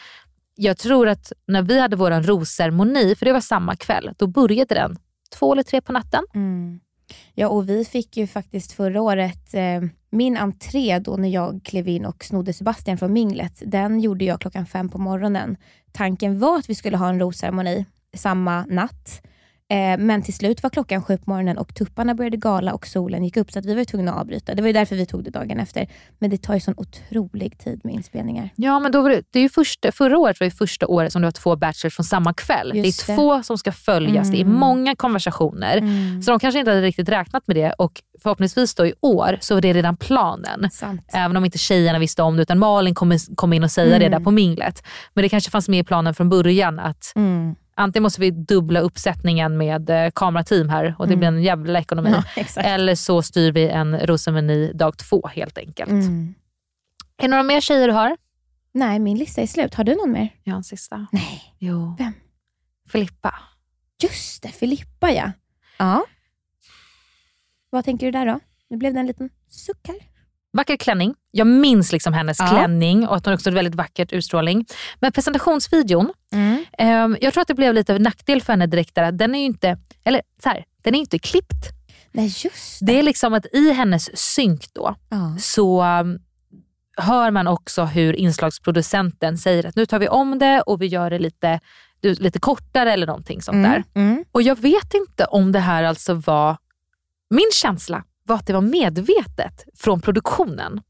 jag 0.56 0.78
tror 0.78 1.08
att 1.08 1.32
när 1.48 1.62
vi 1.62 1.80
hade 1.80 1.96
vår 1.96 2.12
rosceremoni, 2.12 3.16
för 3.16 3.26
det 3.26 3.34
var 3.34 3.42
samma 3.42 3.76
kväll, 3.76 4.12
då 4.18 4.28
började 4.28 4.76
den 4.76 4.98
två 5.40 5.54
eller 5.54 5.64
tre 5.64 5.82
på 5.82 5.92
natten. 5.92 6.24
Mm. 6.36 6.80
Ja, 7.34 7.48
och 7.48 7.70
vi 7.70 7.86
fick 7.86 8.18
ju 8.18 8.28
faktiskt 8.28 8.72
förra 8.72 9.02
året, 9.02 9.54
eh, 9.54 9.82
min 10.10 10.38
entré 10.38 11.00
då 11.00 11.16
när 11.16 11.30
jag 11.30 11.62
klev 11.64 11.88
in 11.88 12.06
och 12.06 12.24
snodde 12.24 12.54
Sebastian 12.54 12.98
från 12.98 13.14
minglet, 13.14 13.64
den 13.66 14.00
gjorde 14.00 14.26
jag 14.26 14.42
klockan 14.42 14.66
fem 14.66 14.90
på 14.90 14.98
morgonen. 14.98 15.58
Tanken 15.92 16.40
var 16.40 16.58
att 16.58 16.70
vi 16.70 16.76
skulle 16.76 16.98
ha 16.98 17.10
en 17.10 17.20
rosceremoni 17.20 17.86
samma 18.14 18.66
natt. 18.66 19.22
Eh, 19.72 19.98
men 20.00 20.22
till 20.22 20.34
slut 20.34 20.64
var 20.64 20.70
klockan 20.70 21.04
sju 21.04 21.18
på 21.18 21.30
morgonen 21.30 21.58
och 21.58 21.76
tupparna 21.76 22.16
började 22.16 22.38
gala 22.38 22.74
och 22.74 22.88
solen 22.88 23.24
gick 23.24 23.38
upp, 23.38 23.52
så 23.52 23.60
att 23.60 23.66
vi 23.66 23.74
var 23.76 23.84
tvungna 23.84 24.14
att 24.14 24.20
avbryta. 24.22 24.56
Det 24.56 24.62
var 24.62 24.68
ju 24.68 24.74
därför 24.74 24.96
vi 24.96 25.06
tog 25.06 25.24
det 25.24 25.30
dagen 25.30 25.60
efter. 25.60 25.88
Men 26.20 26.30
det 26.30 26.38
tar 26.38 26.54
ju 26.54 26.60
sån 26.60 26.74
otrolig 26.78 27.60
tid 27.60 27.82
med 27.84 27.94
inspelningar. 27.94 28.50
Ja, 28.56 28.80
men 28.80 28.92
då 28.92 29.02
var 29.02 29.10
det, 29.10 29.22
det 29.32 29.40
är 29.40 29.44
ju 29.44 29.50
första, 29.50 29.92
förra 29.92 30.18
året 30.18 30.40
var 30.40 30.46
det 30.46 30.52
första 30.52 30.88
året 30.88 31.12
som 31.12 31.22
du 31.22 31.26
har 31.26 31.32
två 31.32 31.56
bachelors 31.56 31.96
från 31.96 32.04
samma 32.04 32.34
kväll. 32.34 32.72
Just 32.76 33.08
det 33.08 33.14
är 33.14 33.16
det. 33.16 33.22
två 33.22 33.44
som 33.44 33.58
ska 33.58 33.72
följas, 33.72 34.32
det 34.32 34.38
är 34.38 34.42
Mm. 34.42 34.54
många 34.54 34.96
konversationer. 34.96 35.78
Mm. 35.78 36.22
Så 36.22 36.32
de 36.32 36.40
kanske 36.40 36.60
inte 36.60 36.72
hade 36.72 36.82
riktigt 36.82 37.10
räknat 37.10 37.48
med 37.48 37.56
det 37.56 37.72
och 37.74 38.02
förhoppningsvis 38.24 38.76
då 38.76 38.86
i 38.86 38.94
år 39.02 39.38
så 39.42 39.54
var 39.54 39.62
det 39.62 39.74
redan 39.74 39.98
planen. 39.98 40.70
Sant. 40.72 41.02
Även 41.14 41.38
om 41.38 41.46
inte 41.46 41.58
tjejerna 41.58 42.00
visste 42.00 42.22
om 42.22 42.36
det 42.36 42.42
utan 42.42 42.60
Malin 42.60 42.96
kom, 42.96 43.18
kom 43.36 43.54
in 43.54 43.64
och 43.64 43.72
säga 43.72 44.00
det 44.00 44.06
Mm. 44.06 44.12
där 44.20 44.26
på 44.26 44.32
minglet. 44.32 44.84
Men 45.14 45.22
det 45.22 45.30
kanske 45.30 45.52
fanns 45.52 45.70
med 45.70 45.80
i 45.80 45.84
planen 45.84 46.14
från 46.14 46.30
början 46.30 46.80
att 46.80 47.14
Mm. 47.16 47.56
Antingen 47.76 48.04
måste 48.04 48.22
vi 48.22 48.32
dubbla 48.32 48.80
uppsättningen 48.80 49.58
med 49.58 49.90
eh, 49.90 50.12
kamerateam 50.16 50.70
här 50.70 50.96
och 51.00 51.08
det 51.08 51.16
blir 51.16 51.28
en 51.28 51.44
jävla 51.44 51.80
ekonomi. 51.80 52.14
Ja. 52.56 52.62
Eller 52.62 52.96
så 52.96 53.22
styr 53.22 53.52
vi 53.52 53.70
en 53.70 54.00
rosemeny 54.00 54.74
dag 54.74 54.98
två 54.98 55.28
helt 55.28 55.58
enkelt. 55.58 55.92
Mm. 55.92 56.36
Är 57.18 57.22
det 57.24 57.28
några 57.28 57.44
mer 57.44 57.62
tjejer 57.62 57.88
du 57.88 57.94
har? 57.94 58.18
Nej, 58.72 59.00
min 59.00 59.18
lista 59.18 59.42
är 59.42 59.48
slut. 59.48 59.74
Har 59.74 59.84
du 59.84 59.96
någon 59.96 60.12
mer? 60.12 60.30
Jag 60.44 60.54
har 60.54 60.58
en 60.58 60.64
sista. 60.64 61.08
Nej. 61.12 61.56
Jo. 61.60 61.96
Vem? 61.98 62.14
Filippa. 62.90 63.34
Just 64.04 64.44
det, 64.44 64.50
Filippa 64.50 65.12
ja. 65.12 65.32
Ja. 65.78 66.06
Vad 67.70 67.86
tänker 67.86 68.06
du 68.06 68.12
där 68.12 68.26
då? 68.26 68.40
Nu 68.70 68.78
blev 68.78 68.94
det 68.94 69.00
en 69.00 69.08
liten 69.08 69.30
suck 69.50 69.88
här. 69.88 69.98
Vacker 70.56 70.78
klänning. 70.78 71.16
Jag 71.32 71.48
minns 71.48 71.92
liksom 71.92 72.14
hennes 72.14 72.40
Ja. 72.40 72.48
klänning 72.48 73.08
och 73.08 73.16
att 73.16 73.26
hon 73.26 73.34
också 73.34 73.50
hade 73.50 73.56
väldigt 73.56 73.76
vackert 73.76 74.14
utstrålning. 74.14 74.66
Men 75.00 75.12
presentationsvideon, 75.12 76.14
ehm, 76.78 77.18
jag 77.22 77.34
tror 77.34 77.42
att 77.42 77.48
det 77.48 77.54
blev 77.54 77.74
lite 77.74 78.00
nackdel 78.00 78.42
för 78.42 78.54
henne 78.54 78.68
direkt 78.68 78.96
där. 78.96 79.12
Den 79.12 79.36
är 79.36 79.40
ju 79.40 79.46
inte, 79.46 79.78
eller 80.04 80.22
så 80.44 80.50
här, 80.50 80.66
den 80.84 80.96
är 80.96 81.00
inte 81.00 81.20
klippt. 81.20 81.70
Nej, 82.12 82.26
just 82.26 82.80
det. 82.80 82.86
Det 82.86 83.00
är 83.00 83.04
liksom 83.04 83.34
att 83.34 83.46
i 83.54 83.72
hennes 83.72 84.18
synk 84.18 84.66
då 84.74 84.96
Ja. 85.10 85.38
så 85.40 85.84
um, 85.84 86.20
hör 86.98 87.32
man 87.32 87.48
också 87.48 87.84
hur 87.84 88.14
inslagsproducenten 88.14 89.38
säger 89.38 89.66
att 89.66 89.76
nu 89.76 89.86
tar 89.86 90.00
vi 90.00 90.08
om 90.08 90.40
det 90.40 90.62
och 90.62 90.82
vi 90.82 90.86
gör 90.86 91.10
det 91.10 91.20
lite, 91.20 91.60
lite 92.02 92.40
kortare 92.40 92.94
eller 92.94 93.08
någonting 93.08 93.42
sånt 93.42 93.64
där. 93.64 93.84
Mm. 93.96 94.26
Och 94.32 94.42
jag 94.42 94.60
vet 94.62 94.94
inte 94.94 95.26
om 95.26 95.52
det 95.52 95.60
här 95.60 95.84
alltså 95.84 96.14
var, 96.14 96.58
min 97.30 97.50
känsla 97.54 98.04
var 98.26 98.36
att 98.36 98.48
det 98.48 98.54
var 98.54 98.62
medvetet 98.62 99.66
från 99.78 100.02
produktionen. 100.02 100.82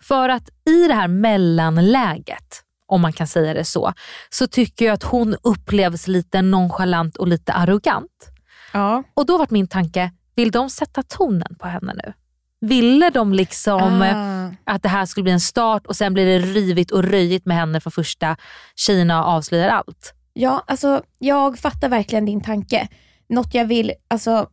För 0.00 0.28
att 0.28 0.48
i 0.66 0.86
det 0.88 0.94
här 0.94 1.08
mellanläget, 1.08 2.62
om 2.86 3.00
man 3.00 3.12
kan 3.12 3.26
säga 3.26 3.54
det 3.54 3.64
så, 3.64 3.92
så 4.30 4.46
tycker 4.46 4.84
jag 4.84 4.94
att 4.94 5.02
hon 5.02 5.36
upplevs 5.42 6.06
lite 6.08 6.42
nonchalant 6.42 7.16
och 7.16 7.28
lite 7.28 7.52
arrogant. 7.52 8.30
Ja. 8.72 9.02
Och 9.14 9.26
då 9.26 9.38
var 9.38 9.46
min 9.50 9.68
tanke, 9.68 10.10
vill 10.36 10.50
de 10.50 10.70
sätta 10.70 11.02
tonen 11.02 11.56
på 11.58 11.68
henne 11.68 11.94
nu? 11.94 12.12
Ville 12.60 13.10
de 13.10 13.32
liksom 13.32 14.02
Ah. 14.02 14.72
att 14.74 14.82
det 14.82 14.88
här 14.88 15.06
skulle 15.06 15.22
bli 15.24 15.32
en 15.32 15.40
start 15.40 15.86
och 15.86 15.96
sen 15.96 16.14
blir 16.14 16.26
det 16.26 16.38
rivigt 16.38 16.90
och 16.90 17.02
röjigt 17.04 17.46
med 17.46 17.56
henne 17.56 17.80
från 17.80 17.90
första 17.90 18.36
tjejerna 18.76 19.24
avslöjar 19.24 19.68
allt? 19.68 20.14
Ja, 20.32 20.64
alltså 20.66 21.02
jag 21.18 21.58
fattar 21.58 21.88
verkligen 21.88 22.24
din 22.26 22.40
tanke. 22.40 22.88
Något 23.28 23.54
jag 23.54 23.64
vill, 23.64 23.92
alltså, 24.08 24.48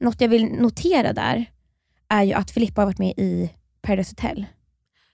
något 0.00 0.20
jag 0.20 0.28
vill 0.28 0.46
notera 0.46 1.12
där 1.12 1.44
är 2.08 2.22
ju 2.22 2.32
att 2.32 2.50
Filippa 2.50 2.80
har 2.80 2.86
varit 2.86 2.98
med 2.98 3.14
i 3.16 3.50
Paradise 3.82 4.10
Hotel. 4.10 4.46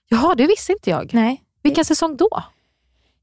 Jaha, 0.09 0.35
det 0.35 0.47
visste 0.47 0.71
inte 0.71 0.89
jag. 0.89 1.13
Nej. 1.13 1.43
Vilken 1.63 1.85
säsong 1.85 2.17
då? 2.17 2.29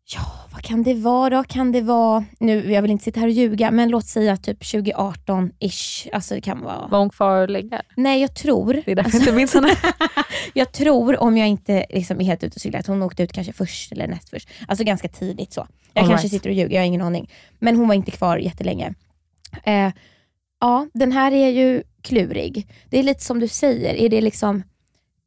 Ja, 0.07 0.21
vad 0.53 0.63
kan 0.63 0.83
det 0.83 0.95
vara 0.95 1.31
då? 1.31 1.45
Kan 1.45 1.73
det 1.73 1.81
vara, 1.81 2.25
nu 2.39 2.73
jag 2.73 2.83
vill 2.83 2.91
inte 2.91 3.05
sitta 3.05 3.21
här 3.21 3.27
och 3.27 3.33
ljuga, 3.33 3.71
men 3.71 3.89
låt 3.89 4.07
säga 4.07 4.37
typ 4.37 4.63
2018-ish. 4.63 6.09
Alltså 6.13 6.35
det 6.35 6.41
kan 6.41 6.61
vara... 6.61 6.87
Var 6.87 6.99
hon 6.99 7.11
kvar 7.11 7.49
länge? 7.49 7.83
Nej, 7.97 8.21
jag 8.21 8.35
tror... 8.35 8.83
Det 8.85 8.93
är 8.93 8.97
därför 8.97 9.11
jag 9.11 9.21
inte 9.21 9.33
minns 9.33 9.55
henne. 9.55 9.77
jag 10.53 10.73
tror, 10.73 11.23
om 11.23 11.37
jag 11.37 11.49
inte 11.49 11.87
liksom 11.91 12.21
är 12.21 12.25
helt 12.25 12.45
ute 12.45 12.55
och 12.55 12.61
cyklar, 12.61 12.81
att 12.81 12.87
hon 12.87 13.03
åkte 13.03 13.23
ut 13.23 13.33
kanske 13.33 13.53
först 13.53 13.93
eller 13.93 14.09
näst 14.09 14.31
först. 14.31 14.49
Alltså 14.69 14.85
ganska 14.85 15.09
tidigt 15.09 15.53
så. 15.53 15.67
Jag 15.93 16.03
All 16.03 16.09
kanske 16.09 16.25
right. 16.25 16.33
sitter 16.33 16.51
och 16.51 16.55
ljuger, 16.55 16.75
jag 16.75 16.81
har 16.81 16.87
ingen 16.87 17.03
aning. 17.03 17.31
Men 17.59 17.77
hon 17.77 17.89
var 17.89 17.95
inte 17.95 18.11
kvar 18.11 18.37
jättelänge. 18.37 18.95
Eh, 19.65 19.93
ja, 20.65 20.87
den 20.95 21.13
här 21.13 21.33
är 21.33 21.49
ju 21.49 21.83
klurig. 22.03 22.69
Det 22.91 22.99
är 22.99 23.03
lite 23.03 23.25
som 23.25 23.41
du 23.41 23.49
säger, 23.49 23.95
är 23.95 24.09
det 24.09 24.21
liksom 24.21 24.63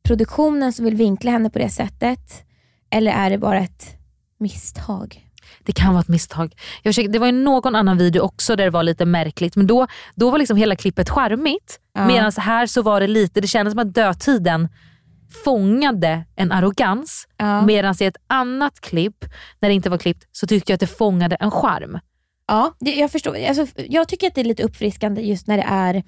produktionen 0.04 0.74
som 0.74 0.86
vill 0.86 0.96
vinkla 0.96 1.32
henne 1.32 1.50
på 1.50 1.60
det 1.60 1.70
sättet? 1.70 2.44
Eller 2.90 3.12
är 3.12 3.30
det 3.30 3.38
bara 3.38 3.60
ett 3.60 3.96
misstag? 4.40 5.24
Det 5.60 5.72
kan 5.72 5.94
vara 5.94 6.02
ett 6.02 6.08
misstag. 6.08 6.56
Jag 6.84 6.90
försöker, 6.90 7.10
det 7.10 7.20
var 7.20 7.26
ju 7.26 7.32
någon 7.32 7.76
annan 7.76 7.98
video 7.98 8.22
också 8.22 8.56
där 8.56 8.64
det 8.64 8.70
var 8.70 8.84
lite 8.84 9.06
märkligt, 9.06 9.56
men 9.56 9.68
då, 9.68 9.88
då 10.16 10.30
var 10.30 10.38
liksom 10.38 10.58
hela 10.58 10.76
klippet 10.76 11.10
charmigt. 11.10 11.80
Ja. 11.94 12.08
Medan 12.08 12.32
här 12.38 12.68
så 12.68 12.82
var 12.82 13.00
det 13.00 13.08
lite, 13.08 13.42
det 13.42 13.48
kändes 13.48 13.72
som 13.72 13.80
att 13.80 13.94
dödtiden 13.94 14.70
fångade 15.44 16.26
en 16.36 16.52
arrogans. 16.52 17.28
Ja. 17.38 17.66
Medan 17.66 17.96
i 18.00 18.06
ett 18.06 18.18
annat 18.28 18.80
klipp, 18.80 19.26
när 19.60 19.70
det 19.70 19.76
inte 19.76 19.90
var 19.90 19.98
klippt, 19.98 20.28
så 20.32 20.48
tyckte 20.48 20.72
jag 20.72 20.76
att 20.76 20.80
det 20.80 20.88
fångade 20.88 21.36
en 21.36 21.52
charm. 21.52 22.00
Ja, 22.48 22.76
det, 22.80 22.96
jag 22.96 23.12
förstår. 23.12 23.46
Alltså, 23.48 23.68
jag 23.76 24.08
tycker 24.08 24.28
att 24.28 24.36
det 24.36 24.42
är 24.42 24.46
lite 24.46 24.64
uppfriskande 24.64 25.22
just 25.22 25.48
när 25.48 25.58
det 25.58 25.66
är, 25.68 26.04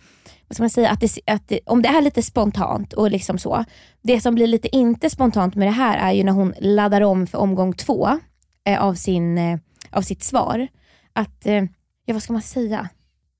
vad 0.48 0.56
ska 0.56 0.64
man 0.64 0.70
säga, 0.70 0.90
att 0.90 1.00
det, 1.00 1.20
att 1.26 1.48
det, 1.48 1.60
om 1.66 1.82
det 1.82 1.90
är 1.90 2.02
lite 2.02 2.22
spontant 2.22 2.94
och 2.94 3.12
liksom 3.12 3.38
så. 3.38 3.66
Det 4.02 4.22
som 4.22 4.36
blir 4.36 4.48
lite 4.48 4.76
inte 4.76 5.10
spontant 5.10 5.56
med 5.56 5.68
det 5.68 5.72
här 5.72 5.98
är 5.98 6.12
ju 6.14 6.24
när 6.24 6.32
hon 6.32 6.54
laddar 6.60 7.02
om 7.02 7.28
för 7.28 7.38
omgång 7.38 7.74
två 7.74 8.20
eh, 8.66 8.82
av, 8.84 8.94
sin, 8.94 9.38
eh, 9.38 9.60
av 9.92 10.02
sitt 10.02 10.24
svar. 10.24 10.68
Att, 11.14 11.46
eh, 11.46 11.64
ja 12.06 12.14
vad 12.14 12.24
ska 12.24 12.34
man 12.34 12.42
säga? 12.42 12.90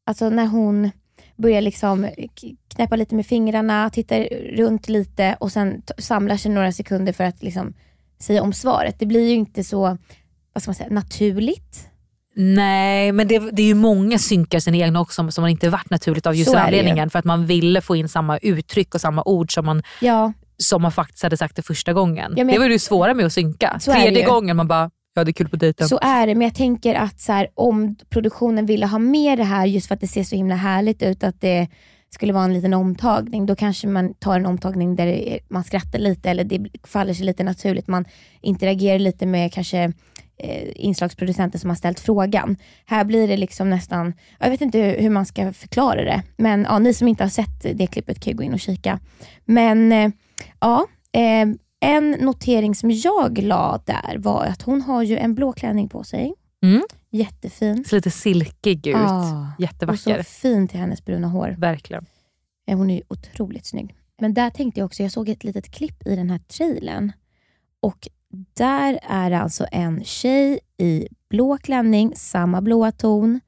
Alltså 0.06 0.30
när 0.30 0.46
hon 0.46 0.92
börjar 1.36 1.62
liksom 1.62 2.10
knäppa 2.68 2.96
lite 2.96 3.16
med 3.16 3.26
fingrarna, 3.26 3.90
tittar 3.90 4.24
runt 4.56 4.90
lite 4.90 5.38
och 5.40 5.52
sen 5.52 5.82
samlar 5.98 6.38
sig 6.38 6.52
några 6.52 6.72
sekunder 6.72 7.14
för 7.14 7.24
att 7.24 7.44
liksom 7.44 7.74
säga 8.20 8.44
om 8.44 8.54
svaret. 8.54 9.00
Det 9.00 9.06
blir 9.06 9.30
ju 9.30 9.36
inte 9.36 9.64
så, 9.64 9.98
vad 10.54 10.62
ska 10.62 10.70
man 10.70 10.76
säga, 10.76 10.90
naturligt. 10.90 11.89
Nej, 12.42 13.12
men 13.12 13.28
det, 13.28 13.40
det 13.52 13.62
är 13.62 13.66
ju 13.66 13.74
många 13.74 14.18
synkar 14.18 14.60
sina 14.60 14.78
egna 14.78 15.02
också 15.02 15.32
som, 15.32 15.42
man 15.42 15.50
inte 15.52 15.70
varit 15.70 15.90
naturligt 15.90 16.26
av 16.28 16.36
just 16.36 16.52
den 16.52 16.62
anledningen. 16.62 17.10
För 17.10 17.20
att 17.20 17.26
man 17.26 17.46
ville 17.46 17.82
få 17.82 17.96
in 17.96 18.10
samma 18.10 18.38
uttryck 18.38 18.96
och 18.96 19.02
samma 19.02 19.24
ord 19.26 19.54
som 19.54 19.66
man, 19.66 19.84
Ja, 20.02 20.34
som 20.58 20.82
man 20.82 20.92
faktiskt 20.92 21.24
hade 21.24 21.38
sagt 21.38 21.56
det 21.56 21.62
första 21.62 21.94
gången. 21.94 22.34
Ja, 22.38 22.44
men- 22.44 22.54
det 22.54 22.60
var 22.60 22.66
ju 22.66 22.72
det 22.74 22.80
svåra 22.80 23.14
med 23.14 23.26
att 23.26 23.34
synka. 23.34 23.80
Tredje 23.80 24.26
gången 24.26 24.58
man 24.58 24.68
bara, 24.68 24.90
ja 25.16 25.24
det 25.24 25.32
är 25.32 25.34
kul 25.34 25.50
på 25.50 25.56
dejten. 25.56 25.88
Så 25.88 26.00
är 26.02 26.28
det, 26.28 26.36
men 26.36 26.42
jag 26.48 26.56
tänker 26.56 26.96
att 26.96 27.20
så 27.20 27.32
här, 27.32 27.48
om 27.56 27.96
produktionen 28.10 28.66
ville 28.66 28.86
ha 28.86 29.00
med 29.00 29.38
det 29.38 29.44
här 29.44 29.66
just 29.66 29.88
för 29.88 29.96
att 29.96 30.02
det 30.02 30.08
ser 30.08 30.24
så 30.24 30.36
himla 30.36 30.56
härligt 30.56 31.04
ut, 31.04 31.24
att 31.24 31.42
det 31.42 31.68
skulle 32.10 32.34
vara 32.34 32.44
en 32.44 32.54
liten 32.54 32.74
omtagning, 32.74 33.46
då 33.46 33.56
kanske 33.56 33.88
man 33.88 34.14
tar 34.14 34.36
en 34.36 34.46
omtagning 34.46 34.96
där 34.96 35.40
man 35.50 35.64
skrattar 35.64 36.00
lite 36.00 36.30
eller 36.30 36.44
det 36.44 36.60
faller 36.84 37.14
sig 37.14 37.26
lite 37.26 37.44
naturligt. 37.44 37.88
Man 37.88 38.06
interagerar 38.42 39.00
lite 39.00 39.26
med 39.26 39.54
kanske 39.54 39.94
eh, 40.40 40.72
inslagsproducenter 40.76 41.60
som 41.60 41.70
har 41.70 41.76
ställt 41.78 42.00
frågan. 42.00 42.58
Här 42.86 43.04
blir 43.04 43.28
det 43.28 43.38
liksom 43.38 43.70
nästan, 43.70 44.14
jag 44.40 44.50
vet 44.50 44.62
inte 44.62 44.80
hur, 44.80 44.98
hur 45.02 45.10
man 45.10 45.26
ska 45.26 45.54
förklara 45.54 46.04
det, 46.04 46.24
men 46.38 46.64
ja, 46.64 46.80
ni 46.80 46.94
som 46.94 47.08
inte 47.08 47.24
har 47.24 47.30
sett 47.30 47.62
det 47.78 47.88
klippet 47.88 48.20
kan 48.20 48.32
ju 48.32 48.38
gå 48.38 48.44
in 48.44 48.54
och 48.54 48.60
kika. 48.60 49.00
Men 49.46 49.92
eh, 49.92 50.10
ja, 50.60 50.88
eh, 51.12 51.48
en 51.82 52.12
notering 52.12 52.76
som 52.76 52.92
jag 52.92 53.38
la 53.38 53.82
där 53.86 54.18
var 54.18 54.46
att 54.46 54.62
hon 54.62 54.82
har 54.82 55.04
ju 55.04 55.18
en 55.18 55.36
blå 55.36 55.54
klänning 55.54 55.90
på 55.90 56.04
sig. 56.04 56.34
Mm. 56.64 56.82
Jättefin. 57.12 57.84
Ser 57.84 57.98
lite 57.98 58.12
silkig 58.12 58.88
ut. 58.88 58.96
Ah, 58.96 59.42
Och 59.58 59.62
Jättevacker. 59.64 60.18
så 60.18 60.24
fin 60.24 60.68
till 60.68 60.80
hennes 60.80 61.06
bruna 61.06 61.28
hår. 61.28 61.56
Verkligen. 61.58 62.06
Eh, 62.72 62.78
Hon 62.78 62.90
är 62.90 62.96
ju 62.96 63.02
otroligt 63.08 63.66
snygg. 63.66 63.96
Men 64.22 64.34
där 64.34 64.50
tänkte 64.50 64.80
jag 64.80 64.86
också, 64.86 65.04
jag 65.04 65.12
såg 65.12 65.30
ett 65.30 65.44
litet 65.44 65.72
klipp 65.72 66.08
i 66.08 66.16
den 66.16 66.30
här 66.30 66.40
trailern 66.40 67.12
och 67.82 68.08
där 68.58 69.00
är 69.10 69.30
det 69.30 69.40
alltså 69.40 69.66
en 69.72 70.04
tjej 70.04 70.60
i 70.78 71.08
blå 71.30 71.58
klänning, 71.58 72.14
samma 72.16 72.62
blåa 72.62 72.92
ton, 72.92 73.40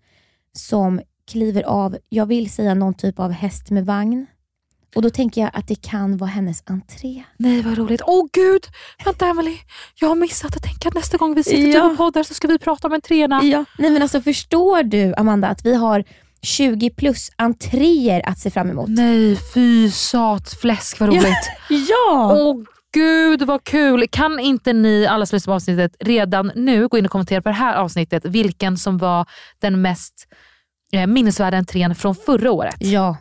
som 0.54 1.02
kliver 1.32 1.64
av, 1.64 1.98
jag 2.10 2.26
vill 2.26 2.50
säga 2.52 2.74
någon 2.74 2.94
typ 2.94 3.20
av 3.20 3.32
häst 3.32 3.70
med 3.72 3.86
vagn. 3.86 4.26
Och 4.96 5.02
då 5.02 5.10
tänker 5.10 5.42
jag 5.42 5.50
att 5.54 5.68
det 5.68 5.76
kan 5.82 6.18
vara 6.18 6.30
hennes 6.30 6.64
entré. 6.66 7.24
Nej 7.38 7.62
vad 7.62 7.78
roligt. 7.78 8.02
Åh 8.06 8.26
gud! 8.34 8.62
Vänta 9.06 9.28
Emily, 9.28 9.58
jag 10.00 10.08
har 10.08 10.16
missat 10.16 10.56
att 10.56 10.64
tänka 10.64 10.88
att 10.88 10.94
nästa 10.96 11.18
gång 11.18 11.36
vi 11.36 11.44
sitter 11.44 11.78
Ja. 11.80 11.92
och 11.92 11.98
poddar 11.98 12.24
så 12.24 12.34
ska 12.34 12.48
vi 12.48 12.60
prata 12.60 12.88
om 12.88 12.94
en 12.94 13.02
trena. 13.02 13.44
Ja. 13.44 13.66
Nej 13.78 13.90
men 13.92 14.02
alltså 14.02 14.22
förstår 14.22 14.84
du 14.84 15.14
Amanda 15.18 15.48
att 15.48 15.66
vi 15.66 15.76
har 15.76 16.04
20 16.42 16.90
plus 16.90 17.32
entréer 17.36 18.30
att 18.30 18.40
se 18.40 18.50
fram 18.52 18.70
emot? 18.70 18.90
Nej 18.90 19.38
fy 19.54 19.92
sat 19.92 20.50
fläsk 20.62 21.00
vad 21.00 21.10
roligt. 21.10 21.50
Ja! 21.70 22.32
Åh 22.40 22.56
gud 22.94 23.42
vad 23.42 23.64
kul! 23.64 24.08
Kan 24.12 24.40
inte 24.40 24.74
ni 24.74 25.08
alla 25.08 25.26
som 25.26 25.36
lyssnar 25.36 25.52
på 25.52 25.56
avsnittet 25.56 25.96
redan 26.00 26.52
nu 26.56 26.88
gå 26.88 26.98
in 26.98 27.06
och 27.06 27.12
kommentera 27.12 27.42
på 27.42 27.50
det 27.50 27.56
här 27.56 27.76
avsnittet 27.76 28.26
vilken 28.26 28.78
som 28.78 28.98
var 28.98 29.26
den 29.62 29.82
mest 29.82 30.28
eh, 30.94 31.08
minnesvärda 31.08 31.58
entrén 31.58 31.96
från 31.96 32.16
förra 32.16 32.52
året? 32.52 32.76
Ja. 32.80 33.18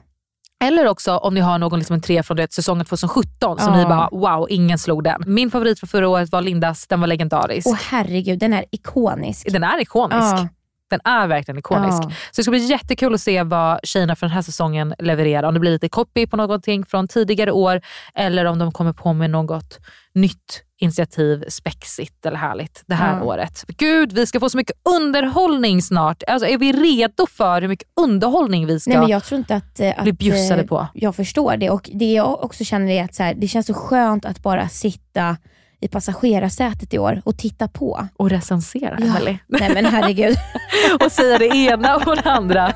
Eller 0.65 0.87
också 0.89 1.17
om 1.17 1.35
ni 1.35 1.41
har 1.41 1.59
någon 1.59 1.79
liksom 1.79 1.95
entré 1.95 2.23
från 2.23 2.37
det, 2.37 2.53
säsongen 2.53 2.85
2017 2.85 3.59
som 3.59 3.73
Ja. 3.75 3.77
ni 3.79 3.85
bara 3.85 4.09
wow, 4.13 4.47
ingen 4.51 4.79
slog 4.79 5.05
den. 5.05 5.23
Min 5.27 5.51
favorit 5.51 5.81
från 5.81 5.89
förra 5.89 6.09
året 6.09 6.33
var 6.33 6.43
Lindas, 6.43 6.87
den 6.87 7.01
var 7.01 7.07
legendarisk. 7.07 7.67
Åh 7.67 7.77
herregud, 7.91 8.39
den 8.39 8.53
är 8.53 8.65
ikonisk. 8.71 9.53
Den 9.53 9.65
är 9.65 9.81
ikonisk. 9.81 10.21
Ja. 10.21 10.49
Den 10.91 11.01
är 11.05 11.27
verkligen 11.27 11.59
ikonisk. 11.59 12.03
Ja. 12.03 12.11
Så 12.11 12.37
det 12.37 12.43
ska 12.43 12.51
bli 12.51 12.65
jättekul 12.67 13.15
att 13.15 13.21
se 13.21 13.43
vad 13.43 13.81
tjejerna 13.83 14.17
för 14.17 14.27
den 14.27 14.35
här 14.35 14.43
säsongen 14.43 14.95
levererar. 14.99 15.43
Om 15.49 15.55
det 15.55 15.61
blir 15.61 15.71
lite 15.71 15.89
copy 15.89 16.27
på 16.27 16.37
någonting 16.37 16.85
från 16.87 17.09
tidigare 17.09 17.53
år 17.53 17.81
eller 18.15 18.45
om 18.45 18.59
de 18.59 18.73
kommer 18.73 18.93
på 18.93 19.13
med 19.13 19.31
något 19.31 19.79
nytt 20.15 20.63
initiativ, 20.83 21.45
spexigt 21.49 22.27
eller 22.27 22.37
härligt 22.37 22.83
det 22.87 22.95
här 22.95 23.17
Ja. 23.19 23.25
året. 23.25 23.65
Gud, 23.69 24.13
vi 24.13 24.27
ska 24.27 24.41
få 24.41 24.51
så 24.51 24.57
mycket 24.57 24.77
underhållning 24.97 25.83
snart. 25.83 26.23
Alltså, 26.27 26.49
är 26.49 26.59
vi 26.59 26.73
redo 26.73 27.27
för 27.27 27.61
hur 27.61 27.69
mycket 27.69 27.89
underhållning 28.01 28.67
vi 28.67 28.81
ska 28.81 28.91
Nej, 28.91 28.99
men 29.01 29.09
jag 29.09 29.25
tror 29.25 29.39
inte 29.39 29.57
att, 29.57 29.81
eh, 29.81 30.03
bli 30.03 30.11
att 30.13 30.19
bjussade 30.19 30.61
eh, 30.63 30.67
på? 30.67 30.87
jag 30.95 31.17
förstår 31.17 31.57
det. 31.57 31.71
Och 31.71 31.91
Det 31.95 32.13
jag 32.13 32.45
också 32.45 32.65
känner 32.65 32.93
är 32.93 33.05
att 33.05 33.15
så 33.15 33.23
här, 33.23 33.35
det 33.35 33.49
känns 33.49 33.67
så 33.67 33.75
skönt 33.75 34.25
att 34.25 34.43
bara 34.43 34.69
sitta 34.69 35.37
i 35.81 35.89
passagerarsätet 35.89 36.95
i 36.95 36.99
år 36.99 37.23
och 37.25 37.39
titta 37.39 37.69
på. 37.69 38.09
Och 38.17 38.31
recensera, 38.31 38.97
Emelie. 38.97 39.39
Nej 39.47 39.75
men 39.75 39.85
herregud. 39.85 40.37
och 41.05 41.13
säga 41.13 41.39
det 41.39 41.47
ena 41.47 41.97
och 41.97 42.17
det 42.17 42.31
andra. 42.31 42.73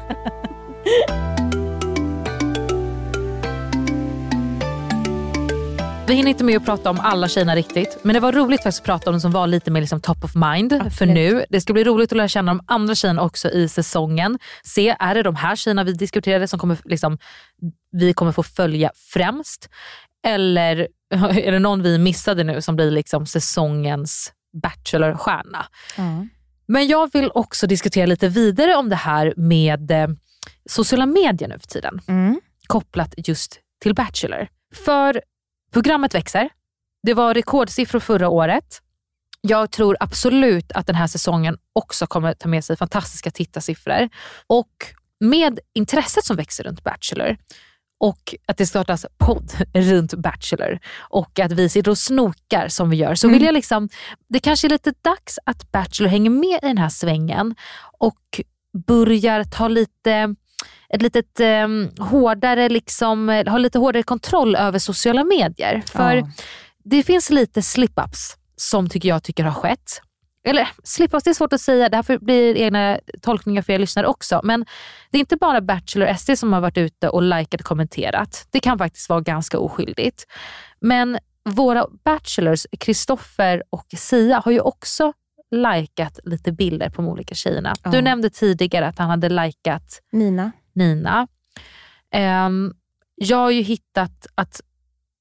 Vi 6.07 6.15
hinner 6.15 6.31
inte 6.31 6.45
med 6.45 6.57
att 6.57 6.65
prata 6.65 6.91
om 6.91 7.01
alla 7.01 7.29
tjejerna 7.29 7.57
riktigt, 7.57 7.99
men 8.03 8.15
det 8.15 8.21
var 8.21 8.33
roligt 8.33 8.63
faktiskt 8.63 8.81
att 8.81 8.87
prata 8.87 9.11
om 9.11 9.15
de 9.15 9.21
som 9.21 9.33
var 9.33 9.47
lite 9.47 9.71
mer 9.71 9.81
liksom 9.81 10.01
top 10.01 10.25
of 10.25 10.35
mind 10.35 10.73
för 10.73 10.87
Absolut. 10.87 11.15
nu. 11.15 11.45
Det 11.51 11.61
ska 11.61 11.73
bli 11.73 11.85
roligt 11.85 12.13
att 12.13 12.17
lära 12.17 12.29
känna 12.29 12.55
de 12.55 12.65
andra 12.67 12.95
tjejerna 12.95 13.23
också 13.23 13.51
i 13.51 13.69
säsongen. 13.69 14.39
Se, 14.65 14.97
är 15.01 15.15
det 15.15 15.23
de 15.23 15.37
här 15.37 15.57
tjejerna 15.57 15.85
vi 15.85 15.93
diskuterade 15.93 16.49
som 16.49 16.59
kommer, 16.59 16.79
liksom, 16.85 17.19
vi 17.93 18.13
kommer 18.13 18.33
få 18.33 18.43
följa 18.43 18.91
främst? 19.13 19.69
Eller 20.27 20.89
är 21.31 21.53
det 21.53 21.59
någon 21.59 21.83
vi 21.83 21.99
missade 21.99 22.45
nu 22.45 22.63
som 22.63 22.77
blir 22.77 22.91
liksom 22.91 23.27
säsongens 23.27 24.33
Bachelor-stjärna? 24.63 25.67
Ja. 25.97 26.27
Men 26.67 26.87
jag 26.87 27.13
vill 27.13 27.31
också 27.35 27.67
diskutera 27.67 28.07
lite 28.07 28.29
vidare 28.29 28.75
om 28.75 28.89
det 28.89 28.97
här 28.97 29.35
med 29.37 29.91
eh, 29.91 30.09
sociala 30.71 31.07
medier 31.07 31.49
nu 31.49 31.59
för 31.59 31.67
tiden. 31.67 32.01
Mm. 32.09 32.41
Kopplat 32.67 33.15
just 33.17 33.61
till 33.83 33.95
Bachelor. 33.95 34.49
För 34.75 35.23
programmet 35.73 36.15
växer. 36.15 36.49
Det 37.03 37.15
var 37.15 37.35
rekordsiffror 37.35 38.01
förra 38.01 38.29
året. 38.29 38.81
Jag 39.41 39.71
tror 39.71 39.97
absolut 40.01 40.73
att 40.73 40.87
den 40.87 40.97
här 40.97 41.07
säsongen 41.07 41.57
också 41.73 42.07
kommer 42.07 42.35
ta 42.35 42.49
med 42.49 42.65
sig 42.65 42.77
fantastiska 42.77 43.31
tittarsiffror. 43.31 44.09
Och 44.47 44.71
med 45.21 45.59
intresset 45.75 46.25
som 46.25 46.37
växer 46.37 46.65
runt 46.65 46.85
Bachelor 46.85 47.37
och 48.01 48.35
att 48.47 48.57
det 48.57 48.67
startas 48.67 49.07
podd 49.19 49.53
runt 49.75 50.15
Bachelor 50.15 50.79
och 50.99 51.39
att 51.39 51.53
vi 51.53 51.69
sitter 51.69 51.91
och 51.91 51.99
snokar 51.99 52.69
som 52.69 52.91
vi 52.91 52.97
gör 52.97 53.15
så 53.15 53.29
vill 53.29 53.43
jag 53.43 53.55
liksom, 53.55 53.89
det 54.29 54.41
kanske 54.41 54.67
är 54.67 54.71
lite 54.71 54.95
dags 55.03 55.39
att 55.47 55.73
Bachelor 55.73 56.11
hänger 56.11 56.31
med 56.31 56.59
i 56.63 56.67
den 56.67 56.79
här 56.79 56.89
svängen 56.89 57.55
och 57.99 58.41
börjar 58.87 59.45
ta 59.45 59.69
lite 59.69 60.35
ett 60.89 61.03
litet 61.03 61.41
eh, 61.41 61.69
hårdare, 61.99 62.69
liksom, 62.69 63.29
har 63.47 63.59
lite 63.59 63.79
hårdare 63.79 64.03
kontroll 64.03 64.57
över 64.57 64.79
sociala 64.79 65.25
medier. 65.25 65.83
För 65.87 66.17
Ja. 66.17 66.29
det 66.85 67.03
finns 67.03 67.31
lite 67.31 67.61
slip-ups 67.61 68.37
som 68.57 68.89
tycker 68.89 69.09
jag 69.09 69.23
tycker 69.23 69.45
har 69.45 69.61
skett. 69.61 70.01
Eller 70.45 70.69
slip-ups, 70.85 71.25
det 71.25 71.31
är 71.31 71.35
svårt 71.35 71.53
att 71.53 71.61
säga, 71.61 71.89
det 71.89 71.97
här 71.97 72.19
blir 72.19 72.57
egna 72.57 72.99
tolkningar 73.21 73.63
för 73.63 73.73
er 73.73 73.79
lyssnare 73.79 74.07
också. 74.07 74.41
Men 74.45 74.65
det 75.11 75.19
är 75.19 75.21
inte 75.21 75.37
bara 75.37 75.61
Bachelor 75.61 76.15
SD 76.15 76.31
som 76.37 76.53
har 76.53 76.61
varit 76.61 76.79
ute 76.79 77.09
och 77.09 77.23
likat 77.23 77.61
och 77.61 77.67
kommenterat. 77.67 78.47
Det 78.51 78.61
kan 78.61 78.79
faktiskt 78.79 79.09
vara 79.09 79.21
ganska 79.21 79.59
oskyldigt. 79.59 80.27
Men 80.81 81.19
våra 81.45 81.87
Bachelors, 82.05 82.67
Kristoffer 82.81 83.63
och 83.71 83.87
Sia, 83.97 84.43
har 84.45 84.53
ju 84.53 84.61
också 84.61 85.13
likat 85.51 86.19
lite 86.25 86.53
bilder 86.53 86.91
på 86.91 87.03
de 87.03 87.09
olika 87.09 87.35
tjejerna. 87.35 87.75
Du 87.85 88.03
nämnde 88.03 88.31
tidigare 88.31 88.87
att 88.87 88.99
han 88.99 89.11
hade 89.11 89.29
likat 89.29 90.01
Nina. 90.13 90.53
Nina. 90.73 91.29
Ehm, 92.11 92.75
jag 93.15 93.37
har 93.37 93.51
ju 93.51 93.63
hittat 93.63 94.27
att 94.35 94.61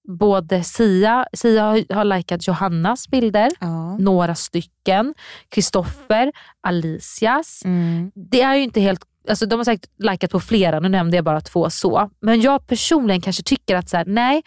både 0.07 0.63
Sia, 0.63 1.25
Sia 1.33 1.63
har, 1.63 1.93
har 1.93 2.03
likat 2.05 2.47
Johannas 2.47 3.07
bilder, 3.07 3.49
Ja. 3.59 3.97
några 3.97 4.35
stycken. 4.35 5.13
Kristoffer, 5.49 6.31
Alicias. 6.61 7.61
Mm. 7.65 8.11
Det 8.15 8.41
är 8.41 8.55
ju 8.55 8.63
inte 8.63 8.81
helt, 8.81 9.01
alltså 9.29 9.45
de 9.45 9.55
har 9.59 9.63
säkert 9.63 9.89
likat 9.99 10.31
på 10.31 10.39
flera, 10.39 10.79
nu 10.79 10.89
nämnde 10.89 11.17
jag 11.17 11.25
bara 11.25 11.41
två 11.41 11.69
så. 11.69 12.09
Men 12.21 12.41
jag 12.41 12.67
personligen 12.67 13.21
kanske 13.21 13.43
tycker 13.43 13.75
att 13.75 13.89
så 13.89 13.97
här, 13.97 14.05
nej, 14.05 14.41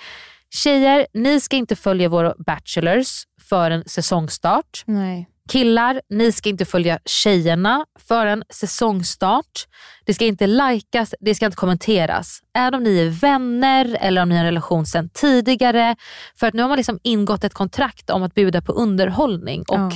tjejer, 0.50 1.06
ni 1.14 1.40
ska 1.40 1.56
inte 1.56 1.76
följa 1.76 2.08
våra 2.08 2.34
bachelors 2.46 3.24
för 3.40 3.70
en 3.70 3.84
säsongstart. 3.86 4.82
Nej. 4.86 5.28
Killar, 5.48 6.00
ni 6.10 6.32
ska 6.32 6.48
inte 6.48 6.64
följa 6.64 6.98
tjejerna 7.04 7.86
för 8.08 8.26
en 8.26 8.44
säsongstart. 8.50 9.66
Det 10.04 10.14
ska 10.14 10.24
inte 10.24 10.46
likas, 10.46 11.14
det 11.20 11.34
ska 11.34 11.46
inte 11.46 11.56
kommenteras. 11.56 12.40
Även 12.54 12.74
om 12.74 12.82
ni 12.82 12.98
är 12.98 13.10
vänner 13.10 13.96
eller 14.00 14.22
om 14.22 14.28
ni 14.28 14.34
har 14.34 14.40
en 14.40 14.46
relation 14.46 14.86
sedan 14.86 15.08
tidigare. 15.08 15.96
För 16.38 16.46
att 16.46 16.54
nu 16.54 16.62
har 16.62 16.68
man 16.68 16.76
liksom 16.76 16.98
ingått 17.02 17.44
ett 17.44 17.54
kontrakt 17.54 18.10
om 18.10 18.22
att 18.22 18.34
bjuda 18.34 18.62
på 18.62 18.72
underhållning. 18.72 19.62
Och 19.68 19.76
Ja. 19.76 19.90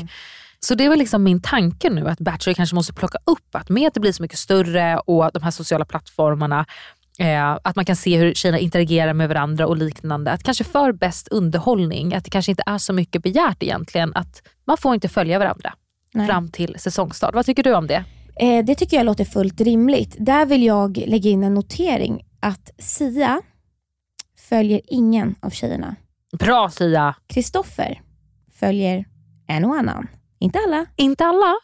Så 0.62 0.74
det 0.74 0.88
var 0.88 0.96
liksom 0.96 1.22
min 1.22 1.42
tanke 1.42 1.90
nu, 1.90 2.08
att 2.08 2.18
Bachelor 2.18 2.54
kanske 2.54 2.74
måste 2.74 2.92
plocka 2.92 3.18
upp 3.24 3.54
att 3.54 3.68
med 3.68 3.86
att 3.86 3.94
det 3.94 4.00
blir 4.00 4.12
så 4.12 4.22
mycket 4.22 4.38
större 4.38 4.98
och 4.98 5.30
de 5.32 5.42
här 5.42 5.50
sociala 5.50 5.84
plattformarna, 5.84 6.66
eh, 7.20 7.58
att 7.62 7.76
man 7.76 7.84
kan 7.84 7.96
se 7.96 8.16
hur 8.18 8.34
tjejerna 8.34 8.58
interagerar 8.58 9.12
med 9.12 9.28
varandra 9.28 9.66
och 9.66 9.76
liknande. 9.76 10.30
Att 10.30 10.42
kanske 10.42 10.64
för 10.64 10.92
bäst 10.92 11.28
underhållning, 11.28 12.14
att 12.14 12.24
det 12.24 12.30
kanske 12.30 12.52
inte 12.52 12.62
är 12.66 12.78
så 12.78 12.92
mycket 12.92 13.22
begärt 13.22 13.62
egentligen, 13.62 14.12
att 14.14 14.42
man 14.64 14.76
får 14.76 14.94
inte 14.94 15.08
följa 15.08 15.38
varandra 15.38 15.74
Nej. 16.14 16.26
fram 16.26 16.48
till 16.48 16.76
säsongstart. 16.78 17.34
Vad 17.34 17.46
tycker 17.46 17.62
du 17.62 17.74
om 17.74 17.86
det? 17.86 18.04
Eh, 18.36 18.64
det 18.64 18.74
tycker 18.74 18.96
jag 18.96 19.06
låter 19.06 19.24
fullt 19.24 19.60
rimligt. 19.60 20.16
Där 20.18 20.46
vill 20.46 20.62
jag 20.62 20.96
lägga 20.96 21.30
in 21.30 21.42
en 21.42 21.54
notering 21.54 22.24
att 22.40 22.70
Sia 22.78 23.42
följer 24.48 24.80
ingen 24.86 25.34
av 25.40 25.50
tjejerna. 25.50 25.96
Bra 26.38 26.70
Sia! 26.70 27.14
Kristoffer 27.26 28.00
följer 28.60 29.04
en 29.46 29.64
och 29.64 29.74
annan. 29.74 30.08
Inte 30.38 30.58
alla. 30.66 30.86
Inte 30.96 31.24
alla. 31.24 31.54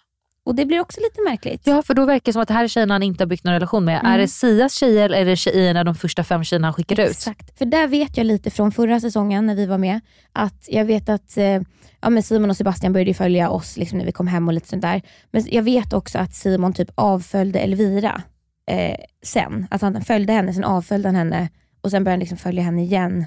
Och 0.47 0.55
det 0.55 0.66
blir 0.66 0.80
också 0.80 1.01
lite 1.01 1.22
märkligt. 1.22 1.62
Ja, 1.64 1.82
för 1.82 1.94
då 1.94 2.05
verkar 2.05 2.24
det 2.24 2.32
som 2.32 2.42
att 2.42 2.49
det 2.49 2.55
här 2.55 2.64
är 2.64 2.68
tjejerna 2.68 2.94
han 2.94 3.03
inte 3.03 3.24
har 3.24 3.26
byggt 3.26 3.44
någon 3.44 3.55
relation 3.55 3.84
med. 3.84 4.01
Mm. 4.01 4.12
Är 4.12 4.18
det 4.18 4.28
Sias 4.28 4.74
tjejer 4.74 5.05
eller 5.05 5.18
är 5.18 5.24
det 5.24 5.36
tjejerna, 5.36 5.84
de 5.84 5.94
första 5.94 6.24
fem 6.24 6.44
tjejerna 6.44 6.66
han 6.66 6.74
skickar 6.74 7.01
ut? 7.01 7.11
Exakt. 7.11 7.59
För 7.59 7.64
där 7.64 7.86
vet 7.86 8.16
jag 8.16 8.26
lite 8.26 8.51
från 8.51 8.72
förra 8.72 9.01
säsongen 9.01 9.47
när 9.47 9.55
vi 9.55 9.66
var 9.66 9.78
med, 9.78 10.01
att 10.32 10.68
jag 10.68 10.84
vet 10.84 11.09
att 11.09 11.36
eh, 11.36 11.61
ja, 12.01 12.11
men 12.11 12.22
Simon 12.22 12.51
och 12.51 12.57
Sebastian 12.57 12.92
började 12.92 13.14
följa 13.14 13.51
oss 13.51 13.76
liksom, 13.76 13.99
när 13.99 14.07
vi 14.07 14.12
kom 14.12 14.26
hem 14.26 14.49
och 14.49 14.55
lite 14.55 14.68
sånt 14.68 14.82
där. 14.82 15.03
Men 15.30 15.44
jag 15.51 15.62
vet 15.62 15.92
också 15.92 16.18
att 16.18 16.34
Simon 16.34 16.72
typ 16.72 16.90
avföljde 16.94 17.59
Elvira 17.59 18.22
eh, 18.70 18.97
sen. 19.22 19.66
Alltså 19.70 19.86
han 19.86 20.03
följde 20.03 20.32
henne, 20.32 20.53
sen 20.53 20.64
avföljde 20.64 21.09
han 21.09 21.16
henne 21.16 21.49
och 21.80 21.90
sen 21.90 22.05
började 22.05 22.14
han 22.14 22.20
liksom 22.20 22.38
följa 22.38 22.62
henne 22.62 22.82
igen 22.82 23.26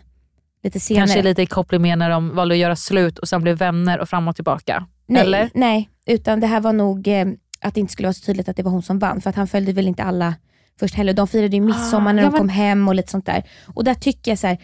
lite 0.64 0.80
senare. 0.80 1.08
Kanske 1.08 1.22
lite 1.22 1.42
i 1.42 1.46
koppling 1.46 1.82
med 1.82 1.98
när 1.98 2.10
de 2.10 2.36
valde 2.36 2.56
att 2.56 2.60
göra 2.60 2.76
slut 2.76 3.20
och 3.20 3.30
sen 3.30 3.42
blev 3.42 3.58
vänner 3.58 4.00
och 4.00 4.10
fram 4.10 4.28
och 4.28 4.36
tillbaka. 4.36 4.88
Nej, 5.10 5.22
Eller? 5.22 5.50
nej, 5.54 5.90
utan 6.06 6.40
det 6.40 6.48
här 6.48 6.62
var 6.62 6.74
nog 6.74 7.08
eh, 7.08 7.28
att 7.62 7.74
det 7.74 7.80
inte 7.80 7.94
skulle 7.94 8.08
vara 8.08 8.14
så 8.14 8.26
tydligt 8.26 8.50
att 8.50 8.56
det 8.58 8.64
var 8.64 8.72
hon 8.72 8.82
som 8.82 9.00
vann. 9.00 9.22
För 9.22 9.30
att 9.30 9.36
han 9.36 9.48
följde 9.48 9.74
väl 9.74 9.88
inte 9.88 10.04
alla 10.04 10.36
först 10.80 10.96
heller. 10.96 11.14
De 11.14 11.28
firade 11.28 11.56
ju 11.56 11.62
midsommar 11.62 12.10
Ah, 12.12 12.14
när 12.14 12.24
de 12.24 12.30
men- 12.32 12.38
kom 12.40 12.50
hem 12.50 12.88
och 12.88 12.96
lite 12.96 13.12
sånt 13.12 13.26
där. 13.26 13.44
Och 13.76 13.84
där 13.84 13.94
tycker 13.94 14.32
jag 14.32 14.40
så 14.40 14.48
här, 14.48 14.58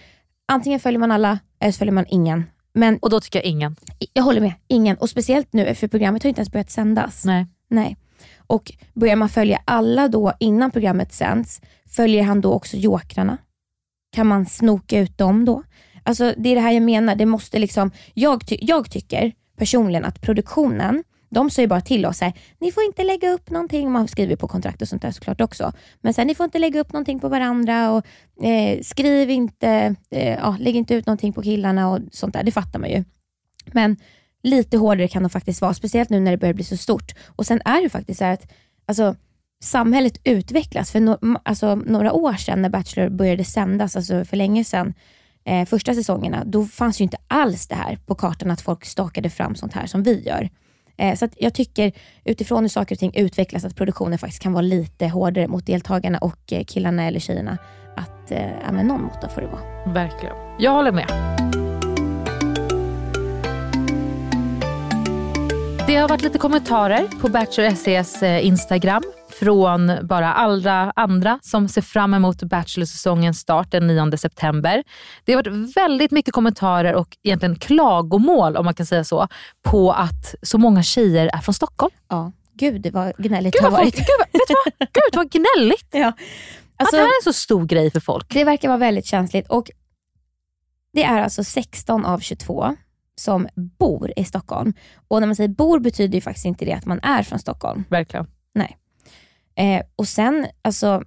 antingen 0.48 0.80
följer 0.80 1.00
man 1.00 1.12
alla 1.12 1.40
eller 1.60 1.72
så 1.72 1.78
följer 1.78 1.94
man 1.94 2.06
ingen. 2.10 2.44
Men 2.74 2.98
Och 2.98 3.10
då 3.10 3.20
tycker 3.22 3.40
jag 3.40 3.46
ingen. 3.46 3.76
jag 4.14 4.24
håller 4.24 4.42
med, 4.42 4.54
ingen. 4.68 4.98
Och 4.98 5.10
speciellt 5.10 5.54
nu, 5.54 5.76
för 5.76 5.88
programmet 5.88 6.24
har 6.24 6.28
inte 6.30 6.40
ens 6.40 6.52
börjat 6.52 6.72
sändas. 6.72 7.26
Nej. 7.26 7.46
Nej. 7.70 7.98
Och 8.48 8.72
börjar 8.94 9.16
man 9.16 9.30
följa 9.30 9.62
alla 9.66 10.08
då 10.08 10.34
innan 10.40 10.72
programmet 10.72 11.14
sänds, 11.14 11.62
följer 11.90 12.24
han 12.24 12.42
då 12.42 12.54
också 12.54 12.78
jokrarna? 12.78 13.38
Kan 14.16 14.28
man 14.28 14.46
snoka 14.46 15.00
ut 15.00 15.18
dem 15.18 15.46
då? 15.46 15.64
Alltså 16.04 16.34
Det 16.38 16.50
är 16.50 16.56
det 16.56 16.62
här 16.62 16.72
jag 16.72 16.84
menar. 16.84 17.16
Det 17.16 17.26
måste 17.26 17.60
liksom, 17.60 17.92
jag, 18.14 18.48
ty- 18.48 18.58
jag 18.62 18.92
tycker 18.92 19.32
personligen 19.56 20.06
att 20.06 20.22
produktionen, 20.22 21.04
de 21.30 21.50
säger 21.50 21.68
bara 21.68 21.82
till 21.82 22.06
oss 22.06 22.22
här, 22.22 22.34
ni 22.60 22.72
får 22.72 22.84
inte 22.84 23.04
lägga 23.04 23.30
upp 23.30 23.50
någonting, 23.50 23.92
man 23.92 24.08
skriver 24.08 24.36
på 24.36 24.48
kontrakt 24.48 24.82
och 24.82 24.88
sånt 24.88 25.02
där 25.02 25.12
såklart 25.12 25.42
också. 25.42 25.74
Men 26.02 26.14
sen 26.14 26.28
ni 26.28 26.36
får 26.36 26.44
inte 26.44 26.60
lägga 26.60 26.80
upp 26.80 26.94
någonting 26.94 27.20
på 27.20 27.30
varandra 27.30 27.92
och 27.92 28.06
eh, 28.46 28.82
skriv 28.82 29.30
inte, 29.30 29.96
eh, 30.12 30.34
ja, 30.34 30.58
lägg 30.60 30.76
inte 30.76 30.96
ut 30.96 31.06
någonting 31.06 31.34
på 31.34 31.42
killarna 31.42 31.90
och 31.90 32.00
sånt 32.12 32.34
där. 32.34 32.44
Det 32.44 32.52
fattar 32.52 32.80
man 32.80 32.90
ju. 32.90 33.04
Men 33.72 33.98
lite 34.44 34.78
hårdare 34.78 35.08
kan 35.08 35.24
de 35.24 35.30
faktiskt 35.30 35.62
vara, 35.62 35.74
speciellt 35.74 36.10
nu 36.10 36.20
när 36.20 36.32
det 36.32 36.38
börjar 36.38 36.54
bli 36.54 36.64
så 36.64 36.78
stort. 36.78 37.16
Och 37.26 37.46
sen 37.46 37.62
är 37.66 37.84
det 37.84 37.90
faktiskt 37.90 38.18
så 38.18 38.26
här 38.26 38.34
att 38.34 38.52
alltså, 38.86 39.16
samhället 39.64 40.22
utvecklas. 40.24 40.92
För 40.92 41.00
no, 41.00 41.40
alltså, 41.44 41.76
några 41.76 42.14
år 42.14 42.34
sedan 42.34 42.62
när 42.62 42.70
Bachelor 42.70 43.10
började 43.10 43.44
sändas, 43.44 43.96
alltså 43.96 44.26
för 44.26 44.38
länge 44.38 44.64
sedan, 44.64 44.94
eh, 45.46 45.66
första 45.66 45.94
säsongerna, 45.94 46.44
då 46.46 46.66
fanns 46.66 47.02
ju 47.02 47.04
inte 47.04 47.18
alls 47.28 47.68
det 47.68 47.76
här 47.76 48.00
på 48.06 48.16
kartan 48.16 48.52
att 48.52 48.62
folk 48.62 48.86
stakade 48.86 49.30
fram 49.30 49.56
sånt 49.56 49.74
här 49.74 49.86
som 49.86 50.04
vi 50.04 50.24
gör. 50.24 50.50
Eh, 50.98 51.16
så 51.16 51.26
att 51.26 51.34
jag 51.38 51.54
tycker 51.54 51.92
utifrån 52.24 52.64
hur 52.64 52.70
saker 52.70 52.96
och 52.96 53.00
ting 53.00 53.12
utvecklas 53.16 53.66
att 53.66 53.76
produktionen 53.76 54.20
faktiskt 54.20 54.44
kan 54.44 54.54
vara 54.54 54.62
lite 54.62 55.08
hårdare 55.08 55.48
mot 55.48 55.66
deltagarna 55.66 56.18
och 56.18 56.54
eh, 56.54 56.64
killarna 56.64 57.04
eller 57.04 57.20
tjejerna. 57.20 57.58
Att 57.98 58.32
eh, 58.32 58.52
ja, 58.66 58.72
men 58.72 58.88
någon 58.88 59.02
måtta 59.02 59.30
får 59.30 59.42
det 59.42 59.48
vara. 59.48 59.94
Verkligen. 59.94 60.36
Jag 60.60 60.72
håller 60.72 60.92
med. 60.92 61.08
Det 65.88 65.96
har 65.96 66.10
varit 66.10 66.22
lite 66.22 66.38
kommentarer 66.38 67.08
på 67.22 67.30
Bachelor 67.30 67.76
SEs 67.76 68.24
eh, 68.24 68.46
Instagram 68.46 69.04
från 69.40 70.08
bara 70.08 70.34
alla 70.34 70.94
andra 70.96 71.40
som 71.42 71.68
ser 71.68 71.82
fram 71.82 72.14
emot 72.14 72.44
Bachelor-säsongens 72.44 73.40
start 73.40 73.72
den 73.72 73.88
9 73.88 74.18
september. 74.18 74.84
Det 75.26 75.34
har 75.34 75.44
varit 75.44 75.78
väldigt 75.78 76.12
mycket 76.12 76.34
kommentarer 76.34 76.94
och 76.94 77.18
egentligen 77.24 77.56
klagomål, 77.56 78.58
om 78.58 78.66
man 78.66 78.74
kan 78.74 78.86
säga 78.86 79.04
så, 79.04 79.28
på 79.64 79.92
att 79.92 80.36
så 80.42 80.58
många 80.58 80.84
tjejer 80.84 81.30
är 81.34 81.42
från 81.42 81.54
Stockholm. 81.54 81.94
Ja, 82.08 82.32
gud 82.54 82.88
vad 82.94 83.14
gnälligt 83.18 83.54
Gud 83.54 83.62
det 83.62 83.66
har 83.66 83.72
varit. 83.72 83.96
gud, 83.96 84.06
vet 84.34 84.42
du 84.48 84.54
vad, 84.66 84.90
gud 84.94 85.16
vad 85.16 85.32
gnälligt! 85.32 85.88
ja. 85.92 86.14
Alltså, 86.78 86.96
att 86.96 87.00
det 87.00 87.06
här 87.06 87.06
är 87.06 87.20
en 87.22 87.24
så 87.24 87.34
stor 87.34 87.66
grej 87.66 87.92
för 87.92 88.00
folk. 88.00 88.30
Det 88.30 88.44
verkar 88.44 88.68
vara 88.68 88.78
väldigt 88.78 89.06
känsligt 89.06 89.48
och 89.48 89.72
det 90.94 91.04
är 91.04 91.22
alltså 91.22 91.44
16 91.44 92.06
av 92.06 92.20
22 92.20 92.76
som 93.16 93.48
bor 93.56 94.12
i 94.16 94.26
Stockholm. 94.26 94.74
Och 95.08 95.20
när 95.20 95.28
man 95.28 95.36
säger 95.36 95.50
bor 95.50 95.80
betyder 95.80 96.16
ju 96.16 96.22
faktiskt 96.22 96.46
inte 96.46 96.66
det 96.66 96.74
att 96.74 96.86
man 96.86 97.00
är 97.04 97.24
från 97.24 97.40
Stockholm. 97.40 97.84
Verkligen. 97.90 98.28
Eh, 99.58 99.82
och 99.96 100.08
sen, 100.08 100.48
alltså, 100.62 101.04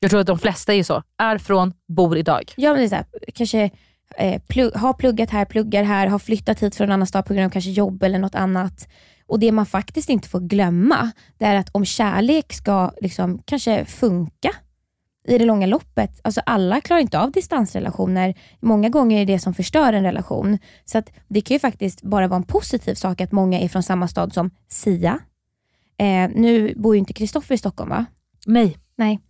Jag 0.00 0.10
tror 0.10 0.20
att 0.20 0.26
de 0.26 0.38
flesta 0.38 0.72
är 0.72 0.76
ju 0.76 0.84
så. 0.84 1.02
Är 1.18 1.38
från, 1.38 1.72
bor 1.88 2.18
idag. 2.18 2.52
ja, 2.56 2.70
men 2.70 2.78
det 2.78 2.84
är 2.86 2.88
så 2.88 2.94
här, 2.94 3.06
kanske 3.34 3.70
eh, 4.16 4.42
plugg, 4.48 4.74
har 4.74 4.92
pluggat 4.92 5.30
här, 5.30 5.44
pluggar 5.44 5.82
här, 5.82 6.06
har 6.06 6.18
flyttat 6.18 6.62
hit 6.62 6.76
från 6.76 6.88
en 6.88 6.92
annan 6.92 7.06
stad 7.06 7.24
på 7.26 7.34
grund 7.34 7.46
av 7.46 7.50
kanske 7.50 7.70
jobb 7.70 8.02
eller 8.02 8.18
något 8.18 8.34
annat. 8.34 8.88
Och 9.26 9.38
Det 9.38 9.52
man 9.52 9.66
faktiskt 9.66 10.08
inte 10.08 10.28
får 10.28 10.40
glömma, 10.40 11.10
det 11.38 11.44
är 11.44 11.56
att 11.56 11.68
om 11.72 11.84
kärlek 11.84 12.52
ska 12.52 12.92
liksom, 13.00 13.42
kanske 13.44 13.84
funka 13.84 14.50
i 15.28 15.38
det 15.38 15.44
långa 15.44 15.66
loppet, 15.66 16.20
alltså 16.24 16.40
alla 16.46 16.80
klarar 16.80 17.00
inte 17.00 17.18
av 17.18 17.32
distansrelationer. 17.32 18.34
Många 18.60 18.88
gånger 18.88 19.20
är 19.20 19.26
det 19.26 19.38
som 19.38 19.54
förstör 19.54 19.92
en 19.92 20.02
relation. 20.04 20.58
Så 20.84 20.98
att 20.98 21.10
det 21.28 21.40
kan 21.40 21.54
ju 21.54 21.58
faktiskt 21.58 22.02
bara 22.02 22.28
vara 22.28 22.36
en 22.36 22.42
positiv 22.42 22.94
sak 22.94 23.20
att 23.20 23.32
många 23.32 23.60
är 23.60 23.68
från 23.68 23.82
samma 23.82 24.08
stad 24.08 24.34
som 24.34 24.50
Sia. 24.68 25.18
Eh, 26.02 26.30
nu 26.34 26.74
bor 26.76 26.94
ju 26.94 26.98
inte 26.98 27.12
Kristoffer 27.12 27.54
i 27.54 27.58
Stockholm 27.58 27.90
va? 27.90 28.04
Nej. 28.46 28.78
Nej. 28.96 29.20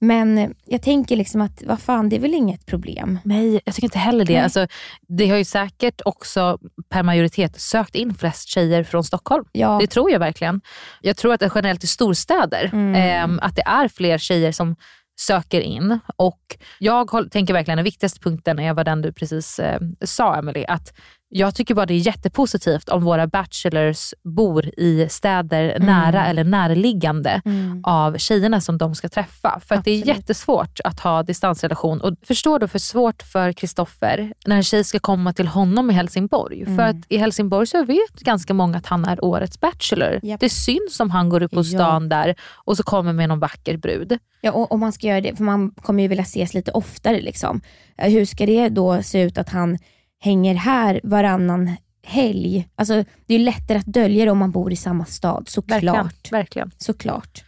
Men 0.00 0.54
jag 0.64 0.82
tänker 0.82 1.16
liksom 1.16 1.40
att, 1.40 1.62
vad 1.66 1.80
fan, 1.80 2.08
det 2.08 2.16
är 2.16 2.20
väl 2.20 2.34
inget 2.34 2.66
problem. 2.66 3.18
Nej, 3.24 3.60
jag 3.64 3.74
tycker 3.74 3.86
inte 3.86 3.98
heller 3.98 4.24
det. 4.24 4.38
Alltså, 4.38 4.66
det 5.08 5.28
har 5.28 5.36
ju 5.36 5.44
säkert 5.44 6.00
också 6.04 6.58
per 6.88 7.02
majoritet 7.02 7.60
sökt 7.60 7.94
in 7.94 8.14
flest 8.14 8.48
tjejer 8.48 8.84
från 8.84 9.04
Stockholm. 9.04 9.44
Ja, 9.52 9.78
Det 9.80 9.86
tror 9.86 10.10
jag 10.10 10.18
verkligen. 10.18 10.60
Jag 11.00 11.16
tror 11.16 11.34
att 11.34 11.40
det 11.40 11.50
generellt 11.54 11.84
i 11.84 11.86
storstäder, 11.86 12.70
Mm. 12.72 12.94
ehm, 12.94 13.38
att 13.42 13.56
det 13.56 13.62
är 13.66 13.88
fler 13.88 14.18
tjejer 14.18 14.52
som 14.52 14.76
söker 15.20 15.60
in. 15.60 15.98
Och 16.16 16.56
Jag 16.78 17.30
tänker 17.30 17.54
verkligen 17.54 17.76
den 17.78 17.84
viktigaste 17.84 18.20
punkten 18.20 18.58
är 18.58 18.74
vad 18.74 18.86
den 18.86 19.02
du 19.02 19.12
precis 19.12 19.58
eh, 19.58 19.80
sa 20.04 20.36
Emily. 20.36 20.64
Att 20.68 20.92
jag 21.36 21.54
tycker 21.54 21.74
bara 21.74 21.86
det 21.86 21.94
är 21.94 21.98
jättepositivt 22.06 22.88
om 22.88 23.04
våra 23.04 23.26
bachelors 23.26 24.14
bor 24.24 24.66
i 24.80 25.06
städer 25.10 25.64
Mm. 25.76 25.86
nära 25.86 26.26
eller 26.26 26.44
närliggande 26.44 27.40
Mm. 27.44 27.80
av 27.84 28.18
tjejerna 28.18 28.60
som 28.60 28.78
de 28.78 28.94
ska 28.94 29.08
träffa. 29.08 29.60
För 29.66 29.74
att 29.74 29.84
det 29.84 29.90
är 29.90 30.06
jättesvårt 30.06 30.80
att 30.84 31.00
ha 31.00 31.22
distansrelation. 31.22 32.00
Och 32.00 32.14
förstår 32.22 32.58
du 32.58 32.68
för 32.68 32.78
svårt 32.78 33.22
för 33.22 33.52
Kristoffer 33.52 34.32
när 34.46 34.56
en 34.56 34.62
tjej 34.62 34.84
ska 34.84 34.98
komma 34.98 35.32
till 35.32 35.46
honom 35.48 35.90
i 35.90 35.94
Helsingborg. 35.94 36.62
Mm. 36.62 36.76
För 36.76 36.82
att 36.82 36.96
i 37.08 37.16
Helsingborg 37.16 37.66
så 37.66 37.84
vet 37.84 38.20
ganska 38.20 38.54
många 38.54 38.78
att 38.78 38.86
han 38.86 39.04
är 39.04 39.24
årets 39.24 39.60
bachelor. 39.60 40.20
Japp. 40.22 40.40
Det 40.40 40.48
syns 40.48 41.00
om 41.00 41.10
han 41.10 41.28
går 41.28 41.42
upp 41.42 41.50
på 41.52 41.60
Ja. 41.60 41.64
stan 41.64 42.08
där 42.08 42.34
och 42.54 42.76
så 42.76 42.82
kommer 42.82 43.12
med 43.12 43.28
någon 43.28 43.38
vacker 43.40 43.76
brud. 43.76 44.18
Ja, 44.40 44.52
och, 44.52 44.72
och 44.72 44.78
man 44.78 44.92
ska 44.92 45.06
göra 45.06 45.20
det, 45.20 45.36
för 45.36 45.44
man 45.44 45.70
kommer 45.70 46.02
ju 46.02 46.08
vilja 46.08 46.22
ses 46.24 46.54
lite 46.54 46.70
oftare. 46.70 47.20
Liksom. 47.20 47.60
Eh, 47.98 48.10
Hur 48.10 48.24
ska 48.24 48.46
det 48.46 48.68
då 48.68 49.02
se 49.02 49.22
ut 49.22 49.38
att 49.38 49.48
han 49.48 49.78
hänger 50.24 50.54
här 50.54 51.00
varannan 51.04 51.70
helg? 52.06 52.68
Alltså, 52.76 53.04
det 53.26 53.34
är 53.34 53.38
lättare 53.38 53.78
att 53.78 53.86
dölja 53.86 54.24
det 54.24 54.30
om 54.30 54.38
man 54.38 54.50
bor 54.50 54.72
i 54.72 54.76
samma 54.76 55.04
stad, 55.04 55.48
Verkligen. 55.66 55.94
såklart. 55.94 56.32
Verkligen. 56.32 56.70
såklart. 56.78 57.44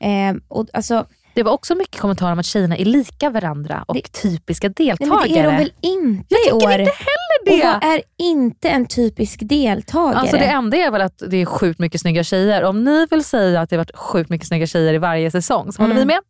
Eh, 0.00 0.34
och, 0.48 0.66
alltså, 0.72 1.06
Det 1.34 1.42
var 1.42 1.52
också 1.52 1.74
mycket 1.74 2.00
kommentarer 2.00 2.32
om 2.32 2.38
att 2.38 2.46
tjejerna 2.46 2.76
är 2.76 2.84
lika 2.84 3.30
varandra 3.30 3.84
och 3.88 3.96
typiska 4.22 4.66
nej, 4.68 4.74
deltagare. 4.86 5.18
men 5.20 5.32
det 5.32 5.38
är 5.40 5.44
de 5.50 5.56
väl 5.56 5.72
inte 5.80 6.24
Jag 6.28 6.40
i 6.40 6.44
tycker 6.44 6.56
år? 6.56 6.72
inte 6.80 6.92
heller 6.92 7.44
det. 7.44 7.52
Och 7.52 7.82
vad 7.82 7.90
är 7.92 8.02
inte 8.18 8.68
en 8.68 8.86
typisk 8.86 9.40
deltagare? 9.42 10.16
Alltså 10.18 10.36
det 10.36 10.44
enda 10.44 10.76
är 10.76 10.90
väl 10.90 11.00
att 11.02 11.22
det 11.30 11.36
är 11.36 11.44
sjukt 11.46 11.78
mycket 11.80 12.00
snygga 12.00 12.24
tjejer. 12.24 12.64
Om 12.64 12.84
ni 12.84 13.06
vill 13.10 13.24
säga 13.24 13.60
att 13.60 13.70
det 13.70 13.76
har 13.76 13.80
varit 13.80 13.96
sjukt 13.96 14.30
mycket 14.30 14.48
snygga 14.48 14.66
tjejer 14.66 14.94
i 14.94 14.98
varje 14.98 15.30
säsong 15.30 15.72
så 15.72 15.82
håller 15.82 15.94
Mm. 15.94 16.08
vi 16.08 16.14
med. 16.14 16.20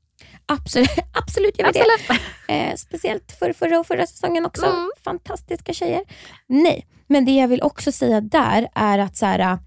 Absolut, 0.47 0.89
absolut 1.13 1.59
gör 1.59 1.67
vi 1.67 1.73
det. 1.73 1.85
Absolut. 1.95 2.21
Eh, 2.49 2.75
speciellt 2.77 3.33
för 3.39 3.53
förra 3.53 3.81
och 3.81 3.87
förra 3.87 4.07
säsongen 4.07 4.47
också. 4.47 4.67
Mm. 4.67 4.91
Fantastiska 5.05 5.73
tjejer. 5.73 6.03
Nej, 6.47 6.87
men 7.07 7.25
det 7.25 7.33
jag 7.33 7.49
vill 7.49 7.63
också 7.63 7.93
säga 7.93 8.21
där 8.21 8.69
är 8.75 8.99
att 8.99 9.17
så 9.17 9.27
här, 9.27 9.59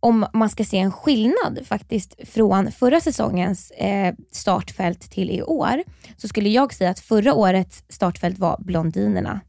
om 0.00 0.26
man 0.32 0.50
ska 0.50 0.64
se 0.64 0.78
en 0.78 0.92
skillnad 0.92 1.60
faktiskt 1.66 2.14
från 2.28 2.72
förra 2.72 3.00
säsongens 3.00 3.70
eh, 3.70 4.14
startfält 4.32 5.10
till 5.10 5.30
i 5.30 5.42
år, 5.42 5.82
så 6.16 6.28
skulle 6.28 6.48
jag 6.48 6.74
säga 6.74 6.90
att 6.90 7.00
förra 7.00 7.34
årets 7.34 7.84
startfält 7.88 8.38
var 8.38 8.56
blondinerna 8.58 9.40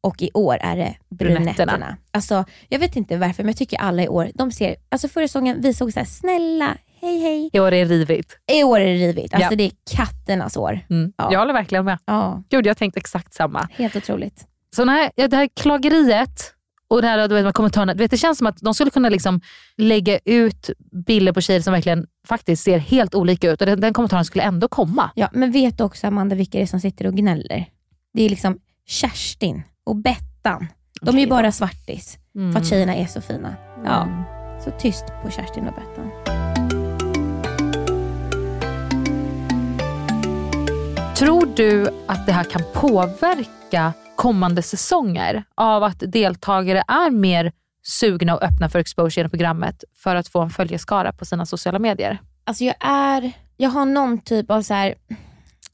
och 0.00 0.22
i 0.22 0.30
år 0.34 0.58
är 0.60 0.76
det 0.76 0.96
brunetterna. 1.08 1.44
Brunetterna. 1.54 1.96
Alltså, 2.10 2.44
jag 2.68 2.78
vet 2.78 2.96
inte 2.96 3.16
varför, 3.16 3.42
men 3.42 3.48
jag 3.48 3.56
tycker 3.56 3.78
alla 3.78 4.02
i 4.02 4.08
år, 4.08 4.30
de 4.34 4.52
ser, 4.52 4.76
alltså 4.88 5.08
förra 5.08 5.28
säsongen 5.28 5.60
vi 5.60 5.74
såg 5.74 5.92
så 5.92 6.00
här, 6.00 6.06
snälla, 6.06 6.76
hej 7.04 7.18
hej. 7.18 7.50
I 7.52 7.60
år 7.60 7.66
är 7.72 7.84
det 7.84 7.94
rivigt. 7.94 8.38
I 8.52 8.64
år 8.64 8.80
är 8.80 8.84
det 8.86 8.94
rivigt, 9.06 9.34
alltså 9.34 9.52
Ja. 9.52 9.56
det 9.56 9.64
är 9.64 9.72
katternas 9.96 10.56
år. 10.56 10.80
Mm. 10.90 11.12
Ja. 11.16 11.32
Jag 11.32 11.38
håller 11.38 11.52
verkligen 11.52 11.84
med. 11.84 11.98
Ja, 12.04 12.42
Gud, 12.50 12.66
jag 12.66 12.70
har 12.70 12.74
tänkt 12.74 12.96
exakt 12.96 13.34
samma. 13.34 13.68
helt 13.72 13.96
otroligt. 13.96 14.46
Så 14.76 14.84
nej, 14.84 15.10
ja, 15.16 15.28
det 15.28 15.36
här 15.36 15.48
klageriet 15.56 16.50
och 16.88 17.02
det 17.02 17.08
här 17.08 17.28
du 17.28 17.34
vet, 17.34 17.44
med 17.44 17.54
kommentarerna, 17.54 17.94
du 17.94 17.98
vet, 17.98 18.10
det 18.10 18.16
känns 18.16 18.38
som 18.38 18.46
att 18.46 18.56
de 18.60 18.74
skulle 18.74 18.90
kunna 18.90 19.08
liksom 19.08 19.40
lägga 19.76 20.18
ut 20.24 20.70
bilder 21.06 21.32
på 21.32 21.40
tjejer 21.40 21.60
som 21.60 21.72
verkligen 21.72 22.06
faktiskt 22.28 22.62
ser 22.64 22.78
helt 22.78 23.14
olika 23.14 23.50
ut 23.50 23.60
och 23.60 23.66
den, 23.66 23.80
den 23.80 23.92
kommentaren 23.94 24.24
skulle 24.24 24.44
ändå 24.44 24.68
komma. 24.68 25.10
Ja, 25.14 25.28
men 25.32 25.52
vet 25.52 25.78
du 25.78 25.84
också 25.84 26.06
Amanda 26.06 26.36
vilka 26.36 26.58
det 26.58 26.62
är 26.62 26.66
som 26.66 26.80
sitter 26.80 27.06
och 27.06 27.14
gnäller? 27.14 27.66
Det 28.14 28.22
är 28.22 28.28
liksom 28.28 28.58
Kerstin 28.86 29.62
och 29.84 29.96
Bettan. 29.96 30.66
De 31.02 31.16
är 31.16 31.20
ju 31.20 31.26
bara 31.26 31.52
svartis 31.52 32.18
Mm. 32.36 32.52
för 32.52 32.60
att 32.60 32.66
tjejerna 32.66 32.94
är 32.94 33.06
så 33.06 33.20
fina. 33.20 33.54
Ja, 33.84 34.02
Mm. 34.02 34.22
så 34.64 34.70
tyst 34.70 35.04
på 35.22 35.30
Kerstin 35.30 35.68
och 35.68 35.74
Bettan. 35.74 36.43
Tror 41.16 41.46
du 41.56 41.88
att 42.06 42.26
det 42.26 42.32
här 42.32 42.44
kan 42.44 42.62
påverka 42.72 43.92
kommande 44.16 44.62
säsonger 44.62 45.44
av 45.54 45.82
att 45.82 46.02
deltagare 46.06 46.84
är 46.88 47.10
mer 47.10 47.52
sugna 47.82 48.34
och 48.36 48.42
öppna 48.42 48.68
för 48.68 48.78
exposure 48.78 49.20
genom 49.20 49.30
programmet 49.30 49.84
för 49.96 50.16
att 50.16 50.28
få 50.28 50.40
en 50.40 50.50
följeskara 50.50 51.12
på 51.12 51.24
sina 51.24 51.46
sociala 51.46 51.78
medier? 51.78 52.18
Alltså 52.44 52.64
jag 52.64 52.74
är, 52.80 53.32
jag 53.56 53.70
har 53.70 53.86
någon 53.86 54.18
typ 54.18 54.50
av 54.50 54.62
så 54.62 54.74
här, 54.74 54.94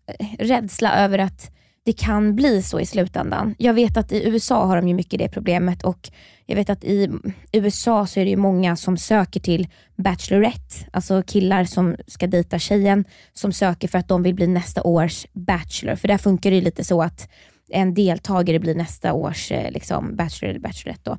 eh, 0.07 0.27
rädsla 0.39 0.95
över 0.97 1.19
att 1.19 1.51
det 1.91 1.95
kan 1.99 2.37
bli 2.37 2.63
så 2.63 2.81
i 2.81 2.87
slutändan. 2.87 3.55
Jag 3.59 3.75
vet 3.75 3.97
att 3.97 4.13
i 4.13 4.29
USA 4.29 4.65
har 4.65 4.77
de 4.77 4.89
ju 4.89 4.95
mycket 4.95 5.19
det 5.19 5.29
problemet 5.29 5.83
och 5.83 6.11
jag 6.47 6.57
vet 6.57 6.71
att 6.71 6.85
i 6.85 7.11
USA 7.53 8.07
så 8.07 8.21
är 8.21 8.25
det 8.25 8.31
ju 8.31 8.37
många 8.37 8.77
som 8.77 8.97
söker 8.97 9.41
till 9.41 9.69
Bachelorette, 9.97 10.75
alltså 10.93 11.23
killar 11.23 11.65
som 11.65 11.97
ska 12.07 12.27
dejta 12.27 12.59
tjejen 12.59 13.05
som 13.33 13.53
söker 13.53 13.89
för 13.89 13.99
att 13.99 14.09
de 14.09 14.23
vill 14.23 14.35
bli 14.35 14.47
nästa 14.47 14.83
års 14.83 15.27
Bachelor. 15.33 15.97
För 15.97 16.09
där 16.09 16.19
funkar 16.19 16.51
det 16.51 16.57
ju 16.57 16.63
lite 16.63 16.85
så 16.85 17.03
att 17.03 17.29
en 17.71 17.95
deltagare 17.95 18.59
blir 18.59 18.75
nästa 18.75 19.13
års 19.13 19.53
eh, 19.53 19.71
liksom, 19.71 20.17
Bachelor 20.17 20.51
eller 20.51 20.61
Bachelorette. 20.61 21.11
Då. 21.11 21.19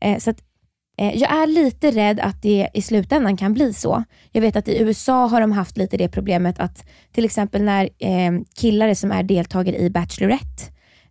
Eh, 0.00 0.18
så 0.18 0.30
att, 0.30 0.38
jag 0.96 1.32
är 1.32 1.46
lite 1.46 1.90
rädd 1.90 2.20
att 2.20 2.42
det 2.42 2.68
i 2.74 2.82
slutändan 2.82 3.36
kan 3.36 3.54
bli 3.54 3.72
så. 3.72 4.04
Jag 4.32 4.40
vet 4.42 4.56
att 4.56 4.68
i 4.68 4.78
USA 4.78 5.26
har 5.26 5.40
de 5.40 5.52
haft 5.52 5.76
lite 5.76 5.96
det 5.96 6.08
problemet 6.08 6.60
att 6.60 6.84
till 7.12 7.24
exempel 7.24 7.62
när 7.62 7.88
eh, 7.98 8.32
killar 8.54 8.94
som 8.94 9.12
är 9.12 9.22
deltagare 9.22 9.78
i 9.78 9.90
Bachelorette, 9.90 10.62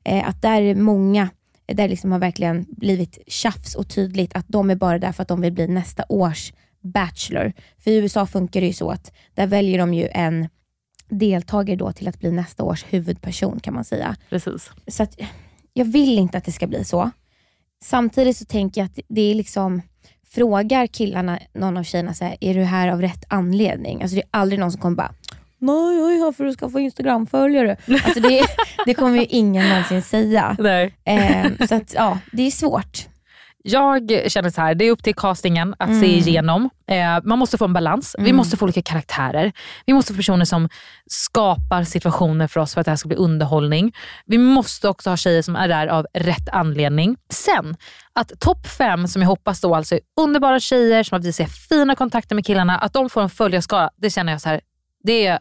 eh, 0.04 0.28
att 0.30 0.42
där 0.42 0.62
är 0.62 0.76
många, 0.76 1.30
där 1.66 1.88
liksom 1.88 2.12
har 2.12 2.20
verkligen 2.20 2.66
blivit 2.70 3.20
tjafs 3.28 3.76
och 3.76 3.90
tydligt 3.90 4.36
att 4.36 4.46
de 4.48 4.70
är 4.70 4.76
bara 4.76 5.00
där 5.00 5.12
för 5.12 5.22
att 5.22 5.28
de 5.28 5.42
vill 5.42 5.54
bli 5.54 5.68
nästa 5.68 6.04
års 6.10 6.54
Bachelor. 6.82 7.54
För 7.80 7.92
i 7.92 7.96
USA 7.96 8.26
funkar 8.26 8.62
det 8.62 8.68
ju 8.68 8.74
så 8.74 8.92
att 8.92 9.14
där 9.34 9.48
väljer 9.48 9.78
de 9.78 9.94
ju 9.94 10.08
en 10.12 10.50
deltagare 11.10 11.78
då 11.78 11.92
till 11.92 12.08
att 12.08 12.20
bli 12.20 12.32
nästa 12.32 12.64
års 12.64 12.86
huvudperson 12.90 13.60
kan 13.60 13.74
man 13.74 13.84
säga. 13.84 14.16
Precis. 14.30 14.72
Så 14.88 15.04
att, 15.04 15.20
jag 15.74 15.86
vill 15.86 16.20
inte 16.20 16.38
att 16.38 16.46
det 16.46 16.52
ska 16.52 16.68
bli 16.68 16.84
så. 16.84 17.12
Samtidigt 17.84 18.38
så 18.38 18.46
tänker 18.46 18.82
jag 18.82 18.86
att 18.86 19.00
det 19.08 19.32
är 19.32 19.36
liksom, 19.36 19.82
frågar 20.30 20.88
killarna 20.88 21.40
någon 21.54 21.78
av 21.78 21.84
tjejerna 21.84 22.14
så 22.14 22.26
här, 22.26 22.38
är 22.42 22.54
du 22.54 22.64
här 22.64 22.88
av 22.88 23.02
rätt 23.02 23.26
anledning? 23.28 24.02
Alltså 24.02 24.16
det 24.16 24.22
är 24.22 24.30
aldrig 24.32 24.60
någon 24.60 24.72
som 24.72 24.82
kommer 24.82 24.96
bara, 24.96 25.14
nej 25.58 25.98
jag 25.98 26.14
är 26.14 26.26
här 26.26 26.32
för 26.32 26.46
att 26.46 26.56
skaffa 26.60 26.80
Instagram-följare. 26.80 27.78
Alltså 28.04 28.20
det, 28.20 28.46
det 28.86 28.94
kommer 28.94 29.18
ju 29.18 29.26
ingen 29.26 29.70
någonsin 29.70 30.02
säga. 30.02 30.56
Nej. 30.60 30.94
Eh, 31.04 31.68
så 31.68 31.76
att, 31.76 31.94
ja, 31.94 32.20
det 32.32 32.44
är 32.48 32.52
svårt. 32.52 33.08
Jag 33.64 34.12
känner 34.28 34.50
så 34.50 34.62
här, 34.62 34.76
det 34.76 34.86
är 34.86 34.92
upp 34.92 35.04
till 35.04 35.16
castingen 35.16 35.76
att 35.80 35.90
Mm. 35.90 36.02
se 36.02 36.18
igenom. 36.18 36.70
Eh, 36.88 37.20
man 37.24 37.40
måste 37.40 37.58
få 37.58 37.66
en 37.66 37.74
balans. 37.74 38.16
Vi 38.20 38.34
måste 38.34 38.58
få 38.58 38.66
olika 38.66 38.82
karaktärer. 38.82 39.52
Vi 39.86 39.94
måste 39.94 40.14
få 40.14 40.18
personer 40.18 40.46
som 40.46 40.70
skapar 41.06 41.84
situationer 41.84 42.48
för 42.48 42.60
oss 42.60 42.74
för 42.74 42.82
att 42.82 42.86
det 42.86 42.92
här 42.92 42.96
ska 42.96 43.08
bli 43.08 43.18
underhållning. 43.18 43.94
Vi 44.26 44.38
måste 44.38 44.90
också 44.90 45.10
ha 45.10 45.18
tjejer 45.18 45.42
som 45.42 45.56
är 45.56 45.68
där 45.68 45.88
av 45.88 46.06
rätt 46.14 46.50
anledning. 46.52 47.18
Sen, 47.30 47.76
att 48.14 48.40
topp 48.40 48.68
fem, 48.68 49.08
som 49.08 49.22
jag 49.22 49.30
hoppas 49.30 49.62
då 49.62 49.76
alltså 49.76 49.96
är 49.96 50.02
underbara 50.22 50.60
tjejer 50.60 51.04
som 51.04 51.16
har 51.16 51.22
visat 51.22 51.52
fina 51.70 51.96
kontakter 51.96 52.36
med 52.36 52.46
killarna, 52.46 52.78
att 52.78 52.94
de 52.94 53.10
får 53.10 53.22
en 53.22 53.30
följarskara, 53.30 53.90
det 53.98 54.10
känner 54.10 54.32
jag 54.32 54.42
så 54.42 54.50
här, 54.50 54.62
det 55.04 55.40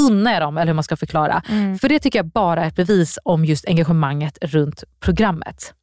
unnar 0.00 0.32
jag 0.32 0.42
dem, 0.42 0.56
eller 0.58 0.66
hur 0.66 0.74
man 0.74 0.84
ska 0.84 0.96
förklara. 0.96 1.42
För 1.80 1.88
det 1.88 1.98
tycker 1.98 2.18
jag 2.18 2.26
bara 2.26 2.62
är 2.64 2.68
ett 2.68 2.76
bevis 2.76 3.18
om 3.24 3.44
just 3.44 3.68
engagemanget 3.68 4.38
runt 4.42 4.84
programmet. 5.00 5.74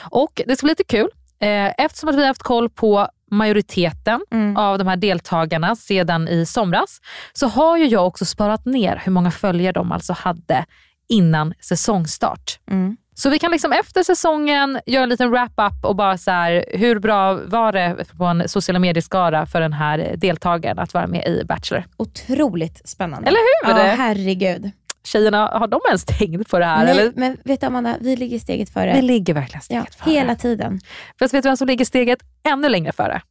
Och 0.00 0.42
det 0.46 0.56
ska 0.56 0.64
bli 0.64 0.70
lite 0.72 0.84
kul. 0.84 1.08
Eh, 1.40 1.72
Eftersom 1.78 2.08
att 2.08 2.14
vi 2.14 2.20
har 2.20 2.26
haft 2.28 2.42
koll 2.42 2.70
på 2.70 3.08
majoriteten 3.30 4.20
av 4.56 4.78
de 4.78 4.86
här 4.86 4.96
deltagarna 4.96 5.76
sedan 5.76 6.28
i 6.28 6.46
somras 6.46 7.00
så 7.32 7.46
har 7.46 7.76
ju 7.76 7.86
jag 7.86 8.06
också 8.06 8.24
sparat 8.24 8.64
ner 8.64 9.02
hur 9.04 9.12
många 9.12 9.30
följare 9.30 9.72
de 9.72 9.92
alltså 9.92 10.12
hade 10.12 10.64
innan 11.08 11.54
säsongstart. 11.60 12.58
Mm. 12.70 12.96
Så 13.14 13.30
vi 13.30 13.38
kan 13.38 13.50
liksom 13.50 13.72
efter 13.72 14.02
säsongen 14.02 14.80
göra 14.86 15.02
en 15.02 15.08
liten 15.08 15.30
wrap-up 15.30 15.84
och 15.84 15.96
bara 15.96 16.18
så 16.18 16.30
här, 16.30 16.64
hur 16.68 16.98
bra 16.98 17.34
var 17.34 17.72
det 17.72 18.04
på 18.18 18.24
en 18.24 18.48
sociala 18.48 18.78
medieskara 18.78 19.46
för 19.46 19.60
den 19.60 19.72
här 19.72 20.14
deltagaren 20.16 20.78
att 20.78 20.94
vara 20.94 21.06
med 21.06 21.26
i 21.26 21.44
Bachelor? 21.44 21.84
Otroligt 21.96 22.88
spännande. 22.88 23.28
Eller 23.28 23.38
hur? 23.38 23.78
Ja, 23.78 23.94
herregud. 23.96 24.70
Tjejerna, 25.04 25.46
har 25.46 25.68
de 25.68 25.80
ens 25.88 26.04
tänkt 26.04 26.50
på 26.50 26.58
det 26.58 26.64
här? 26.64 26.84
Nej, 26.84 26.98
eller? 26.98 27.12
men 27.16 27.36
vet 27.44 27.60
du 27.60 27.66
Amanda, 27.66 27.96
vi 28.00 28.16
ligger 28.16 28.38
steget 28.38 28.70
före. 28.70 28.94
Det 28.94 29.02
ligger 29.02 29.34
verkligen 29.34 29.60
ja, 29.68 29.82
steget 29.82 29.94
före. 29.94 30.14
hela 30.14 30.36
tiden. 30.36 30.80
Fast 31.18 31.34
vet 31.34 31.42
du 31.42 31.48
vem 31.48 31.56
som 31.56 31.68
ligger 31.68 31.84
steget 31.84 32.18
ännu 32.42 32.68
längre 32.68 32.92
före? 32.92 33.22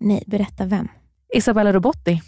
Nej, 0.00 0.24
berätta 0.26 0.64
vem. 0.64 0.88
Isabella 1.34 1.72
Robotti. 1.72 2.22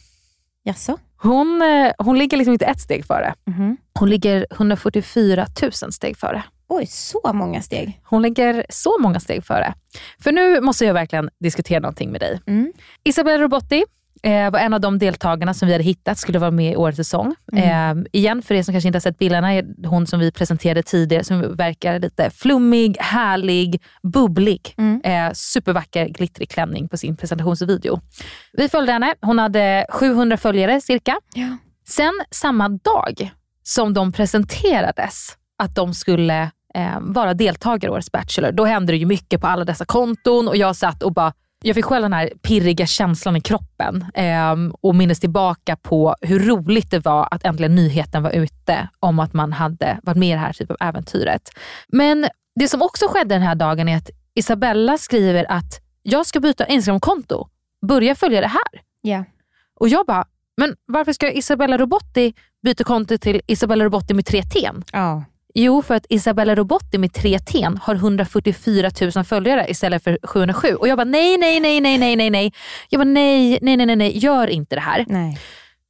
Jaså? 0.65 0.99
Hon, 1.17 1.63
eh, 1.63 1.93
hon 1.99 2.19
ligger 2.19 2.37
liksom 2.37 2.53
inte 2.53 2.65
ett 2.65 2.81
steg 2.81 3.07
före. 3.07 3.35
Mhm. 3.47 3.77
Hon 3.99 4.11
ligger 4.11 4.47
144 4.51 5.47
000 5.63 5.73
steg 5.73 6.17
före. 6.17 6.43
Oj, 6.69 6.87
så 6.87 7.31
många 7.35 7.63
steg. 7.63 8.01
Hon 8.05 8.23
ligger 8.23 8.67
så 8.69 8.99
många 9.01 9.21
steg 9.21 9.45
före. 9.45 9.75
För 10.19 10.33
nu 10.33 10.61
måste 10.61 10.85
jag 10.85 10.95
verkligen 10.95 11.31
diskutera 11.41 11.81
någonting 11.81 12.11
med 12.11 12.21
dig. 12.21 12.41
Mm. 12.47 12.73
Isabella 13.05 13.43
Robotti 13.45 13.85
eh, 14.23 14.51
var 14.51 14.59
en 14.59 14.75
av 14.75 14.81
de 14.81 14.99
deltagarna 14.99 15.55
som 15.55 15.67
vi 15.67 15.75
hade 15.75 15.85
hittat 15.85 16.19
skulle 16.19 16.39
vara 16.39 16.51
med 16.51 16.73
i 16.73 16.77
årets 16.77 16.97
säsong. 16.97 17.35
Eh, 17.53 17.95
igen, 18.13 18.43
för 18.43 18.55
er 18.55 18.63
som 18.63 18.75
kanske 18.75 18.89
inte 18.89 18.97
har 18.97 19.01
sett 19.01 19.19
bilderna, 19.19 19.55
är 19.55 19.87
hon 19.87 20.07
som 20.07 20.21
vi 20.21 20.33
presenterade 20.33 20.83
tidigare 20.83 21.25
som 21.25 21.57
verkar 21.57 21.99
lite 21.99 22.31
flummig, 22.31 22.97
härlig, 23.01 23.83
bubblig. 24.03 24.75
Eh, 25.05 25.33
supervacker 25.33 26.09
glittrig 26.09 26.51
klänning 26.51 26.89
på 26.89 26.97
sin 26.97 27.17
presentationsvideo. 27.17 28.01
Vi 28.53 28.69
följde 28.69 28.93
henne. 28.93 29.15
Hon 29.21 29.39
hade 29.39 29.87
700 29.91 30.37
följare 30.37 30.81
cirka. 30.81 31.19
Ja. 31.35 31.57
Sen 31.89 32.13
samma 32.31 32.69
dag 32.69 33.33
som 33.63 33.95
de 33.95 34.13
presenterades 34.13 35.37
att 35.59 35.75
de 35.75 35.95
skulle 35.95 36.43
eh, 36.75 37.01
vara 37.01 37.35
deltagare 37.35 37.91
i 37.91 37.93
årets 37.93 38.13
Bachelor, 38.13 38.53
då 38.53 38.65
hände 38.65 38.93
det 38.93 38.97
ju 38.97 39.07
mycket 39.07 39.41
på 39.41 39.47
alla 39.47 39.65
dessa 39.65 39.85
konton 39.85 40.49
och 40.49 40.57
jag 40.57 40.77
satt 40.77 41.03
och 41.03 41.13
bara 41.13 41.33
jag 41.63 41.75
fick 41.75 41.85
själv 41.85 42.03
den 42.03 42.13
här 42.13 42.33
pirriga 42.43 42.87
känslan 42.87 43.37
i 43.37 43.41
kroppen 43.41 44.07
eh, 44.15 44.57
och 44.81 44.95
minns 44.95 45.21
tillbaka 45.21 45.77
på 45.77 46.17
hur 46.21 46.41
roligt 46.41 46.91
det 46.91 46.99
var 46.99 47.29
att 47.31 47.45
äntligen 47.45 47.75
nyheten 47.75 48.23
var 48.23 48.31
ute 48.31 48.89
om 49.01 49.19
att 49.19 49.33
man 49.33 49.53
hade 49.53 49.99
varit 50.03 50.19
med 50.19 50.29
i 50.29 50.33
det 50.33 50.39
här 50.39 50.53
typen 50.53 50.77
av 50.81 50.89
äventyret. 50.89 51.51
Men 51.89 52.27
det 52.55 52.69
som 52.69 52.83
också 52.83 53.09
skedde 53.09 53.35
den 53.35 53.43
här 53.43 53.55
dagen 53.55 53.89
är 53.89 53.97
att 53.97 54.11
Isabella 54.35 54.99
skriver 54.99 55.53
att 55.53 55.81
jag 56.03 56.27
ska 56.27 56.41
byta 56.41 56.67
Instagramkonto, 56.67 57.49
börja 57.87 58.15
följa 58.15 58.41
det 58.41 58.47
här. 58.47 58.83
Ja. 59.01 59.25
Och 59.81 59.89
jag 59.89 60.07
bara, 60.07 60.25
men 60.57 60.77
varför 60.87 61.13
ska 61.13 61.33
Isabella 61.33 61.79
Robotti 61.79 62.35
byta 62.63 62.85
konto 62.85 63.19
till 63.19 63.41
Isabella 63.47 63.85
Robotti 63.85 64.15
med 64.15 64.27
tre 64.27 64.43
t 64.43 64.71
ja. 64.93 65.25
Jo, 65.55 65.83
för 65.83 65.95
att 65.95 66.07
Isabella 66.09 66.55
Robotti 66.55 66.99
med 66.99 67.13
tre 67.13 67.39
t 67.39 67.69
har 67.81 67.95
144 67.95 68.91
000 69.15 69.25
följare 69.25 69.67
istället 69.69 70.05
för 70.05 70.19
707. 70.23 70.75
Och 70.75 70.89
jag 70.89 70.99
bara, 70.99 71.05
nej, 71.05 71.39
nej, 71.39 71.61
nej, 71.61 71.81
nej, 71.81 71.99
nej, 71.99 72.17
nej, 72.17 72.31
nej. 72.31 72.53
Jag 72.89 72.99
bara, 72.99 73.05
nej, 73.05 73.59
nej, 73.63 73.77
nej, 73.77 73.87
nej, 73.87 73.97
nej, 73.97 74.19
gör 74.19 74.47
inte 74.47 74.75
det 74.75 74.81
här. 74.81 75.05
Nej. 75.09 75.39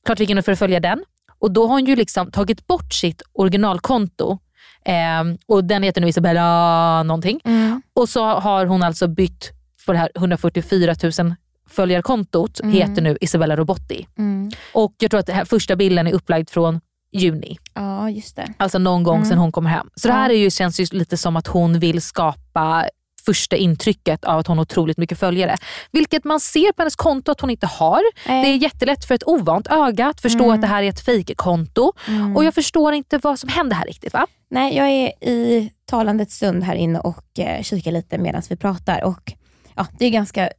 Klart 0.07 0.21
vi 0.21 0.23
gick 0.23 0.31
in 0.31 0.39
att 0.39 0.59
följa 0.59 0.81
den. 0.81 1.05
Och 1.39 1.53
då 1.53 1.63
har 1.63 1.69
hon 1.69 1.85
ju 1.85 1.97
liksom 1.97 2.31
tagit 2.31 2.67
bort 2.67 2.93
sitt 2.93 3.23
originalkonto. 3.33 4.39
Ehm, 4.85 5.39
och 5.47 5.65
den 5.65 5.83
heter 5.83 6.01
nu 6.01 6.09
Isabella 6.09 7.03
någonting. 7.03 7.41
Mm. 7.45 7.83
Och 7.95 8.09
så 8.09 8.25
har 8.25 8.67
hon 8.67 8.83
alltså 8.83 9.09
bytt 9.09 9.51
på 9.87 9.93
det 9.93 9.99
här 9.99 10.11
144 10.15 10.95
000 11.03 11.35
följarkontot, 11.69 12.61
heter 12.65 13.03
nu 13.03 13.19
Isabella 13.21 13.57
Robotti. 13.57 14.07
Mm. 14.19 14.51
Och 14.73 14.95
jag 14.99 15.11
tror 15.11 15.21
att 15.21 15.27
den 15.27 15.37
här 15.37 15.45
första 15.45 15.77
bilden 15.77 16.07
är 16.07 16.13
upplagd 16.13 16.51
från 16.51 16.81
juni. 17.13 17.59
Ja, 17.75 18.11
just 18.11 18.37
det. 18.37 18.55
Alltså 18.57 18.79
någon 18.79 19.03
gång 19.03 19.25
sedan 19.25 19.39
hon 19.39 19.53
kom 19.53 19.67
hem. 19.67 19.91
Så 19.95 20.09
det 20.09 20.15
här 20.15 20.31
är 20.31 20.35
ju, 20.35 20.51
känns 20.51 20.81
ju 20.81 20.87
lite 20.93 21.17
som 21.17 21.37
att 21.37 21.47
hon 21.47 21.79
vill 21.79 22.03
skapa 22.03 22.89
första 23.27 23.57
intrycket 23.57 24.25
av 24.25 24.39
att 24.39 24.47
hon 24.47 24.59
har 24.59 24.63
otroligt 24.63 24.99
mycket 24.99 25.19
följare. 25.19 25.57
Vilket 25.93 26.25
man 26.25 26.41
ser 26.41 26.73
på 26.73 26.83
hennes 26.83 26.97
konto 26.97 27.33
att 27.33 27.41
hon 27.41 27.51
inte 27.51 27.67
har. 27.67 28.01
Nej. 28.29 28.45
Det 28.45 28.49
är 28.51 28.57
jättelätt 28.57 29.05
för 29.05 29.15
ett 29.15 29.27
ovant 29.27 29.67
öga 29.67 30.07
att 30.07 30.21
förstå 30.21 30.53
att 30.53 30.61
det 30.61 30.67
här 30.67 30.83
är 30.83 30.89
ett 30.89 31.01
fejkkonto. 31.01 31.93
Och 32.37 32.45
jag 32.45 32.55
förstår 32.55 32.93
inte 32.93 33.19
vad 33.19 33.39
som 33.39 33.49
händer 33.49 33.77
här 33.77 33.85
riktigt. 33.85 34.13
va? 34.13 34.27
Nej, 34.51 34.77
jag 34.77 34.89
är 34.89 35.29
i 35.29 35.73
talandets 35.85 36.37
stund 36.37 36.63
här 36.65 36.75
inne 36.75 36.99
och 36.99 37.39
eh, 37.39 37.63
kikar 37.63 37.93
lite 37.93 38.19
medan 38.19 38.43
vi 38.49 38.57
pratar. 38.57 39.05
Och 39.05 39.33
ja, 39.75 39.87
Det 39.99 40.07
är 40.07 40.11
ganska 40.11 40.51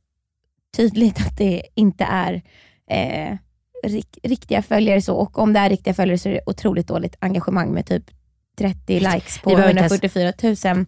tydligt 0.78 1.20
att 1.20 1.38
det 1.38 1.64
inte 1.76 2.04
är 2.04 2.42
eh, 2.90 3.38
riktiga 4.24 4.62
följare. 4.62 5.02
så 5.02 5.16
Och 5.16 5.38
om 5.38 5.54
det 5.54 5.60
är 5.60 5.70
riktiga 5.70 5.94
följare 5.94 6.18
så 6.18 6.30
är 6.30 6.34
det 6.34 6.42
otroligt 6.46 6.88
dåligt 6.88 7.16
engagemang 7.20 7.74
med 7.74 7.86
typ 7.86 8.04
30 8.58 9.00
likes 9.00 9.40
på 9.40 9.50
Vi 9.50 9.56
behöver 9.56 9.72
inte 9.72 9.80
ens- 9.80 10.04
144 10.04 10.74
000 10.74 10.86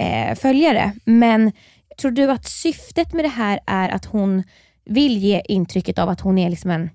eh, 0.00 0.34
följare. 0.34 0.92
Men 1.04 1.52
tror 2.00 2.10
du 2.10 2.30
att 2.30 2.48
syftet 2.48 3.12
med 3.12 3.24
det 3.24 3.28
här 3.28 3.60
är 3.66 3.88
att 3.88 4.04
hon 4.04 4.42
vill 4.84 5.18
ge 5.18 5.42
intrycket 5.48 5.98
av 5.98 6.08
att 6.08 6.20
hon 6.20 6.38
är 6.38 6.50
liksom 6.50 6.70
en 6.70 6.90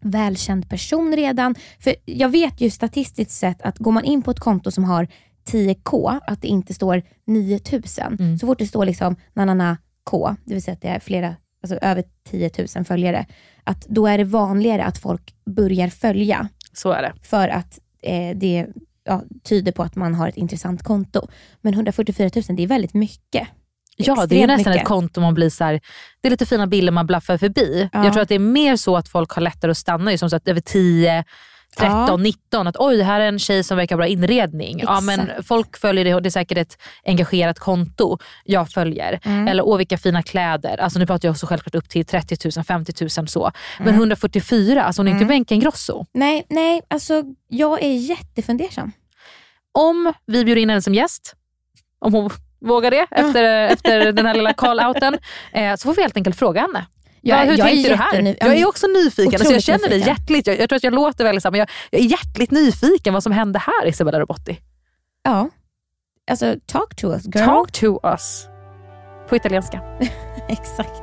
välkänd 0.00 0.68
person 0.70 1.16
redan. 1.16 1.54
För 1.78 1.94
jag 2.04 2.28
vet 2.28 2.60
ju 2.60 2.70
statistiskt 2.70 3.30
sett 3.30 3.62
att 3.62 3.78
går 3.78 3.92
man 3.92 4.04
in 4.04 4.22
på 4.22 4.30
ett 4.30 4.40
konto 4.40 4.70
som 4.70 4.84
har 4.84 5.08
10k, 5.50 6.20
att 6.26 6.42
det 6.42 6.48
inte 6.48 6.74
står 6.74 7.02
9000. 7.26 8.16
Mm. 8.20 8.38
Så 8.38 8.46
fort 8.46 8.58
det 8.58 8.66
står 8.66 8.84
liksom 8.84 9.16
nanana 9.34 9.78
k, 10.04 10.36
det 10.44 10.54
vill 10.54 10.62
säga 10.62 10.72
att 10.72 10.82
det 10.82 10.88
är 10.88 11.00
flera, 11.00 11.36
alltså 11.62 11.78
över 11.82 12.04
10 12.30 12.50
000 12.76 12.84
följare, 12.84 13.26
att 13.64 13.86
då 13.86 14.06
är 14.06 14.18
det 14.18 14.24
vanligare 14.24 14.84
att 14.84 14.98
folk 14.98 15.34
börjar 15.46 15.88
följa 15.88 16.48
Så 16.72 16.92
är 16.92 17.02
det. 17.02 17.12
för 17.22 17.48
att 17.48 17.78
eh, 18.02 18.36
det 18.36 18.66
ja, 19.04 19.22
tyder 19.44 19.72
på 19.72 19.82
att 19.82 19.96
man 19.96 20.14
har 20.14 20.28
ett 20.28 20.36
intressant 20.36 20.82
konto. 20.82 21.28
Men 21.60 21.74
144 21.74 22.30
000, 22.48 22.56
det 22.56 22.62
är 22.62 22.66
väldigt 22.66 22.94
mycket. 22.94 23.48
Ja, 23.96 24.26
det 24.26 24.42
är 24.42 24.46
nästan 24.46 24.70
mycket. 24.70 24.82
ett 24.82 24.88
konto 24.88 25.20
man 25.20 25.34
blir 25.34 25.50
så 25.50 25.64
här, 25.64 25.80
det 26.20 26.28
är 26.28 26.30
lite 26.30 26.46
fina 26.46 26.66
bilder 26.66 26.92
man 26.92 27.06
blaffar 27.06 27.38
förbi. 27.38 27.88
Ja. 27.92 28.04
Jag 28.04 28.12
tror 28.12 28.22
att 28.22 28.28
det 28.28 28.34
är 28.34 28.38
mer 28.38 28.76
så 28.76 28.96
att 28.96 29.08
folk 29.08 29.30
har 29.30 29.42
lättare 29.42 29.70
att 29.70 29.76
stanna 29.78 30.18
som 30.18 30.30
sagt 30.30 30.48
över 30.48 30.60
10, 30.60 31.24
13, 31.78 32.06
Ja. 32.08 32.16
19. 32.16 32.66
Att 32.66 32.76
oj, 32.78 33.02
här 33.02 33.20
är 33.20 33.28
en 33.28 33.38
tjej 33.38 33.64
som 33.64 33.76
verkar 33.76 33.94
ha 33.94 33.98
bra 33.98 34.06
inredning. 34.06 34.80
Ja, 34.82 35.00
men 35.00 35.30
folk 35.42 35.76
följer 35.78 36.04
det 36.04 36.14
och 36.14 36.22
det 36.22 36.28
är 36.28 36.30
säkert 36.30 36.58
ett 36.58 36.78
engagerat 37.04 37.58
konto 37.58 38.18
jag 38.44 38.70
följer. 38.70 39.20
Mm. 39.24 39.48
Eller 39.48 39.66
åh 39.66 39.78
vilka 39.78 39.98
fina 39.98 40.22
kläder. 40.22 40.80
Alltså 40.80 40.98
nu 40.98 41.06
pratar 41.06 41.28
jag 41.28 41.32
också 41.32 41.46
självklart 41.46 41.74
upp 41.74 41.88
till 41.88 42.04
30 42.06 42.48
000, 42.56 42.64
50 42.64 42.92
000 43.18 43.28
så. 43.28 43.50
Men 43.78 43.88
Mm. 43.88 44.00
144, 44.00 44.84
alltså 44.84 45.00
hon 45.02 45.08
är 45.08 45.12
inte 45.12 45.24
Benke 45.24 45.54
Ingrosso. 45.54 46.04
Nej, 46.14 46.46
nej, 46.48 46.80
alltså 46.88 47.22
jag 47.48 47.82
är 47.82 47.92
jättefundersam. 47.92 48.92
Om 49.72 50.12
vi 50.26 50.44
bjuder 50.44 50.62
in 50.62 50.68
henne 50.70 50.82
som 50.82 50.94
gäst, 50.94 51.34
om 51.98 52.14
hon 52.14 52.30
vågar 52.60 52.90
det 52.90 53.06
efter, 53.10 53.44
efter 53.44 54.12
den 54.12 54.26
här 54.26 54.34
lilla 54.34 54.52
call-outen, 54.52 55.18
eh, 55.52 55.74
så 55.76 55.88
får 55.88 55.94
vi 55.94 56.02
helt 56.02 56.16
enkelt 56.16 56.36
fråga 56.38 56.60
henne. 56.60 56.86
Jag- 57.20 57.38
Ja, 57.38 57.42
hur 57.50 57.58
jag 57.58 57.68
är 57.68 57.72
tänkte 57.72 57.88
du 57.90 57.94
här? 57.96 58.36
Jag 58.40 58.56
är 58.56 58.68
också 58.68 58.86
nyfiken. 58.86 59.34
Alltså 59.40 59.52
jag 59.52 59.62
känner 59.62 59.88
dig 59.88 59.98
nyfiken. 59.98 60.16
hjärtligt. 60.18 60.46
Jag, 60.46 60.58
jag 60.60 60.68
tror 60.68 60.76
att 60.76 60.84
jag 60.84 60.94
låter 60.94 61.24
väldigt 61.24 61.42
så 61.42 61.50
men 61.50 61.58
jag, 61.58 61.68
jag 61.90 62.00
är 62.00 62.04
hjärtligt 62.04 62.50
nyfiken 62.50 63.14
vad 63.14 63.22
som 63.22 63.32
hände 63.32 63.58
här 63.58 63.86
Isabella 63.86 64.20
Robotti. 64.20 64.58
Ja. 65.22 65.48
Alltså, 66.30 66.54
talk 66.66 66.94
to 66.96 67.06
us 67.12 67.24
girl. 67.24 67.44
Talk 67.44 67.72
to 67.72 68.00
us. 68.06 68.46
På 69.28 69.36
italienska. 69.36 69.80
Exakt. 70.48 71.02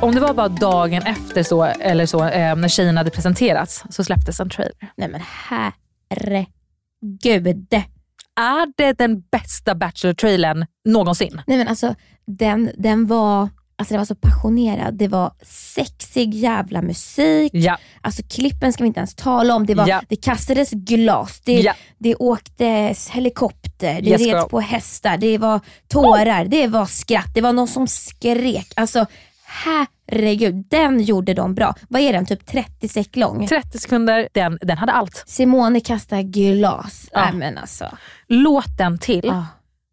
Om 0.00 0.14
det 0.14 0.20
var 0.20 0.34
bara 0.34 0.48
dagen 0.48 1.02
efter 1.02 1.42
så, 1.42 1.64
eller 1.64 2.06
så, 2.06 2.24
eh, 2.24 2.56
när 2.56 2.68
tjejerna 2.68 3.00
hade 3.00 3.10
presenterats 3.10 3.84
så 3.90 4.04
släpptes 4.04 4.40
en 4.40 4.50
trailer. 4.50 4.90
Nej 4.96 5.08
men 5.08 5.20
herregud. 7.00 7.74
Är 8.36 8.72
det 8.76 8.92
den 8.98 9.20
bästa 9.20 9.74
Bachelor-trailern 9.74 10.66
någonsin? 10.84 11.42
Nej 11.46 11.58
men 11.58 11.68
alltså, 11.68 11.94
den, 12.26 12.70
den 12.78 13.06
var 13.06 13.48
Alltså 13.78 13.94
det 13.94 13.98
var 13.98 14.04
så 14.04 14.14
passionerad. 14.14 14.94
Det 14.94 15.08
var 15.08 15.32
sexig 15.42 16.34
jävla 16.34 16.82
musik. 16.82 17.50
Ja. 17.54 17.78
Alltså 18.00 18.22
klippen 18.22 18.72
ska 18.72 18.82
vi 18.84 18.86
inte 18.88 19.00
ens 19.00 19.14
tala 19.14 19.54
om. 19.54 19.66
Det, 19.66 19.74
var, 19.74 19.88
Ja. 19.88 20.02
det 20.08 20.16
kastades 20.16 20.70
glas, 20.70 21.40
det, 21.44 21.60
Ja. 21.60 21.74
det 21.98 22.14
åktes 22.14 23.08
helikopter, 23.10 24.00
det 24.02 24.10
Yes, 24.10 24.26
reds 24.26 24.48
på 24.48 24.60
hästar, 24.60 25.16
det 25.16 25.38
var 25.38 25.60
tårar, 25.88 26.44
det 26.44 26.66
var 26.66 26.86
skratt, 26.86 27.34
det 27.34 27.40
var 27.40 27.52
någon 27.52 27.68
som 27.68 27.86
skrek. 27.88 28.72
Alltså 28.76 29.06
herregud, 29.64 30.54
den 30.70 31.00
gjorde 31.00 31.34
de 31.34 31.54
bra. 31.54 31.74
Vad 31.88 32.02
är 32.02 32.12
den? 32.12 32.26
Typ 32.26 32.46
30 32.46 32.88
sek 32.88 33.16
lång? 33.16 33.46
30 33.46 33.78
sekunder, 33.78 34.28
den, 34.34 34.58
den 34.62 34.78
hade 34.78 34.92
allt. 34.92 35.24
Simone 35.26 35.80
kastar 35.80 36.22
glas. 36.22 37.08
Ja. 37.12 37.20
Nej 37.24 37.32
men 37.34 37.58
alltså. 37.58 37.96
Låt 38.28 38.78
den 38.78 38.98
till. 38.98 39.30
Ah. 39.30 39.44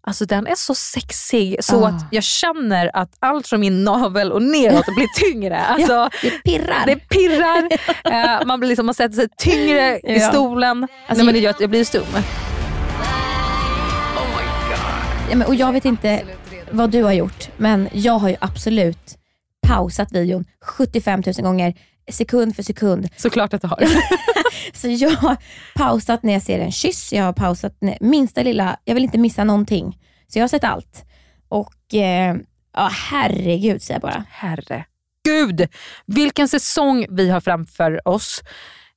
Alltså 0.08 0.26
den 0.26 0.48
är 0.48 0.56
så 0.56 0.76
sexig 0.76 1.58
så 1.64 1.86
Ah. 1.86 1.88
att 1.88 2.06
jag 2.12 2.24
känner 2.24 2.92
att 2.96 3.10
allt 3.20 3.48
från 3.48 3.60
min 3.60 3.84
navel 3.84 4.32
och 4.32 4.42
neråt 4.42 4.86
blir 4.96 5.08
tyngre. 5.32 5.60
Alltså, 5.60 5.94
Ja, 5.94 6.10
det 6.22 6.30
pirrar. 6.30 6.86
Det 6.86 6.96
pirrar, 6.96 7.70
eh, 8.42 8.46
man, 8.46 8.60
blir 8.60 8.70
liksom, 8.70 8.86
man 8.86 8.96
sätter 8.96 9.16
sig 9.16 9.28
tyngre 9.38 10.00
i 10.00 10.18
Ja. 10.20 10.30
stolen. 10.30 10.84
Alltså, 10.84 11.16
Nej, 11.16 11.26
men 11.26 11.34
det 11.34 11.40
gör 11.40 11.50
att 11.50 11.60
jag 11.62 11.70
blir 11.70 11.84
stum. 11.86 12.04
Ja, 15.30 15.36
men, 15.38 15.48
och 15.48 15.56
jag 15.56 15.74
vet 15.74 15.86
inte 15.86 16.22
vad 16.72 16.90
du 16.90 17.04
har 17.04 17.12
gjort, 17.12 17.50
men 17.58 17.90
jag 17.94 18.14
har 18.20 18.30
ju 18.30 18.36
absolut 18.42 19.18
pausat 19.64 20.12
videon 20.12 20.46
75 20.62 21.24
000 21.26 21.34
gånger, 21.36 21.74
sekund 22.12 22.56
för 22.56 22.64
sekund. 22.64 23.10
Såklart 23.16 23.54
att 23.54 23.62
du 23.62 23.68
har. 23.68 23.84
Så 24.74 24.88
jag 24.88 25.10
har 25.10 25.38
pausat 25.76 26.24
när 26.24 26.34
jag 26.34 26.42
ser 26.42 26.60
en 26.60 26.72
kyss, 26.72 27.14
jag 27.14 27.24
har 27.24 27.34
pausat 27.34 27.78
när, 27.80 27.98
minsta 28.02 28.44
lilla, 28.44 28.78
jag 28.84 28.94
vill 28.94 29.04
inte 29.04 29.18
missa 29.18 29.44
någonting. 29.44 30.00
Så 30.28 30.40
jag 30.40 30.44
har 30.44 30.48
sett 30.48 30.64
allt. 30.64 31.06
Och 31.50 31.94
eh, 31.94 32.36
ja, 32.74 32.90
herregud 32.92 33.82
säger 33.82 33.96
jag 33.96 34.02
bara. 34.02 34.26
Herre 34.30 34.86
Gud, 35.26 35.68
vilken 36.06 36.48
säsong 36.48 37.06
vi 37.10 37.30
har 37.30 37.42
framför 37.42 38.08
oss. 38.08 38.42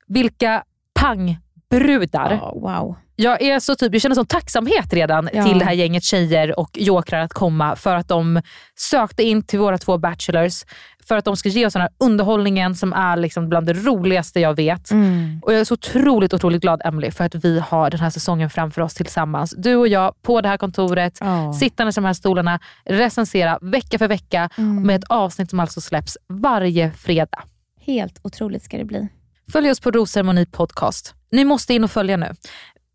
Vilka 0.07 0.65
pangbrudar. 0.95 2.33
Ja, 2.33 2.53
wow. 2.55 2.97
Jag, 3.17 3.43
är 3.43 3.61
så 3.61 3.75
typ, 3.75 3.93
jag 3.93 4.03
känner 4.03 4.15
sån 4.15 4.27
tacksamhet 4.27 4.93
redan 4.93 5.29
Ja. 5.33 5.45
till 5.45 5.59
det 5.59 5.65
här 5.65 5.73
gänget 5.73 6.05
tjejer 6.05 6.59
och 6.59 6.71
jokrar 6.75 7.21
att 7.21 7.33
komma 7.35 7.77
för 7.77 7.95
att 7.97 8.09
de 8.09 8.43
sökte 8.75 9.23
in 9.23 9.43
till 9.43 9.59
våra 9.59 9.79
två 9.79 9.99
bachelors. 9.99 10.65
För 11.09 11.17
att 11.17 11.25
de 11.25 11.37
ska 11.37 11.49
ge 11.49 11.67
oss 11.67 11.73
den 11.73 11.83
här 11.83 11.91
underhållningen 11.99 12.75
som 12.75 12.93
är 12.93 13.17
liksom 13.17 13.49
bland 13.49 13.67
det 13.67 13.73
roligaste 13.73 14.41
jag 14.41 14.55
vet. 14.55 14.91
Mm. 14.91 15.41
Och 15.43 15.53
Jag 15.53 15.61
är 15.61 15.65
så 15.65 15.75
otroligt, 15.75 16.35
otroligt 16.35 16.63
glad 16.63 16.81
Emily 16.85 17.11
för 17.11 17.25
att 17.25 17.35
vi 17.35 17.59
har 17.59 17.91
den 17.91 18.01
här 18.01 18.11
säsongen 18.11 18.51
framför 18.51 18.83
oss 18.83 18.95
tillsammans. 18.95 19.55
Du 19.59 19.77
och 19.77 19.89
jag 19.89 20.23
på 20.23 20.41
det 20.41 20.49
här 20.49 20.57
kontoret, 20.57 21.19
Ja. 21.21 21.53
sittandes 21.53 21.97
i 21.97 22.01
de 22.01 22.05
här 22.07 22.13
stolarna, 22.13 22.61
recensera 22.85 23.59
vecka 23.63 23.99
för 23.99 24.09
vecka 24.09 24.51
Mm. 24.59 24.83
med 24.83 24.97
ett 24.97 25.05
avsnitt 25.09 25.51
som 25.51 25.61
alltså 25.61 25.81
släpps 25.81 26.17
varje 26.29 26.91
fredag. 26.91 27.43
Helt 27.81 28.21
otroligt 28.23 28.63
ska 28.63 28.77
det 28.79 28.85
bli. 28.85 29.09
Följ 29.53 29.71
oss 29.71 29.81
på 29.81 29.91
Rosceremoni 29.91 30.47
podcast. 30.47 31.15
Ni 31.33 31.45
måste 31.45 31.75
in 31.75 31.85
och 31.85 31.91
följa 31.91 32.17
nu. 32.17 32.33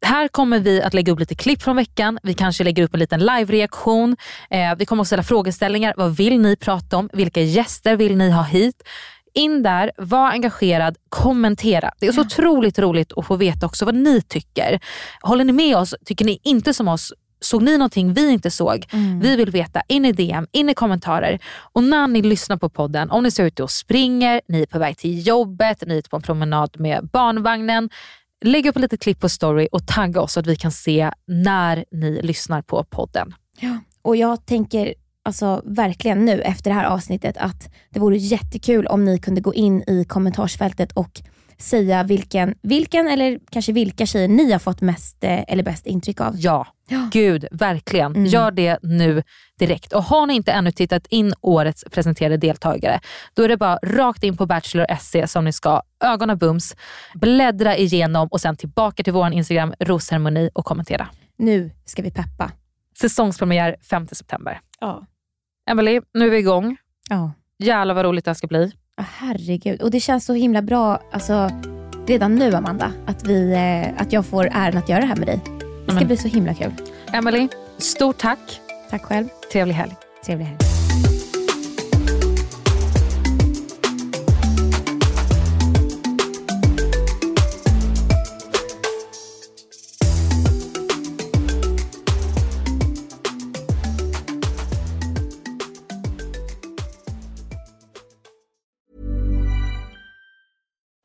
Här 0.05 0.27
kommer 0.27 0.59
vi 0.59 0.81
att 0.81 0.93
lägga 0.93 1.13
upp 1.13 1.19
lite 1.19 1.35
klipp 1.35 1.61
från 1.61 1.75
veckan. 1.75 2.19
Vi 2.23 2.33
kanske 2.33 2.63
lägger 2.63 2.83
upp 2.83 2.93
en 2.93 2.99
liten 2.99 3.19
live-reaktion. 3.19 4.17
Eh, 4.49 4.75
vi 4.77 4.85
kommer 4.85 5.01
att 5.01 5.07
ställa 5.07 5.23
frågeställningar. 5.23 5.93
Vad 5.97 6.15
vill 6.15 6.41
ni 6.41 6.55
prata 6.55 6.97
om? 6.97 7.09
Vilka 7.13 7.41
gäster 7.41 7.95
vill 7.95 8.17
ni 8.17 8.31
ha 8.31 8.43
hit? 8.43 8.83
In 9.33 9.63
där, 9.63 9.91
var 9.97 10.29
engagerad, 10.29 10.97
kommentera. 11.09 11.91
Det 11.99 12.07
är 12.07 12.11
så 12.11 12.21
otroligt 12.21 12.79
roligt 12.79 13.13
att 13.17 13.25
få 13.25 13.35
veta 13.35 13.65
också 13.65 13.85
vad 13.85 13.95
ni 13.95 14.21
tycker. 14.21 14.79
Håller 15.21 15.45
ni 15.45 15.53
med 15.53 15.77
oss? 15.77 15.95
Tycker 16.05 16.25
ni 16.25 16.39
inte 16.43 16.73
som 16.73 16.87
oss? 16.87 17.13
Såg 17.43 17.61
ni 17.63 17.77
någonting 17.77 18.13
vi 18.13 18.31
inte 18.31 18.51
såg? 18.51 18.85
Vi 19.21 19.35
vill 19.35 19.51
veta. 19.51 19.81
In 19.87 20.05
i 20.05 20.11
DM, 20.11 20.47
in 20.51 20.69
i 20.69 20.73
kommentarer. 20.73 21.39
Och 21.73 21.83
när 21.83 22.07
ni 22.07 22.21
lyssnar 22.21 22.57
på 22.57 22.69
podden, 22.69 23.11
om 23.11 23.23
ni 23.23 23.31
ser 23.31 23.45
ute 23.45 23.63
och 23.63 23.71
springer, 23.71 24.41
ni 24.47 24.61
är 24.61 24.65
på 24.65 24.79
väg 24.79 24.97
till 24.97 25.27
jobbet, 25.27 25.83
ni 25.87 25.93
är 25.93 25.97
ute 25.97 26.09
på 26.09 26.15
en 26.15 26.21
promenad 26.21 26.79
med 26.79 27.09
barnvagnen. 27.13 27.89
Lägg 28.41 28.65
upp 28.65 28.75
ett 28.75 28.81
litet 28.81 29.01
klipp 29.01 29.19
på 29.19 29.29
story 29.29 29.67
och 29.71 29.87
tagga 29.87 30.21
oss 30.21 30.33
så 30.33 30.39
att 30.39 30.47
vi 30.47 30.55
kan 30.55 30.71
se 30.71 31.11
när 31.27 31.85
ni 31.91 32.21
lyssnar 32.21 32.61
på 32.61 32.83
podden. 32.83 33.33
Ja. 33.59 33.77
Och 34.01 34.15
jag 34.15 34.45
tänker 34.45 34.93
alltså 35.23 35.61
verkligen 35.65 36.25
nu 36.25 36.41
efter 36.41 36.69
det 36.69 36.75
här 36.75 36.85
avsnittet 36.85 37.37
att 37.37 37.69
det 37.89 37.99
vore 37.99 38.17
jättekul 38.17 38.87
om 38.87 39.05
ni 39.05 39.17
kunde 39.19 39.41
gå 39.41 39.53
in 39.53 39.83
i 39.87 40.05
kommentarsfältet 40.05 40.91
och 40.91 41.21
säga 41.61 42.03
vilken, 42.03 42.55
vilken 42.61 43.07
eller 43.07 43.39
kanske 43.51 43.71
vilka 43.73 44.05
tjejer 44.05 44.27
ni 44.27 44.51
har 44.51 44.59
fått 44.59 44.81
mest 44.81 45.23
eh, 45.23 45.43
eller 45.47 45.63
bäst 45.63 45.85
intryck 45.85 46.21
av. 46.21 46.33
Ja, 46.37 46.67
Ja. 46.87 47.09
gud 47.11 47.45
verkligen. 47.51 48.11
Mm. 48.15 48.25
Gör 48.25 48.51
det 48.51 48.79
nu 48.81 49.23
direkt. 49.59 49.93
Och 49.93 50.03
har 50.03 50.25
ni 50.27 50.33
inte 50.33 50.51
ännu 50.51 50.71
tittat 50.71 51.07
in 51.07 51.33
årets 51.41 51.83
presenterade 51.91 52.37
deltagare, 52.37 52.99
då 53.33 53.43
är 53.43 53.47
det 53.47 53.57
bara 53.57 53.79
rakt 53.83 54.23
in 54.23 54.37
på 54.37 54.45
Bachelor 54.45 54.85
SC 54.99 55.15
som 55.31 55.45
ni 55.45 55.51
ska. 55.53 55.81
Ögonen 56.03 56.37
bums, 56.37 56.75
bläddra 57.13 57.77
igenom 57.77 58.27
och 58.27 58.41
sen 58.41 58.55
tillbaka 58.55 59.03
till 59.03 59.13
vår 59.13 59.33
Instagram 59.33 59.73
rosceremoni 59.79 60.49
och 60.53 60.65
kommentera. 60.65 61.07
Nu 61.37 61.71
ska 61.85 62.01
vi 62.01 62.11
peppa. 62.11 62.51
Säsongspremiär 62.99 63.75
5 63.89 64.07
september. 64.07 64.59
Ja. 64.79 65.05
Emily, 65.69 66.01
nu 66.13 66.25
är 66.25 66.29
vi 66.29 66.37
igång. 66.37 66.77
Ja. 67.09 67.31
Jävlar 67.59 67.95
vad 67.95 68.05
roligt 68.05 68.25
det 68.25 68.29
här 68.31 68.35
ska 68.35 68.47
bli. 68.47 68.71
Herregud. 69.17 69.81
Och 69.81 69.91
det 69.91 69.99
känns 69.99 70.25
så 70.25 70.33
himla 70.33 70.61
bra 70.61 71.01
alltså, 71.11 71.49
redan 72.07 72.35
nu 72.35 72.53
Amanda, 72.55 72.91
att, 73.05 73.23
vi, 73.25 73.51
eh, 73.53 74.01
att 74.01 74.13
jag 74.13 74.25
får 74.25 74.49
äran 74.51 74.77
att 74.77 74.89
göra 74.89 74.99
det 74.99 75.05
här 75.07 75.15
med 75.15 75.27
dig. 75.27 75.39
Det 75.45 75.91
ska 75.91 75.93
Men- 75.93 76.07
bli 76.07 76.17
så 76.17 76.27
himla 76.27 76.53
kul. 76.53 76.71
Emily, 77.13 77.47
stort 77.77 78.17
tack. 78.17 78.61
Tack 78.89 79.03
själv. 79.03 79.27
Trevlig 79.51 79.73
helg. 79.73 79.91
Trevlig 80.25 80.45
helg. 80.45 80.70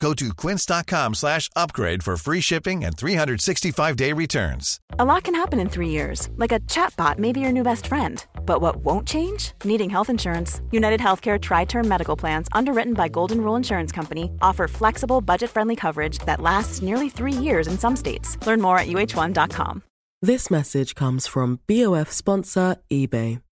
Go 0.00 0.14
to 0.14 0.32
quince.com 0.32 1.14
slash 1.14 1.50
upgrade 1.56 2.02
for 2.02 2.16
free 2.16 2.40
shipping 2.40 2.84
and 2.84 2.96
365-day 2.96 4.12
returns. 4.12 4.78
A 4.98 5.04
lot 5.04 5.24
can 5.24 5.34
happen 5.34 5.58
in 5.58 5.68
three 5.68 5.88
years, 5.88 6.28
like 6.36 6.52
a 6.52 6.60
chatbot 6.60 7.18
may 7.18 7.32
be 7.32 7.40
your 7.40 7.50
new 7.52 7.64
best 7.64 7.88
friend. 7.88 8.24
But 8.46 8.60
what 8.60 8.76
won't 8.76 9.08
change? 9.08 9.52
Needing 9.64 9.90
health 9.90 10.08
insurance. 10.08 10.60
United 10.70 11.00
Healthcare 11.00 11.40
Tri 11.40 11.64
Term 11.64 11.88
Medical 11.88 12.16
Plans, 12.16 12.48
underwritten 12.52 12.94
by 12.94 13.08
Golden 13.08 13.40
Rule 13.40 13.56
Insurance 13.56 13.90
Company, 13.90 14.30
offer 14.40 14.68
flexible, 14.68 15.20
budget 15.20 15.50
friendly 15.50 15.74
coverage 15.76 16.18
that 16.20 16.40
lasts 16.40 16.80
nearly 16.80 17.08
three 17.08 17.32
years 17.32 17.66
in 17.66 17.76
some 17.76 17.96
states. 17.96 18.36
Learn 18.46 18.60
more 18.60 18.78
at 18.78 18.86
uh1.com. 18.86 19.82
This 20.22 20.50
message 20.50 20.94
comes 20.94 21.26
from 21.26 21.60
BOF 21.66 22.10
sponsor 22.12 22.76
eBay. 22.90 23.42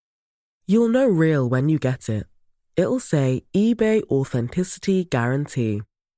You'll 0.67 0.89
know 0.89 1.07
real 1.07 1.49
when 1.49 1.69
you 1.69 1.79
get 1.79 2.09
it. 2.09 2.27
It'll 2.77 3.01
say 3.01 3.43
eBay 3.55 4.03
Authenticity 4.11 5.05
Guarantee. 5.05 5.83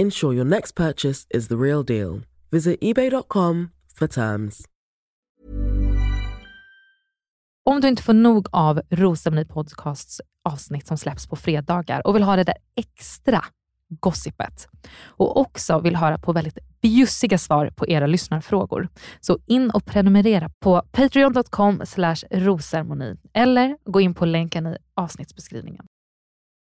Ensure 0.00 0.32
your 0.34 0.44
next 0.44 0.76
purchase 0.76 1.26
is 1.30 1.48
the 1.48 1.56
real 1.56 1.82
deal. 1.82 2.20
Visit 2.50 2.78
eBay.com 2.80 3.70
for 3.98 4.06
terms. 4.06 4.64
Om 7.64 7.80
du 7.80 7.88
inte 7.88 8.02
får 8.02 8.12
nog 8.12 8.48
av 8.52 8.80
Rosceremoni 8.90 9.44
Podcasts 9.44 10.20
avsnitt 10.44 10.86
som 10.86 10.98
släpps 10.98 11.26
på 11.26 11.36
fredagar 11.36 12.06
och 12.06 12.16
vill 12.16 12.22
ha 12.22 12.36
det 12.36 12.44
där 12.44 12.54
extra 12.76 13.44
gossipet 13.88 14.68
och 15.06 15.36
också 15.40 15.80
vill 15.80 15.96
höra 15.96 16.18
på 16.18 16.32
väldigt 16.32 16.58
bjussiga 16.80 17.38
svar 17.38 17.70
på 17.76 17.88
era 17.88 18.06
lyssnarfrågor. 18.06 18.88
Så 19.20 19.38
in 19.46 19.70
och 19.70 19.84
prenumerera 19.84 20.50
på 20.60 20.82
patreon.com 20.92 21.82
rosermoni 22.30 23.16
eller 23.32 23.76
gå 23.84 24.00
in 24.00 24.14
på 24.14 24.24
länken 24.24 24.66
i 24.66 24.76
avsnittsbeskrivningen. 24.94 25.84